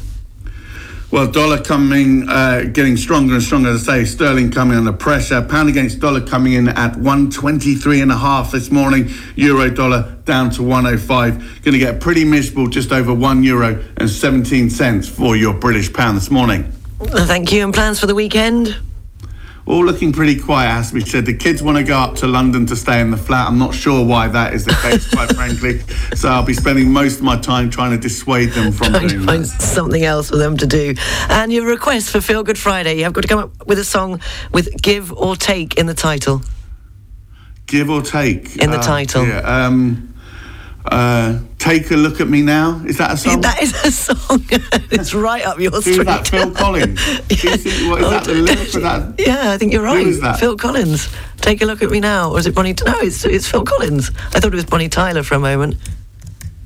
Well, 1.12 1.26
dollar 1.26 1.60
coming, 1.60 2.30
uh, 2.30 2.66
getting 2.72 2.96
stronger 2.96 3.34
and 3.34 3.42
stronger. 3.42 3.70
As 3.70 3.90
I 3.90 4.04
say, 4.04 4.06
sterling 4.06 4.52
coming 4.52 4.78
under 4.78 4.94
pressure. 4.94 5.42
Pound 5.42 5.68
against 5.68 6.00
dollar 6.00 6.22
coming 6.22 6.54
in 6.54 6.68
at 6.70 6.98
123 6.98 8.02
and 8.02 8.12
a 8.12 8.18
half 8.18 8.52
this 8.52 8.70
morning. 8.70 9.10
Euro 9.36 9.72
dollar 9.72 10.18
down 10.26 10.52
to 10.52 10.62
105. 10.62 11.64
Going 11.64 11.74
to 11.74 11.80
get 11.80 12.00
pretty 12.00 12.26
miserable, 12.26 12.68
just 12.68 12.92
over 12.92 13.12
one 13.12 13.42
euro 13.42 13.84
and 13.98 14.08
17 14.08 14.70
cents 14.70 15.10
for 15.10 15.36
your 15.36 15.56
British 15.56 15.92
pound 15.92 16.16
this 16.16 16.30
morning. 16.30 16.72
Thank 17.02 17.52
you. 17.52 17.64
And 17.64 17.74
plans 17.74 18.00
for 18.00 18.06
the 18.06 18.16
weekend? 18.16 18.78
All 19.70 19.86
looking 19.86 20.12
pretty 20.12 20.36
quiet, 20.40 20.70
has 20.72 20.88
to 20.90 20.96
be 20.96 21.02
said. 21.02 21.28
The 21.28 21.34
kids 21.36 21.62
want 21.62 21.78
to 21.78 21.84
go 21.84 21.96
up 21.96 22.16
to 22.16 22.28
London 22.28 22.66
to 22.66 22.76
stay 22.76 23.02
in 23.02 23.12
the 23.12 23.18
flat. 23.18 23.48
I'm 23.48 23.60
not 23.60 23.76
sure 23.76 24.04
why 24.04 24.28
that 24.28 24.54
is 24.56 24.66
the 24.66 24.74
case, 24.82 25.08
quite 25.14 25.32
frankly. 25.36 25.82
So 26.16 26.28
I'll 26.28 26.44
be 26.44 26.56
spending 26.56 26.92
most 26.92 27.18
of 27.18 27.22
my 27.24 27.38
time 27.38 27.70
trying 27.70 27.92
to 27.92 27.98
dissuade 28.00 28.48
them 28.54 28.72
from 28.72 28.88
Trying 28.94 29.10
to 29.10 29.14
doing 29.16 29.26
find 29.28 29.44
that. 29.46 29.62
something 29.62 30.04
else 30.04 30.32
for 30.32 30.38
them 30.38 30.58
to 30.58 30.66
do. 30.66 30.96
And 31.30 31.54
your 31.54 31.68
request 31.68 32.10
for 32.10 32.20
Feel 32.20 32.42
Good 32.42 32.58
Friday, 32.58 32.96
you 32.98 33.04
have 33.04 33.14
got 33.14 33.22
to 33.22 33.28
come 33.28 33.38
up 33.40 33.68
with 33.68 33.78
a 33.78 33.84
song 33.86 34.20
with 34.52 34.82
give 34.82 35.14
or 35.14 35.36
take 35.36 35.78
in 35.78 35.86
the 35.86 35.94
title. 35.94 36.42
Give 37.68 37.92
or 37.92 38.02
take. 38.02 38.56
In 38.58 38.72
the 38.72 38.80
Oh, 38.80 38.82
title. 38.82 39.26
dear. 39.26 39.46
Um, 39.46 40.09
uh, 40.86 41.40
take 41.58 41.92
a 41.92 41.96
look 41.96 42.22
at 42.22 42.28
me 42.28 42.42
now. 42.42 42.82
Is 42.86 42.98
that 42.98 43.12
a 43.12 43.18
song? 43.18 43.42
That 43.42 43.62
is 43.62 43.74
a 43.84 43.92
song. 43.92 44.46
it's 44.92 45.14
right 45.14 45.46
up 45.46 45.60
your 45.60 45.72
Who's 45.82 45.84
street. 45.86 46.06
that? 46.06 46.28
Phil 46.28 46.52
Collins. 46.52 46.96
Do 47.28 47.36
you 47.36 47.58
think, 47.58 47.90
what 47.92 48.02
is 48.02 48.10
that? 48.10 48.24
The 48.24 48.34
lyric 48.34 48.70
for 48.70 48.80
that? 48.80 49.16
Yeah, 49.20 49.52
I 49.52 49.58
think 49.58 49.74
you're 49.74 49.84
right. 49.84 50.06
is 50.08 50.22
that? 50.22 50.40
Phil 50.40 50.58
Collins. 50.58 51.10
Take 51.38 51.62
a 51.62 51.66
look 51.66 51.82
at 51.82 51.90
me 51.92 52.00
now. 52.00 52.32
Or 52.32 52.40
is 52.40 52.46
it 52.48 52.56
Bonnie? 52.56 52.74
No, 52.86 53.00
it's, 53.00 53.26
it's 53.26 53.48
Phil 53.48 53.64
Collins. 53.64 54.10
I 54.34 54.40
thought 54.40 54.54
it 54.54 54.56
was 54.56 54.66
Bonnie 54.66 54.90
Tyler 54.90 55.24
for 55.24 55.36
a 55.36 55.40
moment. 55.40 55.76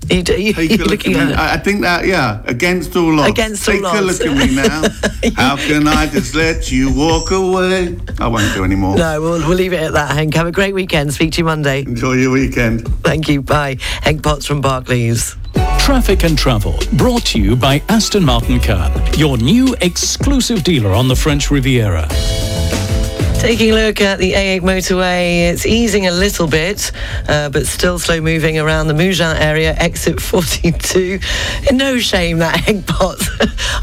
You, 0.10 0.22
do- 0.24 0.42
you, 0.42 0.54
Take 0.54 0.72
a 0.72 0.76
look 0.78 0.88
looking 0.90 1.16
at 1.16 1.22
at 1.22 1.28
me. 1.28 1.34
it. 1.34 1.38
I 1.40 1.54
I 1.54 1.58
think 1.58 1.82
that, 1.82 2.06
yeah, 2.06 2.42
against 2.46 2.96
all 2.96 3.20
odds. 3.20 3.30
Against 3.30 3.68
all 3.68 3.76
Take 3.76 3.84
a 3.84 4.02
look 4.02 4.22
at 4.22 4.38
me 4.38 4.56
now. 4.56 4.84
How 5.36 5.56
can 5.56 5.88
I 5.88 6.08
just 6.08 6.36
let 6.36 6.72
you 6.72 6.94
walk 6.94 7.32
away? 7.32 7.98
I 8.20 8.28
won't 8.28 8.54
do 8.54 8.64
any 8.64 8.76
more. 8.76 8.96
No, 8.98 9.22
we'll, 9.22 9.40
we'll 9.48 9.58
leave 9.58 9.74
it 9.74 9.82
at 9.82 9.94
that, 9.94 10.12
Hank. 10.16 10.34
Have 10.34 10.48
a 10.48 10.52
great 10.52 10.74
weekend. 10.74 11.14
Speak 11.14 11.32
to 11.34 11.38
you 11.40 11.46
Monday. 11.46 11.82
Enjoy 11.82 12.14
your 12.14 12.32
weekend. 12.32 12.88
Thank 13.04 13.30
you. 13.30 13.42
Bye. 13.42 13.78
Hank 14.02 14.22
Potts 14.24 14.46
from 14.46 14.62
Barclays. 14.62 15.36
Traffic 15.80 16.24
and 16.24 16.38
Travel, 16.38 16.80
brought 16.94 17.26
to 17.28 17.40
you 17.42 17.56
by 17.58 17.82
Aston 17.90 18.24
Martin 18.24 18.60
Cannes, 18.60 19.18
your 19.20 19.38
new 19.38 19.76
exclusive 19.82 20.64
dealer 20.64 20.92
on 20.92 21.10
the 21.10 21.16
French 21.16 21.52
Riviera. 21.52 22.08
Taking 23.44 23.72
a 23.72 23.88
look 23.88 24.00
at 24.00 24.20
the 24.20 24.32
A8 24.32 24.62
motorway, 24.62 25.52
it's 25.52 25.66
easing 25.66 26.08
a 26.08 26.12
little 26.12 26.48
bit, 26.48 26.94
uh, 27.28 27.50
but 27.50 27.68
still 27.68 28.00
slow 28.00 28.22
moving 28.22 28.58
around 28.58 28.88
the 28.88 28.94
Mougins 28.94 29.38
area, 29.38 29.76
exit 29.80 30.22
42. 30.22 31.20
No 31.74 32.00
shame 32.00 32.38
that 32.38 32.56
Hank 32.62 32.88
Potts. 32.88 33.28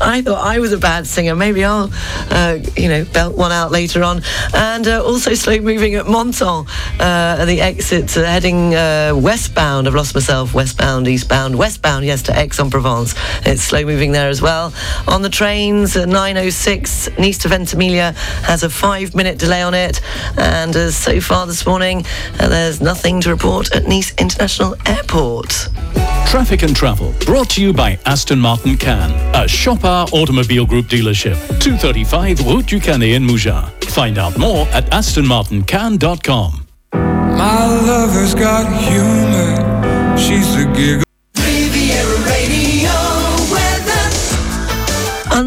I 0.00 0.22
thought 0.22 0.42
I 0.42 0.60
was 0.60 0.72
a 0.72 0.78
bad 0.78 1.06
singer. 1.06 1.36
Maybe 1.36 1.62
I'll, 1.62 1.90
uh, 2.30 2.58
you 2.74 2.88
know, 2.88 3.04
belt 3.04 3.36
one 3.36 3.52
out 3.52 3.70
later 3.70 4.02
on. 4.02 4.22
And 4.54 4.88
uh, 4.88 5.04
also 5.04 5.34
slow 5.34 5.58
moving 5.58 5.94
at 5.94 6.08
Menton, 6.08 6.64
uh, 6.98 7.36
at 7.40 7.44
the 7.44 7.60
exit 7.60 8.16
uh, 8.16 8.24
heading 8.24 8.74
uh, 8.74 9.12
westbound. 9.14 9.86
I've 9.86 9.94
lost 9.94 10.14
myself. 10.14 10.54
Westbound, 10.54 11.06
eastbound, 11.06 11.58
westbound, 11.58 12.06
yes, 12.06 12.22
to 12.22 12.32
Aix-en-Provence. 12.38 13.14
It's 13.44 13.60
slow 13.60 13.84
moving 13.84 14.12
there 14.12 14.30
as 14.30 14.40
well. 14.40 14.72
On 15.06 15.20
the 15.20 15.28
trains, 15.28 15.98
uh, 15.98 16.06
906 16.06 17.10
Nice 17.18 17.36
to 17.38 17.48
Ventimiglia 17.48 18.12
has 18.44 18.62
a 18.62 18.70
five 18.70 19.14
minute 19.14 19.38
delay 19.50 19.62
on 19.62 19.74
it. 19.74 20.00
And 20.38 20.76
uh, 20.76 20.90
so 20.92 21.20
far 21.20 21.46
this 21.46 21.66
morning, 21.66 22.04
uh, 22.38 22.48
there's 22.48 22.80
nothing 22.80 23.20
to 23.22 23.30
report 23.30 23.74
at 23.74 23.84
Nice 23.84 24.14
International 24.14 24.76
Airport. 24.86 25.68
Traffic 26.26 26.62
and 26.62 26.76
Travel, 26.76 27.12
brought 27.26 27.50
to 27.50 27.62
you 27.62 27.72
by 27.72 27.98
Aston 28.06 28.38
Martin 28.38 28.76
Cannes, 28.76 29.12
a 29.34 29.48
Chopard 29.48 30.10
Automobile 30.12 30.66
Group 30.66 30.86
dealership. 30.86 31.34
235 31.60 32.46
Route 32.46 32.66
du 32.66 32.80
Canet 32.80 33.08
in 33.08 33.24
Mougins. 33.24 33.68
Find 33.86 34.18
out 34.18 34.38
more 34.38 34.68
at 34.68 34.84
astonmartincannes.com. 34.92 36.66
My 36.92 37.66
lover's 37.66 38.34
got 38.34 38.70
humor. 38.84 40.16
She's 40.16 40.54
a 40.54 40.66
giggle. 40.72 41.09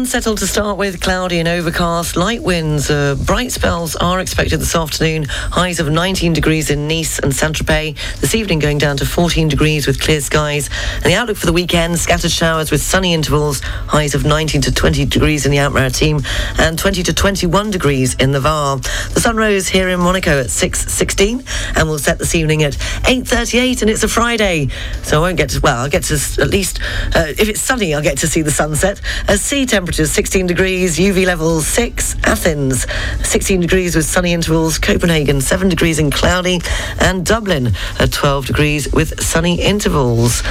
Unsettled 0.04 0.36
to 0.36 0.46
start 0.46 0.76
with, 0.76 1.00
cloudy 1.00 1.38
and 1.38 1.48
overcast, 1.48 2.14
light 2.14 2.42
winds. 2.42 2.90
Uh, 2.90 3.16
bright 3.24 3.50
spells 3.50 3.96
are 3.96 4.20
expected 4.20 4.60
this 4.60 4.76
afternoon. 4.76 5.24
Highs 5.24 5.80
of 5.80 5.90
19 5.90 6.34
degrees 6.34 6.68
in 6.68 6.86
Nice 6.86 7.18
and 7.18 7.34
Saint-Tropez. 7.34 7.96
This 8.20 8.34
evening 8.34 8.58
going 8.58 8.76
down 8.76 8.98
to 8.98 9.06
14 9.06 9.48
degrees 9.48 9.86
with 9.86 9.98
clear 9.98 10.20
skies. 10.20 10.68
And 10.96 11.04
the 11.04 11.14
outlook 11.14 11.38
for 11.38 11.46
the 11.46 11.54
weekend, 11.54 11.98
scattered 11.98 12.30
showers 12.30 12.70
with 12.70 12.82
sunny 12.82 13.14
intervals. 13.14 13.60
Highs 13.62 14.14
of 14.14 14.26
19 14.26 14.60
to 14.60 14.74
20 14.74 15.06
degrees 15.06 15.46
in 15.46 15.52
the 15.52 15.56
Alpes-Maritimes 15.56 16.22
and 16.58 16.78
20 16.78 17.02
to 17.04 17.14
21 17.14 17.70
degrees 17.70 18.12
in 18.16 18.32
the 18.32 18.40
Var. 18.40 18.76
The 18.76 19.20
sun 19.22 19.38
rose 19.38 19.68
here 19.68 19.88
in 19.88 20.00
Monaco 20.00 20.38
at 20.38 20.48
6.16 20.48 21.78
and 21.78 21.88
will 21.88 21.98
set 21.98 22.18
this 22.18 22.34
evening 22.34 22.62
at 22.62 22.74
8.38 22.74 23.80
and 23.80 23.90
it's 23.90 24.02
a 24.02 24.08
Friday. 24.08 24.68
So 25.02 25.16
I 25.16 25.20
won't 25.20 25.38
get 25.38 25.48
to, 25.50 25.60
well, 25.60 25.78
I'll 25.78 25.88
get 25.88 26.02
to 26.04 26.14
at 26.42 26.50
least, 26.50 26.78
uh, 27.16 27.24
if 27.38 27.48
it's 27.48 27.62
sunny, 27.62 27.94
I'll 27.94 28.02
get 28.02 28.18
to 28.18 28.26
see 28.26 28.42
the 28.42 28.50
sunset. 28.50 29.00
A 29.28 29.38
sea 29.38 29.64
temperatures 29.94 30.12
16 30.12 30.46
degrees, 30.48 30.98
UV 30.98 31.24
level 31.24 31.60
6, 31.60 32.16
Athens 32.24 32.84
16 33.22 33.60
degrees 33.60 33.94
with 33.94 34.04
sunny 34.04 34.32
intervals, 34.32 34.76
Copenhagen 34.76 35.40
7 35.40 35.68
degrees 35.68 36.00
and 36.00 36.12
cloudy, 36.12 36.60
and 36.98 37.24
Dublin 37.24 37.70
at 38.00 38.10
12 38.10 38.46
degrees 38.46 38.92
with 38.92 39.22
sunny 39.22 39.60
intervals. 39.60 40.42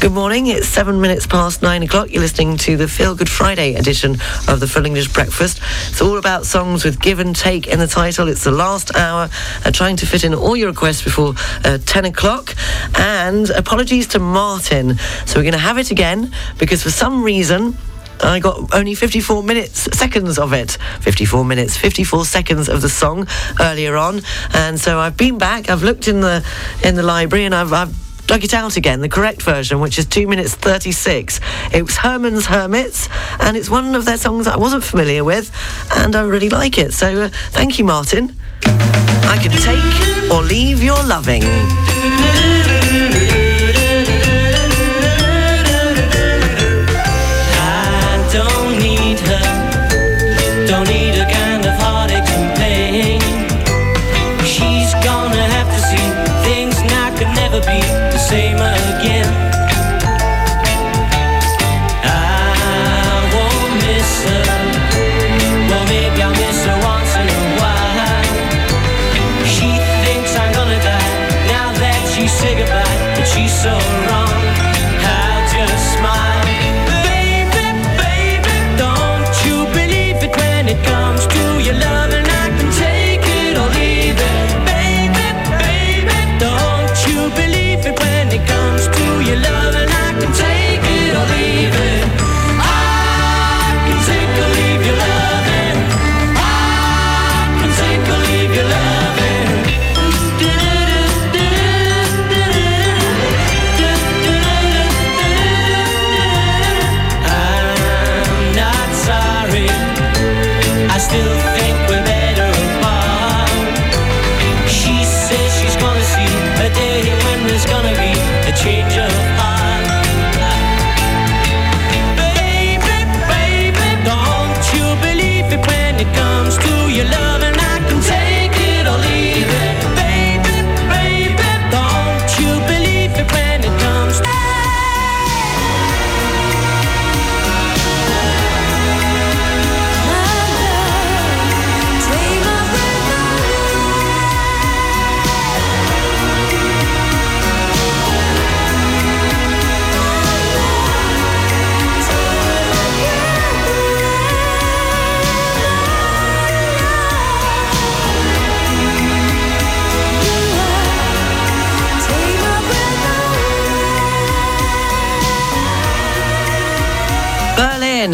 Good 0.00 0.12
morning, 0.12 0.46
it's 0.46 0.68
7 0.68 1.00
minutes 1.00 1.26
past 1.26 1.60
9 1.60 1.82
o'clock. 1.82 2.12
You're 2.12 2.22
listening 2.22 2.56
to 2.58 2.76
the 2.76 2.86
Feel 2.86 3.16
Good 3.16 3.28
Friday 3.28 3.74
edition 3.74 4.12
of 4.46 4.60
the 4.60 4.68
Full 4.68 4.86
English 4.86 5.12
Breakfast. 5.12 5.60
It's 5.88 6.00
all 6.00 6.16
about 6.16 6.46
songs 6.46 6.84
with 6.84 7.00
give 7.00 7.18
and 7.18 7.34
take 7.34 7.66
in 7.66 7.80
the 7.80 7.88
title. 7.88 8.28
It's 8.28 8.44
the 8.44 8.52
last 8.52 8.94
hour, 8.94 9.28
uh, 9.64 9.70
trying 9.72 9.96
to 9.96 10.06
fit 10.06 10.22
in 10.22 10.34
all 10.34 10.56
your 10.56 10.68
requests 10.68 11.02
before 11.02 11.34
uh, 11.64 11.78
10 11.84 12.04
o'clock. 12.04 12.54
And 12.96 13.50
apologies 13.50 14.06
to 14.08 14.20
Martin. 14.20 14.98
So 15.26 15.40
we're 15.40 15.50
going 15.50 15.52
to 15.54 15.58
have 15.58 15.78
it 15.78 15.90
again 15.90 16.32
because 16.58 16.84
for 16.84 16.90
some 16.90 17.24
reason, 17.24 17.76
I 18.22 18.40
got 18.40 18.74
only 18.74 18.94
54 18.94 19.42
minutes, 19.42 19.88
seconds 19.96 20.38
of 20.38 20.52
it. 20.52 20.78
54 21.00 21.44
minutes, 21.44 21.76
54 21.76 22.24
seconds 22.24 22.68
of 22.68 22.82
the 22.82 22.88
song 22.88 23.26
earlier 23.60 23.96
on. 23.96 24.22
And 24.52 24.78
so 24.78 24.98
I've 24.98 25.16
been 25.16 25.38
back, 25.38 25.68
I've 25.68 25.82
looked 25.82 26.08
in 26.08 26.20
the 26.20 26.44
in 26.84 26.94
the 26.94 27.02
library 27.02 27.44
and 27.44 27.54
I've, 27.54 27.72
I've 27.72 27.94
dug 28.26 28.44
it 28.44 28.54
out 28.54 28.76
again, 28.76 29.00
the 29.00 29.08
correct 29.08 29.42
version, 29.42 29.80
which 29.80 29.98
is 29.98 30.06
2 30.06 30.26
minutes 30.26 30.54
36. 30.54 31.40
It 31.72 31.82
was 31.82 31.96
Herman's 31.96 32.46
Hermits, 32.46 33.08
and 33.40 33.56
it's 33.56 33.68
one 33.68 33.94
of 33.94 34.04
their 34.04 34.16
songs 34.16 34.46
I 34.46 34.56
wasn't 34.56 34.84
familiar 34.84 35.24
with, 35.24 35.50
and 35.94 36.16
I 36.16 36.22
really 36.22 36.48
like 36.48 36.78
it. 36.78 36.92
So 36.92 37.24
uh, 37.24 37.28
thank 37.50 37.78
you, 37.78 37.84
Martin. 37.84 38.34
I 38.64 39.38
can 39.40 39.50
take 39.50 40.30
or 40.30 40.42
leave 40.42 40.82
your 40.82 41.02
loving. 41.04 41.42
Don't 50.74 51.03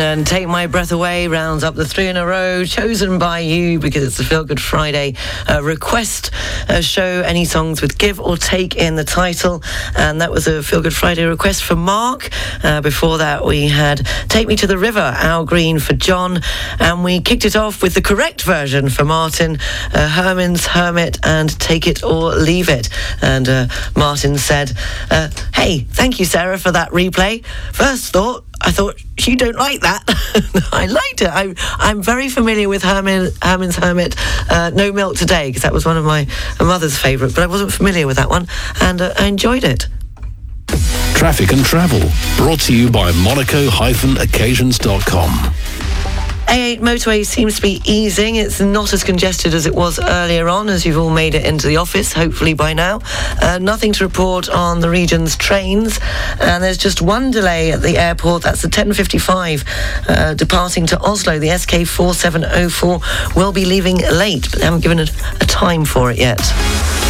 and 0.00 0.26
Take 0.26 0.48
My 0.48 0.66
Breath 0.66 0.92
Away 0.92 1.28
rounds 1.28 1.62
up 1.62 1.74
the 1.74 1.84
three 1.84 2.08
in 2.08 2.16
a 2.16 2.24
row, 2.24 2.64
chosen 2.64 3.18
by 3.18 3.40
you 3.40 3.78
because 3.78 4.02
it's 4.02 4.18
a 4.18 4.24
Feel 4.24 4.44
Good 4.44 4.60
Friday 4.60 5.14
uh, 5.48 5.62
request 5.62 6.30
uh, 6.68 6.80
show. 6.80 7.22
Any 7.24 7.44
songs 7.44 7.82
with 7.82 7.98
give 7.98 8.18
or 8.18 8.36
take 8.36 8.76
in 8.76 8.96
the 8.96 9.04
title. 9.04 9.62
And 9.96 10.20
that 10.20 10.30
was 10.30 10.46
a 10.46 10.62
Feel 10.62 10.80
Good 10.82 10.94
Friday 10.94 11.24
request 11.24 11.62
for 11.64 11.76
Mark. 11.76 12.30
Uh, 12.64 12.80
before 12.80 13.18
that, 13.18 13.44
we 13.44 13.68
had 13.68 14.06
Take 14.28 14.48
Me 14.48 14.56
to 14.56 14.66
the 14.66 14.78
River, 14.78 15.00
Al 15.00 15.44
Green 15.44 15.78
for 15.78 15.94
John. 15.94 16.40
And 16.78 17.04
we 17.04 17.20
kicked 17.20 17.44
it 17.44 17.54
off 17.54 17.82
with 17.82 17.94
the 17.94 18.02
correct 18.02 18.42
version 18.42 18.88
for 18.88 19.04
Martin, 19.04 19.58
uh, 19.92 20.08
Herman's 20.08 20.66
Hermit 20.66 21.18
and 21.22 21.50
Take 21.60 21.86
It 21.86 22.02
or 22.02 22.34
Leave 22.34 22.68
It. 22.68 22.88
And 23.20 23.48
uh, 23.48 23.66
Martin 23.94 24.38
said, 24.38 24.72
uh, 25.10 25.28
Hey, 25.54 25.80
thank 25.80 26.18
you, 26.18 26.24
Sarah, 26.24 26.58
for 26.58 26.72
that 26.72 26.90
replay. 26.90 27.44
First 27.72 28.12
thought, 28.12 28.44
I 28.60 28.72
thought 28.72 29.00
you 29.26 29.36
don't 29.36 29.56
like 29.56 29.80
that. 29.80 30.02
I 30.72 30.86
liked 30.86 31.22
it. 31.22 31.30
I, 31.30 31.54
I'm 31.78 32.02
very 32.02 32.28
familiar 32.28 32.68
with 32.68 32.82
Herman, 32.82 33.30
Herman's 33.42 33.76
Hermit, 33.76 34.16
uh, 34.50 34.70
No 34.74 34.92
Milk 34.92 35.16
Today, 35.16 35.48
because 35.48 35.62
that 35.62 35.72
was 35.72 35.86
one 35.86 35.96
of 35.96 36.04
my 36.04 36.26
mother's 36.60 36.98
favourite, 36.98 37.34
but 37.34 37.42
I 37.42 37.46
wasn't 37.46 37.72
familiar 37.72 38.06
with 38.06 38.18
that 38.18 38.28
one, 38.28 38.46
and 38.80 39.00
uh, 39.00 39.14
I 39.18 39.24
enjoyed 39.26 39.64
it. 39.64 39.88
Traffic 41.14 41.52
and 41.52 41.64
travel, 41.64 42.00
brought 42.36 42.60
to 42.60 42.74
you 42.74 42.90
by 42.90 43.12
monaco-occasions.com. 43.12 45.30
A8 46.50 46.80
motorway 46.80 47.24
seems 47.24 47.54
to 47.54 47.62
be 47.62 47.80
easing. 47.84 48.34
It's 48.34 48.60
not 48.60 48.92
as 48.92 49.04
congested 49.04 49.54
as 49.54 49.66
it 49.66 49.74
was 49.74 50.00
earlier 50.00 50.48
on, 50.48 50.68
as 50.68 50.84
you've 50.84 50.98
all 50.98 51.10
made 51.10 51.36
it 51.36 51.46
into 51.46 51.68
the 51.68 51.76
office, 51.76 52.12
hopefully 52.12 52.54
by 52.54 52.72
now. 52.72 52.98
Uh, 53.40 53.60
nothing 53.62 53.92
to 53.92 54.02
report 54.02 54.48
on 54.48 54.80
the 54.80 54.90
region's 54.90 55.36
trains, 55.36 56.00
and 56.40 56.60
there's 56.60 56.76
just 56.76 57.02
one 57.02 57.30
delay 57.30 57.70
at 57.70 57.82
the 57.82 57.96
airport. 57.96 58.42
That's 58.42 58.62
the 58.62 58.68
10:55 58.68 59.64
uh, 60.08 60.34
departing 60.34 60.86
to 60.86 61.00
Oslo. 61.00 61.38
The 61.38 61.56
SK 61.56 61.86
4704 61.86 63.00
will 63.36 63.52
be 63.52 63.64
leaving 63.64 63.98
late, 63.98 64.50
but 64.50 64.58
they 64.58 64.64
haven't 64.64 64.80
given 64.80 64.98
a, 64.98 65.06
a 65.40 65.46
time 65.46 65.84
for 65.84 66.10
it 66.10 66.18
yet. 66.18 66.40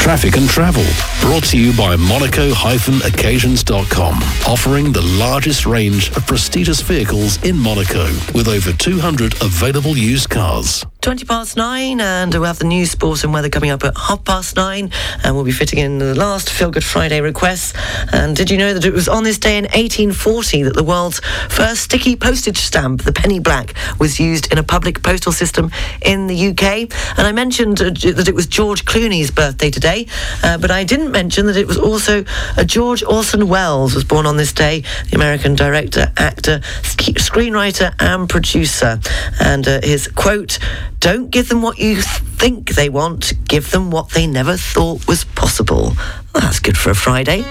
Traffic 0.01 0.37
and 0.37 0.49
travel, 0.49 0.85
brought 1.21 1.45
to 1.45 1.59
you 1.59 1.73
by 1.77 1.97
monaco-occasions.com, 1.97 4.15
offering 4.47 4.93
the 4.93 5.03
largest 5.03 5.67
range 5.67 6.09
of 6.17 6.27
prestigious 6.27 6.81
vehicles 6.81 7.43
in 7.45 7.57
Monaco, 7.57 8.07
with 8.35 8.49
over 8.49 8.73
200 8.73 9.30
available 9.43 9.97
used 9.97 10.31
cars. 10.31 10.85
20 11.01 11.25
past 11.25 11.57
nine, 11.57 11.99
and 11.99 12.33
we'll 12.35 12.45
have 12.45 12.59
the 12.59 12.65
news, 12.67 12.91
sport, 12.91 13.25
and 13.25 13.33
weather 13.33 13.49
coming 13.49 13.71
up 13.71 13.83
at 13.85 13.97
half 13.97 14.23
past 14.25 14.55
nine. 14.57 14.93
And 15.25 15.35
we'll 15.35 15.45
be 15.45 15.53
fitting 15.53 15.79
in 15.79 15.99
the 15.99 16.15
last 16.15 16.51
Feel 16.51 16.71
Good 16.71 16.85
Friday 16.85 17.23
requests. 17.23 17.73
And 18.13 18.37
did 18.37 18.51
you 18.51 18.59
know 18.59 18.75
that 18.75 18.85
it 18.85 18.93
was 18.93 19.09
on 19.09 19.25
this 19.25 19.39
day 19.39 19.57
in 19.57 19.65
1840 19.65 20.65
that 20.65 20.75
the 20.75 20.85
world's 20.85 21.21
first 21.49 21.83
sticky 21.83 22.17
postage 22.17 22.59
stamp, 22.59 23.05
the 23.05 23.13
penny 23.13 23.41
black, 23.41 23.75
was 23.99 24.21
used 24.21 24.53
in 24.53 24.59
a 24.59 24.63
public 24.63 25.03
postal 25.03 25.33
system 25.33 25.71
in 26.03 26.27
the 26.27 26.49
UK? 26.49 26.93
And 27.17 27.27
I 27.27 27.33
mentioned 27.33 27.81
uh, 27.81 27.91
that 27.91 28.29
it 28.29 28.35
was 28.35 28.47
George 28.47 28.85
Clooney's 28.85 29.31
birthday 29.31 29.71
today, 29.71 30.07
uh, 30.43 30.59
but 30.59 30.71
I 30.71 30.85
didn't 30.85 31.13
mention 31.13 31.47
that 31.47 31.57
it 31.57 31.67
was 31.67 31.79
also 31.79 32.25
uh, 32.59 32.65
George 32.65 33.03
Orson 33.03 33.49
Welles 33.49 33.95
was 33.95 34.05
born 34.05 34.27
on 34.27 34.37
this 34.37 34.53
day, 34.53 34.85
the 35.09 35.17
American 35.17 35.55
director, 35.55 36.13
actor, 36.19 36.61
sk- 36.83 37.17
screenwriter, 37.17 37.95
and 37.99 38.29
producer. 38.29 39.01
And 39.41 39.67
uh, 39.67 39.81
his 39.83 40.09
quote, 40.09 40.59
don't 40.99 41.31
give 41.31 41.49
them 41.49 41.63
what 41.63 41.79
you 41.79 41.95
th- 41.95 42.05
think 42.05 42.71
they 42.75 42.89
want, 42.89 43.33
give 43.47 43.71
them 43.71 43.91
what 43.91 44.11
they 44.11 44.27
never 44.27 44.57
thought 44.57 45.07
was 45.07 45.25
possible. 45.25 45.93
Well, 46.35 46.43
that's 46.43 46.61
good 46.61 46.77
for 46.77 46.91
a 46.91 46.95
Friday. 46.95 47.45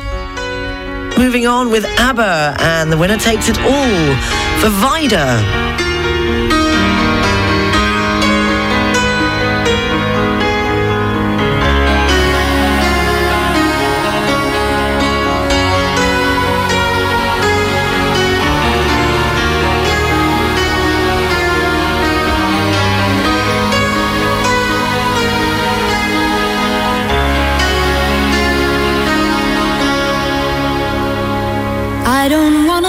Moving 1.18 1.48
on 1.48 1.72
with 1.72 1.86
ABBA, 1.86 2.58
and 2.60 2.92
the 2.92 2.98
winner 2.98 3.18
takes 3.18 3.50
it 3.50 3.58
all 3.60 4.16
for 4.62 4.70
Vida. 4.70 5.89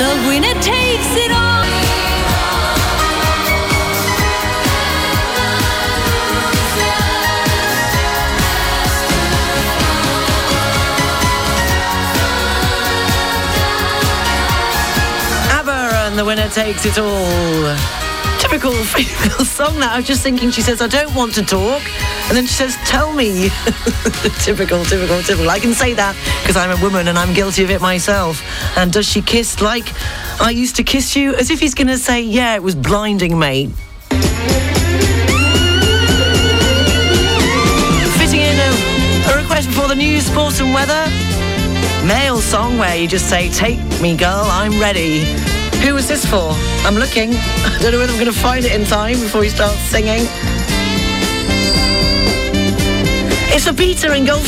The 0.00 0.24
winner 0.26 0.54
takes 0.62 1.14
it 1.14 1.30
all. 1.30 1.60
And 16.10 16.18
the 16.18 16.24
winner 16.24 16.48
takes 16.48 16.86
it 16.86 16.98
all. 16.98 18.09
Typical 18.50 18.72
female 18.82 19.44
song 19.44 19.78
that 19.78 19.92
I 19.92 19.98
was 19.98 20.06
just 20.08 20.24
thinking 20.24 20.50
she 20.50 20.60
says, 20.60 20.82
I 20.82 20.88
don't 20.88 21.14
want 21.14 21.34
to 21.34 21.42
talk. 21.42 21.82
And 22.26 22.36
then 22.36 22.46
she 22.46 22.54
says, 22.54 22.76
tell 22.84 23.12
me. 23.12 23.48
typical, 24.42 24.84
typical, 24.84 25.22
typical. 25.22 25.48
I 25.48 25.60
can 25.60 25.72
say 25.72 25.94
that 25.94 26.16
because 26.42 26.56
I'm 26.56 26.76
a 26.76 26.82
woman 26.82 27.06
and 27.06 27.16
I'm 27.16 27.32
guilty 27.32 27.62
of 27.62 27.70
it 27.70 27.80
myself. 27.80 28.42
And 28.76 28.92
does 28.92 29.06
she 29.06 29.22
kiss 29.22 29.60
like 29.60 29.86
I 30.40 30.50
used 30.50 30.74
to 30.76 30.82
kiss 30.82 31.14
you? 31.14 31.32
As 31.36 31.52
if 31.52 31.60
he's 31.60 31.74
going 31.74 31.86
to 31.86 31.98
say, 31.98 32.22
yeah, 32.22 32.56
it 32.56 32.62
was 32.64 32.74
blinding, 32.74 33.38
mate. 33.38 33.70
Fitting 38.18 38.40
in 38.40 38.58
a, 38.58 39.32
a 39.32 39.36
request 39.40 39.68
before 39.68 39.86
the 39.86 39.94
news, 39.94 40.26
sports 40.26 40.58
and 40.58 40.74
weather. 40.74 41.06
Male 42.04 42.40
song 42.40 42.78
where 42.78 42.96
you 42.96 43.06
just 43.06 43.28
say, 43.28 43.48
take 43.50 43.78
me 44.00 44.16
girl, 44.16 44.44
I'm 44.50 44.80
ready. 44.80 45.39
Who 45.82 45.94
was 45.94 46.06
this 46.06 46.26
for? 46.26 46.50
I'm 46.84 46.94
looking. 46.94 47.30
I 47.34 47.78
don't 47.80 47.92
know 47.92 47.98
whether 47.98 48.12
I'm 48.12 48.18
going 48.18 48.32
to 48.32 48.38
find 48.38 48.64
it 48.64 48.72
in 48.72 48.84
time 48.84 49.18
before 49.18 49.42
he 49.42 49.48
starts 49.48 49.78
singing. 49.78 50.26
It's 53.52 53.66
for 53.66 53.72
Peter 53.72 54.12
in 54.12 54.26
Gulf. 54.26 54.44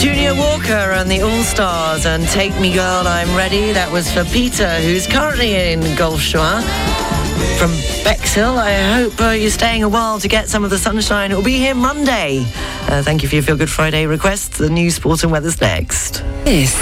Junior 0.00 0.34
Walker 0.34 0.72
and 0.72 1.10
the 1.10 1.20
All 1.22 1.42
Stars 1.42 2.06
and 2.06 2.26
Take 2.28 2.58
Me 2.60 2.72
Girl, 2.72 3.06
I'm 3.06 3.34
Ready. 3.36 3.72
That 3.72 3.90
was 3.90 4.10
for 4.12 4.24
Peter, 4.24 4.68
who's 4.80 5.06
currently 5.06 5.72
in 5.72 5.80
Gulf 5.96 6.22
Juan 6.32 6.87
from 7.58 7.70
Bexhill. 8.04 8.58
I 8.58 8.72
hope 8.72 9.20
uh, 9.20 9.30
you're 9.30 9.50
staying 9.50 9.82
a 9.82 9.88
while 9.88 10.20
to 10.20 10.28
get 10.28 10.48
some 10.48 10.64
of 10.64 10.70
the 10.70 10.78
sunshine. 10.78 11.32
It 11.32 11.36
will 11.36 11.42
be 11.42 11.58
here 11.58 11.74
Monday. 11.74 12.44
Uh, 12.88 13.02
thank 13.02 13.22
you 13.22 13.28
for 13.28 13.34
your 13.34 13.44
Feel 13.44 13.56
Good 13.56 13.70
Friday 13.70 14.06
request. 14.06 14.58
The 14.58 14.70
news, 14.70 14.96
sport, 14.96 15.22
and 15.22 15.32
weather's 15.32 15.60
next. 15.60 16.22
This 16.44 16.74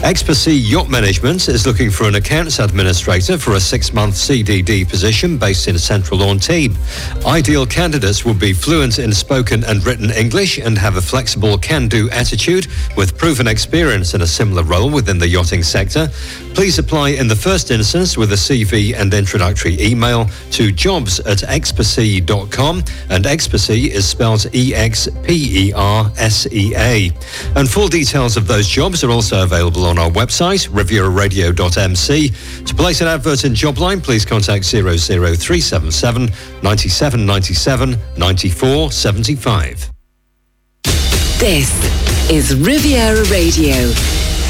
Expersea 0.04 0.60
Yacht 0.62 0.90
Management 0.90 1.48
is 1.48 1.66
looking 1.66 1.90
for 1.90 2.08
an 2.08 2.16
accounts 2.16 2.60
administrator 2.60 3.38
for 3.38 3.54
a 3.54 3.60
six-month 3.60 4.16
CDD 4.16 4.86
position 4.88 5.38
based 5.38 5.68
in 5.70 5.80
South 5.80 5.93
Central 5.94 6.22
Lawn 6.22 6.40
team. 6.40 6.76
Ideal 7.24 7.68
candidates 7.68 8.26
will 8.26 8.34
be 8.34 8.52
fluent 8.52 8.98
in 8.98 9.14
spoken 9.14 9.64
and 9.64 9.86
written 9.86 10.10
English 10.10 10.58
and 10.58 10.76
have 10.76 10.96
a 10.98 11.02
flexible 11.02 11.56
can-do 11.60 12.10
attitude 12.10 12.66
with 12.98 13.16
proven 13.16 13.48
experience 13.48 14.16
in 14.16 14.22
a 14.24 14.28
similar 14.28 14.64
role 14.64 14.90
within 14.90 15.20
the 15.20 15.28
yachting 15.28 15.62
sector. 15.62 16.10
Please 16.56 16.80
apply 16.80 17.10
in 17.10 17.28
the 17.28 17.36
first 17.36 17.70
instance 17.70 18.18
with 18.18 18.32
a 18.34 18.36
CV 18.36 18.96
and 19.00 19.14
introductory 19.14 19.80
email 19.80 20.28
to 20.50 20.72
jobs 20.72 21.20
at 21.20 21.40
expersea.com 21.40 22.84
and 23.10 23.26
Expersea 23.26 23.90
is 23.90 24.08
spelled 24.08 24.48
E-X-P-E-R-S-E-A. 24.54 24.92
And 27.56 27.70
full 27.70 27.88
details 27.88 28.36
of 28.36 28.48
those 28.48 28.68
jobs 28.68 29.04
are 29.04 29.12
also 29.12 29.44
available 29.44 29.86
on 29.86 30.00
our 30.00 30.10
website, 30.10 30.68
rivieraradio.mc. 30.70 32.66
To 32.66 32.76
place 32.76 33.02
an 33.02 33.08
advert 33.08 33.44
in 33.46 33.54
Jobline, 33.54 34.02
please 34.02 34.26
contact 34.26 34.66
00377 35.92 36.32
97 36.62 37.26
97 37.26 37.98
94 38.18 38.92
75. 38.92 39.90
This 41.40 41.70
is 42.30 42.56
Riviera 42.56 43.24
Radio, 43.30 43.92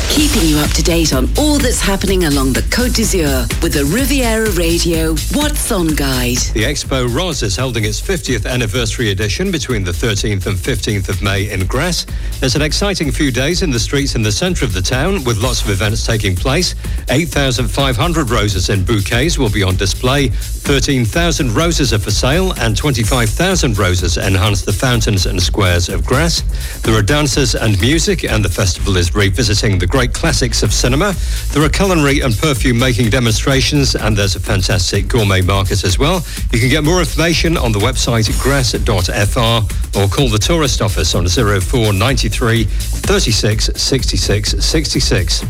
keeping 0.10 0.48
you 0.48 0.58
up 0.58 0.70
to 0.72 0.84
date 0.84 1.14
on 1.14 1.30
all 1.38 1.58
that's 1.58 1.80
happening 1.80 2.26
along 2.26 2.54
the 2.54 2.62
Côte 2.62 2.96
d'Azur 2.96 3.48
with 3.62 3.74
the 3.74 3.86
Riviera 3.86 4.50
Radio 4.52 5.16
What's 5.34 5.72
On 5.72 5.88
Guide. 5.88 6.38
The 6.54 6.64
Expo 6.64 7.08
Rose 7.14 7.44
is 7.44 7.56
holding 7.56 7.86
its 7.86 8.02
50th 8.02 8.46
anniversary 8.46 9.12
edition 9.12 9.52
between 9.52 9.84
the 9.84 9.92
13th 9.92 10.46
and 10.46 10.58
15th 10.58 11.10
of 11.10 11.22
May 11.22 11.50
in 11.52 11.66
Grasse. 11.66 12.06
There's 12.40 12.56
an 12.56 12.62
exciting 12.62 13.12
few 13.12 13.32
days 13.32 13.62
in 13.62 13.72
the 13.72 13.80
streets 13.80 14.16
in 14.16 14.22
the 14.22 14.32
centre 14.32 14.66
of 14.66 14.74
the 14.74 14.82
town 14.82 15.24
with 15.24 15.38
lots 15.38 15.62
of 15.64 15.70
events 15.70 16.06
taking 16.06 16.36
place. 16.36 16.76
8,500 17.10 18.30
roses 18.30 18.70
in 18.70 18.84
bouquets 18.84 19.38
will 19.38 19.50
be 19.50 19.64
on 19.64 19.76
display. 19.76 20.30
13,000 20.30 21.54
roses 21.54 21.94
are 21.94 22.00
for 22.00 22.12
sale 22.12 22.54
and 22.60 22.76
25,000 22.76 23.78
roses 23.78 24.18
enhance 24.18 24.64
the 24.64 24.74
fountains 24.74 25.26
and 25.26 25.42
squares 25.42 25.90
of 25.90 26.06
Grasse. 26.06 26.42
There 26.82 26.96
are 26.96 27.02
dances 27.02 27.56
and 27.56 27.80
music 27.80 28.24
and 28.24 28.44
the 28.44 28.50
festival 28.50 28.98
is 28.98 29.14
revisiting 29.16 29.80
the 29.80 29.88
great 29.94 30.12
classics 30.12 30.64
of 30.64 30.74
cinema. 30.74 31.14
There 31.52 31.62
are 31.62 31.70
culinary 31.70 32.22
and 32.22 32.36
perfume 32.36 32.80
making 32.80 33.12
demonstrations 33.12 33.94
and 33.94 34.18
there's 34.18 34.36
a 34.36 34.40
fantastic 34.40 35.08
gourmet 35.08 35.42
market 35.42 35.84
as 35.84 36.00
well. 36.00 36.26
You 36.52 36.60
can 36.60 36.70
get 36.70 36.84
more 36.84 36.98
information 36.98 37.58
on 37.58 37.72
the 37.72 37.78
website 37.78 38.26
grasse.fr 38.42 39.84
or 39.96 40.08
call 40.08 40.30
the 40.30 40.40
tourist 40.40 40.82
office 40.82 41.14
on 41.14 41.28
0493 41.28 42.64
36 42.64 43.70
66 43.76 44.66
66. 44.66 45.44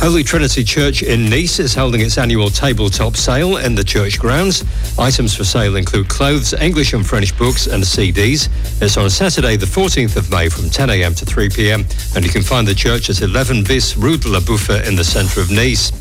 Holy 0.00 0.22
Trinity 0.22 0.64
Church 0.64 1.02
in 1.02 1.30
Nice 1.30 1.58
is 1.58 1.74
holding 1.74 2.02
its 2.02 2.18
annual 2.18 2.50
tabletop 2.50 3.16
sale 3.16 3.56
in 3.56 3.74
the 3.74 3.84
church 3.84 4.18
grounds. 4.18 4.64
Items 4.98 5.34
for 5.34 5.44
sale 5.44 5.76
include 5.76 6.08
clothes, 6.08 6.52
English 6.52 6.92
and 6.92 7.06
French 7.06 7.36
books 7.38 7.66
and 7.66 7.82
CDs. 7.82 8.50
It's 8.82 8.98
on 8.98 9.08
Saturday 9.08 9.56
the 9.56 9.64
14th 9.64 10.16
of 10.16 10.30
May 10.30 10.50
from 10.50 10.64
10am 10.64 11.16
to 11.18 11.24
3pm 11.24 12.14
and 12.14 12.24
you 12.24 12.30
can 12.30 12.42
find 12.42 12.68
the 12.68 12.74
church 12.74 13.08
at 13.08 13.22
11 13.22 13.64
bis 13.78 13.94
Rue 13.96 14.18
de 14.18 14.28
la 14.28 14.40
Bouffe 14.40 14.88
in 14.88 14.96
the 14.96 15.04
centre 15.04 15.40
of 15.40 15.52
Nice. 15.52 15.92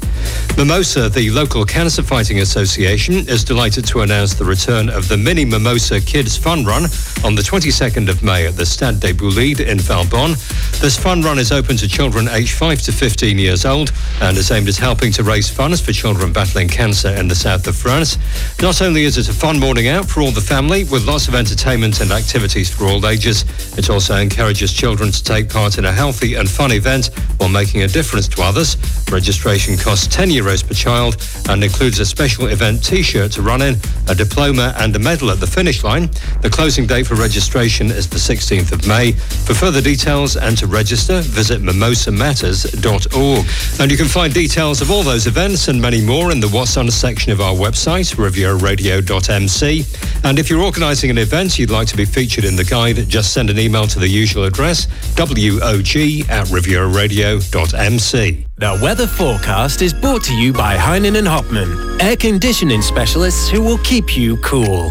Mimosa, 0.58 1.08
the 1.08 1.30
local 1.30 1.66
cancer 1.66 2.02
fighting 2.02 2.40
association, 2.40 3.16
is 3.30 3.44
delighted 3.44 3.86
to 3.86 4.02
announce 4.02 4.34
the 4.34 4.44
return 4.44 4.90
of 4.90 5.08
the 5.08 5.16
Mini 5.16 5.46
Mimosa 5.46 6.02
Kids 6.02 6.36
Fun 6.36 6.66
Run 6.66 6.86
on 7.24 7.36
the 7.36 7.44
22nd 7.44 8.10
of 8.10 8.24
May 8.24 8.48
at 8.48 8.56
the 8.56 8.66
Stade 8.66 9.00
des 9.00 9.14
Bouillides 9.14 9.60
in 9.60 9.78
Valbonne. 9.78 10.36
This 10.82 10.98
fun 10.98 11.22
run 11.22 11.38
is 11.38 11.52
open 11.52 11.78
to 11.78 11.88
children 11.88 12.28
aged 12.30 12.54
5 12.54 12.82
to 12.84 12.92
15 12.92 13.38
years 13.38 13.66
old 13.66 13.92
and 14.22 14.36
is 14.38 14.50
aimed 14.52 14.68
at 14.68 14.78
helping 14.78 15.12
to 15.14 15.24
raise 15.24 15.50
funds 15.50 15.80
for 15.80 15.92
children 15.92 16.34
battling 16.34 16.68
cancer 16.68 17.10
in 17.10 17.28
the 17.28 17.36
south 17.36 17.68
of 17.68 17.76
France. 17.76 18.18
Not 18.62 18.82
only 18.82 19.04
is 19.04 19.18
it 19.18 19.30
a 19.30 19.34
fun 19.34 19.60
morning 19.60 19.88
out 19.88 20.08
for 20.08 20.22
all 20.22 20.32
the 20.32 20.42
family 20.42 20.84
with 20.86 21.08
lots 21.08 21.28
of 21.28 21.36
entertainment 21.36 22.02
and 22.02 22.12
activities 22.12 22.74
for 22.74 22.86
all 22.86 23.06
ages, 23.08 23.46
it 23.78 23.90
also 23.90 24.16
encourages 24.16 24.74
children 24.74 25.12
to 25.12 25.24
take 25.24 25.50
part 25.50 25.78
in 25.78 25.86
a 25.86 25.92
healthy 25.92 26.34
and 26.36 26.50
fun 26.50 26.72
event 26.72 27.12
while 27.38 27.50
making 27.50 27.84
a 27.84 27.88
difference 27.88 28.28
to 28.30 28.42
others. 28.42 28.78
Registration 29.12 29.78
costs 29.78 30.07
10 30.10 30.30
euros 30.30 30.66
per 30.66 30.74
child 30.74 31.18
and 31.50 31.64
includes 31.64 32.00
a 32.00 32.06
special 32.06 32.48
event 32.48 32.84
t-shirt 32.84 33.32
to 33.34 33.42
run 33.42 33.62
in, 33.62 33.76
a 34.08 34.16
diploma 34.16 34.74
and 34.78 34.96
a 34.96 35.00
medal 35.00 35.32
at 35.32 35.40
the 35.40 35.48
finish 35.48 35.84
line. 35.84 36.10
The 36.42 36.50
closing 36.50 36.88
date 36.88 37.08
for 37.08 37.16
registration 37.16 37.92
is 37.92 38.08
the 38.08 38.18
16th 38.18 38.72
of 38.72 38.88
May. 38.88 39.12
For 39.12 39.54
further 39.54 39.82
details 39.82 40.38
and 40.38 40.58
to 40.58 40.68
register, 40.68 41.22
visit 41.22 41.62
mimosamatters.org. 41.62 43.46
And 43.80 43.92
you 43.92 43.98
can 43.98 44.08
find 44.08 44.34
details 44.34 44.82
of 44.82 44.92
all 44.92 45.04
those 45.04 45.28
events 45.28 45.68
and 45.68 45.82
many 45.82 46.02
more 46.02 46.32
in 46.32 46.40
the 46.40 46.50
What's 46.50 46.78
On 46.78 46.90
section 46.90 47.32
of 47.32 47.42
our 47.42 47.54
website, 47.54 48.16
rivieraradio.mc. 48.16 49.86
And 50.24 50.40
if 50.40 50.50
you're 50.50 50.62
organising 50.62 51.10
an 51.10 51.18
event 51.18 51.60
you'd 51.60 51.70
like 51.70 51.88
to 51.88 51.98
be 51.98 52.06
featured 52.06 52.46
in 52.46 52.56
the 52.56 52.64
guide, 52.64 52.98
just 53.08 53.34
send 53.34 53.50
an 53.50 53.60
email 53.60 53.88
to 53.88 54.00
the 54.00 54.08
usual 54.08 54.46
address, 54.46 54.88
wog 55.18 55.30
at 55.30 56.48
rivieraradio.mc. 56.48 58.47
The 58.60 58.80
weather 58.82 59.06
forecast 59.06 59.84
is 59.84 59.94
brought 59.94 60.24
to 60.24 60.34
you 60.34 60.52
by 60.52 60.78
Heinen 60.78 61.20
and 61.20 61.28
Hopman, 61.28 62.02
air 62.02 62.16
conditioning 62.16 62.82
specialists 62.82 63.48
who 63.48 63.62
will 63.62 63.78
keep 63.78 64.18
you 64.18 64.38
cool. 64.38 64.90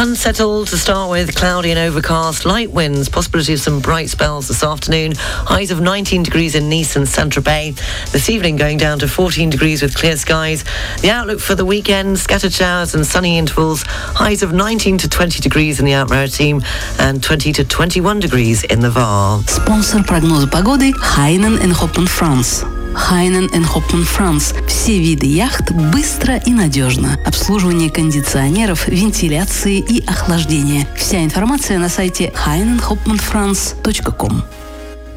Unsettled 0.00 0.68
to 0.68 0.78
start 0.78 1.10
with, 1.10 1.36
cloudy 1.36 1.70
and 1.70 1.78
overcast, 1.78 2.46
light 2.46 2.70
winds, 2.70 3.10
possibility 3.10 3.52
of 3.52 3.60
some 3.60 3.80
bright 3.80 4.08
spells 4.08 4.48
this 4.48 4.64
afternoon, 4.64 5.12
highs 5.14 5.70
of 5.70 5.82
19 5.82 6.22
degrees 6.22 6.54
in 6.54 6.70
Nice 6.70 6.96
and 6.96 7.06
Saint-Tropez. 7.06 8.10
This 8.10 8.30
evening 8.30 8.56
going 8.56 8.78
down 8.78 8.98
to 9.00 9.06
14 9.06 9.50
degrees 9.50 9.82
with 9.82 9.94
clear 9.94 10.16
skies. 10.16 10.64
The 11.02 11.10
outlook 11.10 11.38
for 11.38 11.54
the 11.54 11.66
weekend, 11.66 12.18
scattered 12.18 12.54
showers 12.54 12.94
and 12.94 13.04
sunny 13.04 13.36
intervals, 13.36 13.82
highs 13.86 14.42
of 14.42 14.54
19 14.54 14.96
to 14.96 15.08
20 15.08 15.42
degrees 15.42 15.80
in 15.80 15.84
the 15.84 15.92
Alpes-Maritimes 15.92 16.64
and 16.98 17.22
20 17.22 17.52
to 17.52 17.64
21 17.64 18.20
degrees 18.20 18.64
in 18.64 18.80
the 18.80 18.88
VAR. 18.88 19.42
Sponsor 19.42 19.98
prognoz 19.98 20.46
pogody 20.46 20.94
Heinen 20.94 21.60
and 21.60 21.74
Hopman 21.74 22.08
France. 22.08 22.64
Хайнен 22.94 23.48
Хопман 23.64 24.04
Франс. 24.04 24.54
Все 24.66 24.98
виды 24.98 25.26
яхт 25.26 25.72
быстро 25.72 26.36
и 26.36 26.52
надежно. 26.52 27.18
Обслуживание 27.26 27.90
кондиционеров, 27.90 28.86
вентиляции 28.88 29.78
и 29.78 30.04
охлаждения. 30.06 30.86
Вся 30.96 31.24
информация 31.24 31.78
на 31.78 31.88
сайте 31.88 32.32
heinenhopmanfrance.com. 32.46 34.59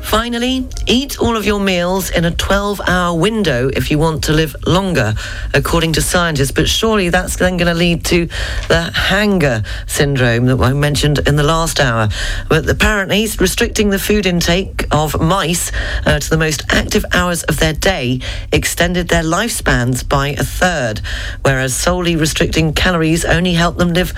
Finally, 0.04 0.68
eat 0.86 1.18
all 1.20 1.36
of 1.38 1.46
your 1.46 1.60
meals 1.60 2.12
in 2.12 2.26
a 2.26 2.32
12 2.32 2.82
hour 2.88 3.18
window 3.18 3.70
if 3.70 3.90
you 3.90 3.98
want 3.98 4.24
to 4.26 4.34
live 4.34 4.56
longer, 4.68 5.16
according 5.54 5.94
to 5.94 6.02
scientists. 6.02 6.52
But 6.52 6.68
surely 6.68 7.10
that's 7.10 7.38
then 7.38 7.58
going 7.58 7.68
to 7.68 7.74
lead 7.74 8.06
to 8.06 8.28
the 8.68 8.92
hanger 8.94 9.64
syndrome 9.88 10.46
that 10.48 10.60
I 10.60 10.74
mentioned 10.74 11.20
in 11.28 11.36
the 11.38 11.44
last 11.44 11.80
hour. 11.80 12.10
But 12.50 12.70
apparently, 12.70 13.28
restricting 13.40 13.90
the 13.90 13.98
food 13.98 14.26
intake 14.26 14.86
of 14.92 15.20
mice 15.20 15.72
uh, 16.06 16.20
to 16.20 16.30
the 16.30 16.38
most 16.38 16.64
active 16.70 17.06
hours 17.14 17.44
of 17.44 17.58
their 17.60 17.74
day 17.74 18.20
extended 18.52 19.08
their 19.08 19.24
lifespans 19.24 20.08
by 20.08 20.30
a 20.30 20.44
third, 20.44 21.00
whereas 21.42 21.76
solely 21.76 22.16
restricting 22.16 22.74
calories 22.74 23.26
only 23.26 23.54
helped 23.54 23.80
them 23.80 23.94
live 23.94 24.10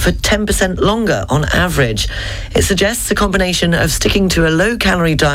for 0.00 0.12
10% 0.12 0.78
longer 0.78 1.26
on 1.28 1.44
average. 1.52 2.08
It 2.54 2.62
suggests 2.62 3.10
a 3.10 3.14
combination 3.14 3.74
of 3.74 3.90
sticking 3.90 4.28
to 4.30 4.48
a 4.48 4.50
low 4.50 4.76
calorie 4.76 5.16
diet 5.16 5.31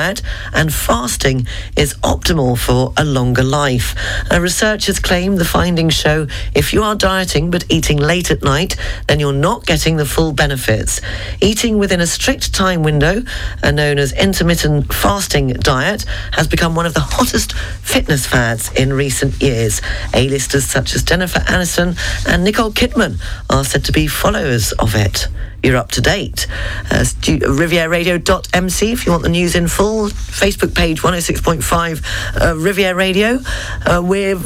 and 0.54 0.74
fasting 0.74 1.48
is 1.76 1.94
optimal 1.96 2.58
for 2.58 2.94
a 2.98 3.04
longer 3.04 3.44
life. 3.44 3.96
Researchers 4.32 5.00
claim 5.00 5.38
the 5.38 5.46
findings 5.46 5.94
show 5.94 6.28
if 6.54 6.74
you 6.74 6.84
are 6.84 6.96
dieting 6.96 7.50
but 7.52 7.66
eating 7.70 7.98
late 7.98 8.30
at 8.32 8.44
night, 8.44 8.76
then 9.08 9.20
you're 9.20 9.34
not 9.34 9.66
getting 9.66 9.98
the 9.98 10.06
full 10.06 10.34
benefits. 10.34 11.02
Eating 11.42 11.78
within 11.78 12.00
a 12.00 12.08
strict 12.08 12.54
time 12.54 12.84
window, 12.84 13.24
uh, 13.64 13.72
known 13.72 13.98
as 13.98 14.14
intermittent 14.14 14.94
fasting 14.94 15.54
diet, 15.54 16.06
has 16.34 16.48
become 16.48 16.76
one 16.76 16.86
of 16.86 16.94
the 16.94 17.00
hottest 17.00 17.54
fitness 17.54 18.26
fads 18.26 18.72
in 18.74 18.94
recent 18.94 19.42
years. 19.42 19.82
A-listers 20.14 20.66
such 20.66 20.96
as 20.96 21.04
Jennifer 21.04 21.40
Aniston 21.40 21.98
and 22.28 22.44
Nicole 22.44 22.72
Kidman 22.72 23.20
are 23.50 23.64
said 23.64 23.84
to 23.86 23.92
be 23.92 24.08
followers 24.08 24.72
of 24.74 24.96
it 24.96 25.28
you're 25.64 25.78
up 25.78 25.92
to 25.92 26.02
date. 26.02 26.48
Uh, 26.92 27.04
stu- 27.04 27.40
rivieraradio.mc 27.40 28.92
if 28.92 29.06
you 29.06 29.12
want 29.12 29.24
the 29.24 29.30
news 29.30 29.56
in 29.56 29.68
full. 29.68 30.08
Facebook 30.10 30.76
page 30.76 31.02
106.5 31.02 32.42
uh, 32.42 32.56
Riviera 32.58 32.96
Radio. 32.96 33.40
Uh, 33.86 34.02
we're 34.04 34.40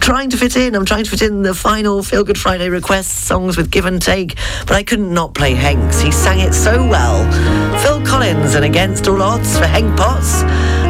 trying 0.00 0.30
to 0.30 0.36
fit 0.36 0.56
in. 0.56 0.74
I'm 0.74 0.84
trying 0.84 1.04
to 1.04 1.10
fit 1.10 1.22
in 1.22 1.42
the 1.42 1.54
final 1.54 2.02
Feel 2.02 2.24
Good 2.24 2.38
Friday 2.38 2.68
requests 2.68 3.26
songs 3.26 3.56
with 3.56 3.70
give 3.70 3.86
and 3.86 4.00
take, 4.00 4.36
but 4.60 4.72
I 4.72 4.82
couldn't 4.82 5.12
not 5.12 5.34
play 5.34 5.54
Hanks. 5.54 6.00
He 6.00 6.10
sang 6.10 6.40
it 6.40 6.52
so 6.52 6.86
well. 6.86 7.24
Phil 7.82 8.04
Collins 8.06 8.54
and 8.54 8.64
Against 8.64 9.08
All 9.08 9.22
Odds 9.22 9.56
for 9.58 9.66
Hank 9.66 9.96
Potts. 9.96 10.42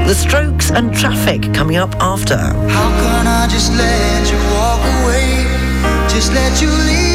The 0.06 0.14
Strokes 0.14 0.70
and 0.70 0.94
Traffic 0.94 1.52
coming 1.52 1.76
up 1.76 1.94
after. 1.96 2.36
How 2.36 2.90
can 3.02 3.26
I 3.26 3.46
just 3.48 3.72
let 3.72 4.30
you 4.30 4.38
walk 4.54 4.80
away? 5.02 5.44
Just 6.08 6.32
let 6.32 6.62
you 6.62 6.68
leave 6.68 7.05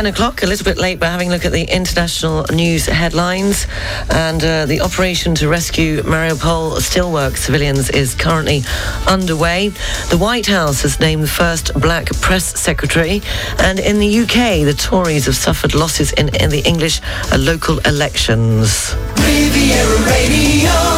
10 0.00 0.06
o'clock, 0.06 0.42
a 0.42 0.46
little 0.46 0.64
bit 0.64 0.78
late, 0.78 0.98
but 0.98 1.10
having 1.10 1.28
a 1.28 1.30
look 1.30 1.44
at 1.44 1.52
the 1.52 1.64
international 1.64 2.46
news 2.50 2.86
headlines. 2.86 3.66
And 4.08 4.42
uh, 4.42 4.64
the 4.64 4.80
operation 4.80 5.34
to 5.34 5.46
rescue 5.46 6.00
Mariupol 6.00 6.78
steelwork 6.78 7.36
civilians 7.36 7.90
is 7.90 8.14
currently 8.14 8.62
underway. 9.06 9.68
The 10.08 10.16
White 10.16 10.46
House 10.46 10.80
has 10.80 11.00
named 11.00 11.24
the 11.24 11.28
first 11.28 11.74
black 11.74 12.06
press 12.22 12.58
secretary. 12.58 13.20
And 13.58 13.78
in 13.78 13.98
the 13.98 14.20
UK, 14.20 14.64
the 14.64 14.72
Tories 14.74 15.26
have 15.26 15.36
suffered 15.36 15.74
losses 15.74 16.12
in, 16.12 16.34
in 16.36 16.48
the 16.48 16.62
English 16.66 17.02
uh, 17.30 17.36
local 17.38 17.78
elections. 17.80 18.94
Riviera 19.18 19.98
Radio. 20.06 20.89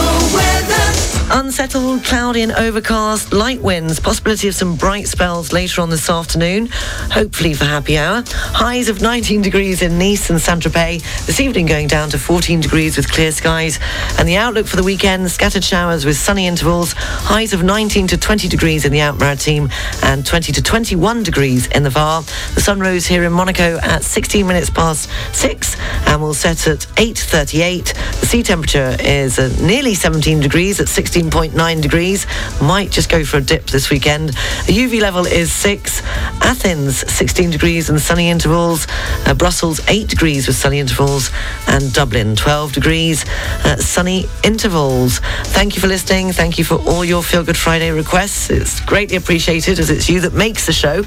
Unsettled, 1.35 2.05
cloudy 2.05 2.43
and 2.43 2.53
overcast, 2.53 3.33
light 3.33 3.62
winds, 3.62 3.99
possibility 3.99 4.49
of 4.49 4.55
some 4.55 4.76
bright 4.76 5.09
spells 5.09 5.51
later 5.51 5.80
on 5.80 5.89
this 5.89 6.11
afternoon, 6.11 6.68
hopefully 7.11 7.55
for 7.55 7.64
happy 7.64 7.97
hour. 7.97 8.22
Highs 8.26 8.91
of 8.91 9.01
19 9.01 9.41
degrees 9.41 9.80
in 9.80 9.99
Nice 9.99 10.28
and 10.28 10.39
Saint-Tropez, 10.39 11.01
this 11.24 11.41
evening 11.41 11.64
going 11.64 11.89
down 11.89 12.11
to 12.11 12.18
14 12.18 12.61
degrees 12.61 12.99
with 12.99 13.11
clear 13.11 13.33
skies. 13.33 13.78
And 14.18 14.28
the 14.28 14.37
outlook 14.37 14.66
for 14.66 14.76
the 14.76 14.83
weekend, 14.83 15.30
scattered 15.30 15.64
showers 15.64 16.05
with 16.05 16.18
sunny 16.18 16.47
intervals, 16.47 16.93
highs 16.93 17.55
of 17.55 17.64
19 17.64 18.09
to 18.09 18.18
20 18.18 18.49
degrees 18.49 18.85
in 18.85 18.93
the 18.93 19.01
Alpes-Maritimes 19.01 19.72
and 20.03 20.26
20 20.26 20.53
to 20.53 20.62
21 20.62 21.22
degrees 21.22 21.66
in 21.68 21.83
the 21.83 21.91
Var. 21.91 22.24
The 22.55 22.61
sun 22.61 22.78
rose 22.78 23.07
here 23.07 23.24
in 23.24 23.33
Monaco 23.33 23.78
at 23.78 24.05
16 24.05 24.47
minutes 24.47 24.68
past 24.68 25.09
6 25.33 25.76
and 26.09 26.20
will 26.20 26.35
set 26.35 26.66
at 26.66 26.80
8.38. 26.97 28.20
The 28.20 28.26
sea 28.26 28.43
temperature 28.43 28.97
is 29.01 29.39
uh, 29.39 29.51
nearly 29.62 29.95
17 29.95 30.41
degrees 30.41 30.78
at 30.78 30.89
16.9 31.31 31.81
degrees. 31.81 32.27
Might 32.61 32.91
just 32.91 33.09
go 33.09 33.25
for 33.25 33.37
a 33.37 33.41
dip 33.41 33.66
this 33.66 33.91
weekend. 33.91 34.31
The 34.66 34.73
UV 34.73 35.01
level 35.01 35.27
is 35.27 35.53
6. 35.53 36.03
Athens, 36.43 36.99
16 37.12 37.51
degrees 37.51 37.89
and 37.89 38.01
sunny 38.01 38.29
intervals. 38.29 38.87
Uh, 39.27 39.35
Brussels, 39.35 39.81
8 39.89 40.09
degrees 40.09 40.47
with 40.47 40.57
sunny 40.57 40.81
intervals. 40.81 41.31
And 41.68 41.93
Dublin, 41.93 42.35
12 42.35 42.73
degrees, 42.73 43.25
uh, 43.64 43.77
sunny 43.77 44.27
intervals. 44.43 45.20
Thank 45.55 45.77
you 45.77 45.81
for 45.81 45.87
listening. 45.87 46.33
Thank 46.33 46.59
you 46.59 46.64
for 46.64 46.77
all 46.77 47.05
your 47.05 47.23
Feel 47.23 47.45
Good 47.45 47.57
Friday 47.57 47.91
requests. 47.91 48.51
It's 48.51 48.81
greatly 48.81 49.16
appreciated 49.16 49.79
as 49.79 49.91
it's 49.91 50.09
you 50.09 50.20
that 50.20 50.35
makes 50.35 50.66
the 50.66 50.73
show. 50.73 51.05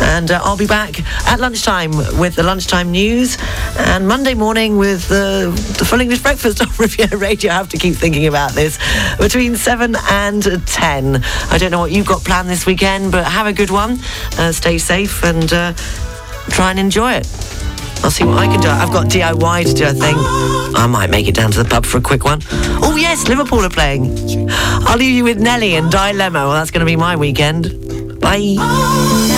And 0.00 0.30
uh, 0.30 0.40
I'll 0.42 0.56
be 0.56 0.66
back 0.66 1.00
at 1.28 1.40
lunchtime 1.40 1.92
with 2.18 2.36
the 2.36 2.42
lunchtime 2.42 2.90
news 2.90 3.36
and 3.76 4.08
Monday 4.08 4.34
morning 4.34 4.78
with 4.78 5.10
uh, 5.10 5.50
the 5.50 5.84
full 5.86 6.00
English 6.00 6.22
breakfast 6.22 6.62
on 6.62 6.68
Riviera 6.78 7.16
Radio. 7.18 7.52
I 7.52 7.54
have 7.56 7.68
to 7.70 7.78
keep 7.78 7.94
thinking 7.94 8.26
about 8.26 8.52
this 8.52 8.78
between 9.18 9.57
7 9.58 9.96
and 10.10 10.66
10. 10.66 11.22
I 11.50 11.58
don't 11.58 11.70
know 11.70 11.80
what 11.80 11.90
you've 11.90 12.06
got 12.06 12.24
planned 12.24 12.48
this 12.48 12.64
weekend, 12.64 13.12
but 13.12 13.24
have 13.24 13.46
a 13.46 13.52
good 13.52 13.70
one. 13.70 13.98
Uh, 14.38 14.52
stay 14.52 14.78
safe 14.78 15.22
and 15.24 15.52
uh, 15.52 15.72
try 16.50 16.70
and 16.70 16.78
enjoy 16.78 17.12
it. 17.12 17.26
I'll 18.04 18.10
see 18.10 18.24
what 18.24 18.38
I 18.38 18.46
can 18.46 18.60
do. 18.60 18.68
I've 18.68 18.92
got 18.92 19.06
DIY 19.08 19.66
to 19.66 19.74
do, 19.74 19.84
I 19.84 19.92
think. 19.92 20.16
I 20.78 20.86
might 20.86 21.10
make 21.10 21.26
it 21.28 21.34
down 21.34 21.50
to 21.50 21.62
the 21.62 21.68
pub 21.68 21.84
for 21.84 21.98
a 21.98 22.00
quick 22.00 22.24
one. 22.24 22.40
Oh, 22.82 22.96
yes, 22.96 23.28
Liverpool 23.28 23.60
are 23.60 23.70
playing. 23.70 24.48
I'll 24.50 24.96
leave 24.96 25.14
you 25.14 25.24
with 25.24 25.38
Nelly 25.38 25.74
and 25.74 25.90
Dilemma. 25.90 26.38
Well, 26.38 26.52
that's 26.52 26.70
going 26.70 26.80
to 26.80 26.86
be 26.86 26.96
my 26.96 27.16
weekend. 27.16 28.20
Bye. 28.20 29.37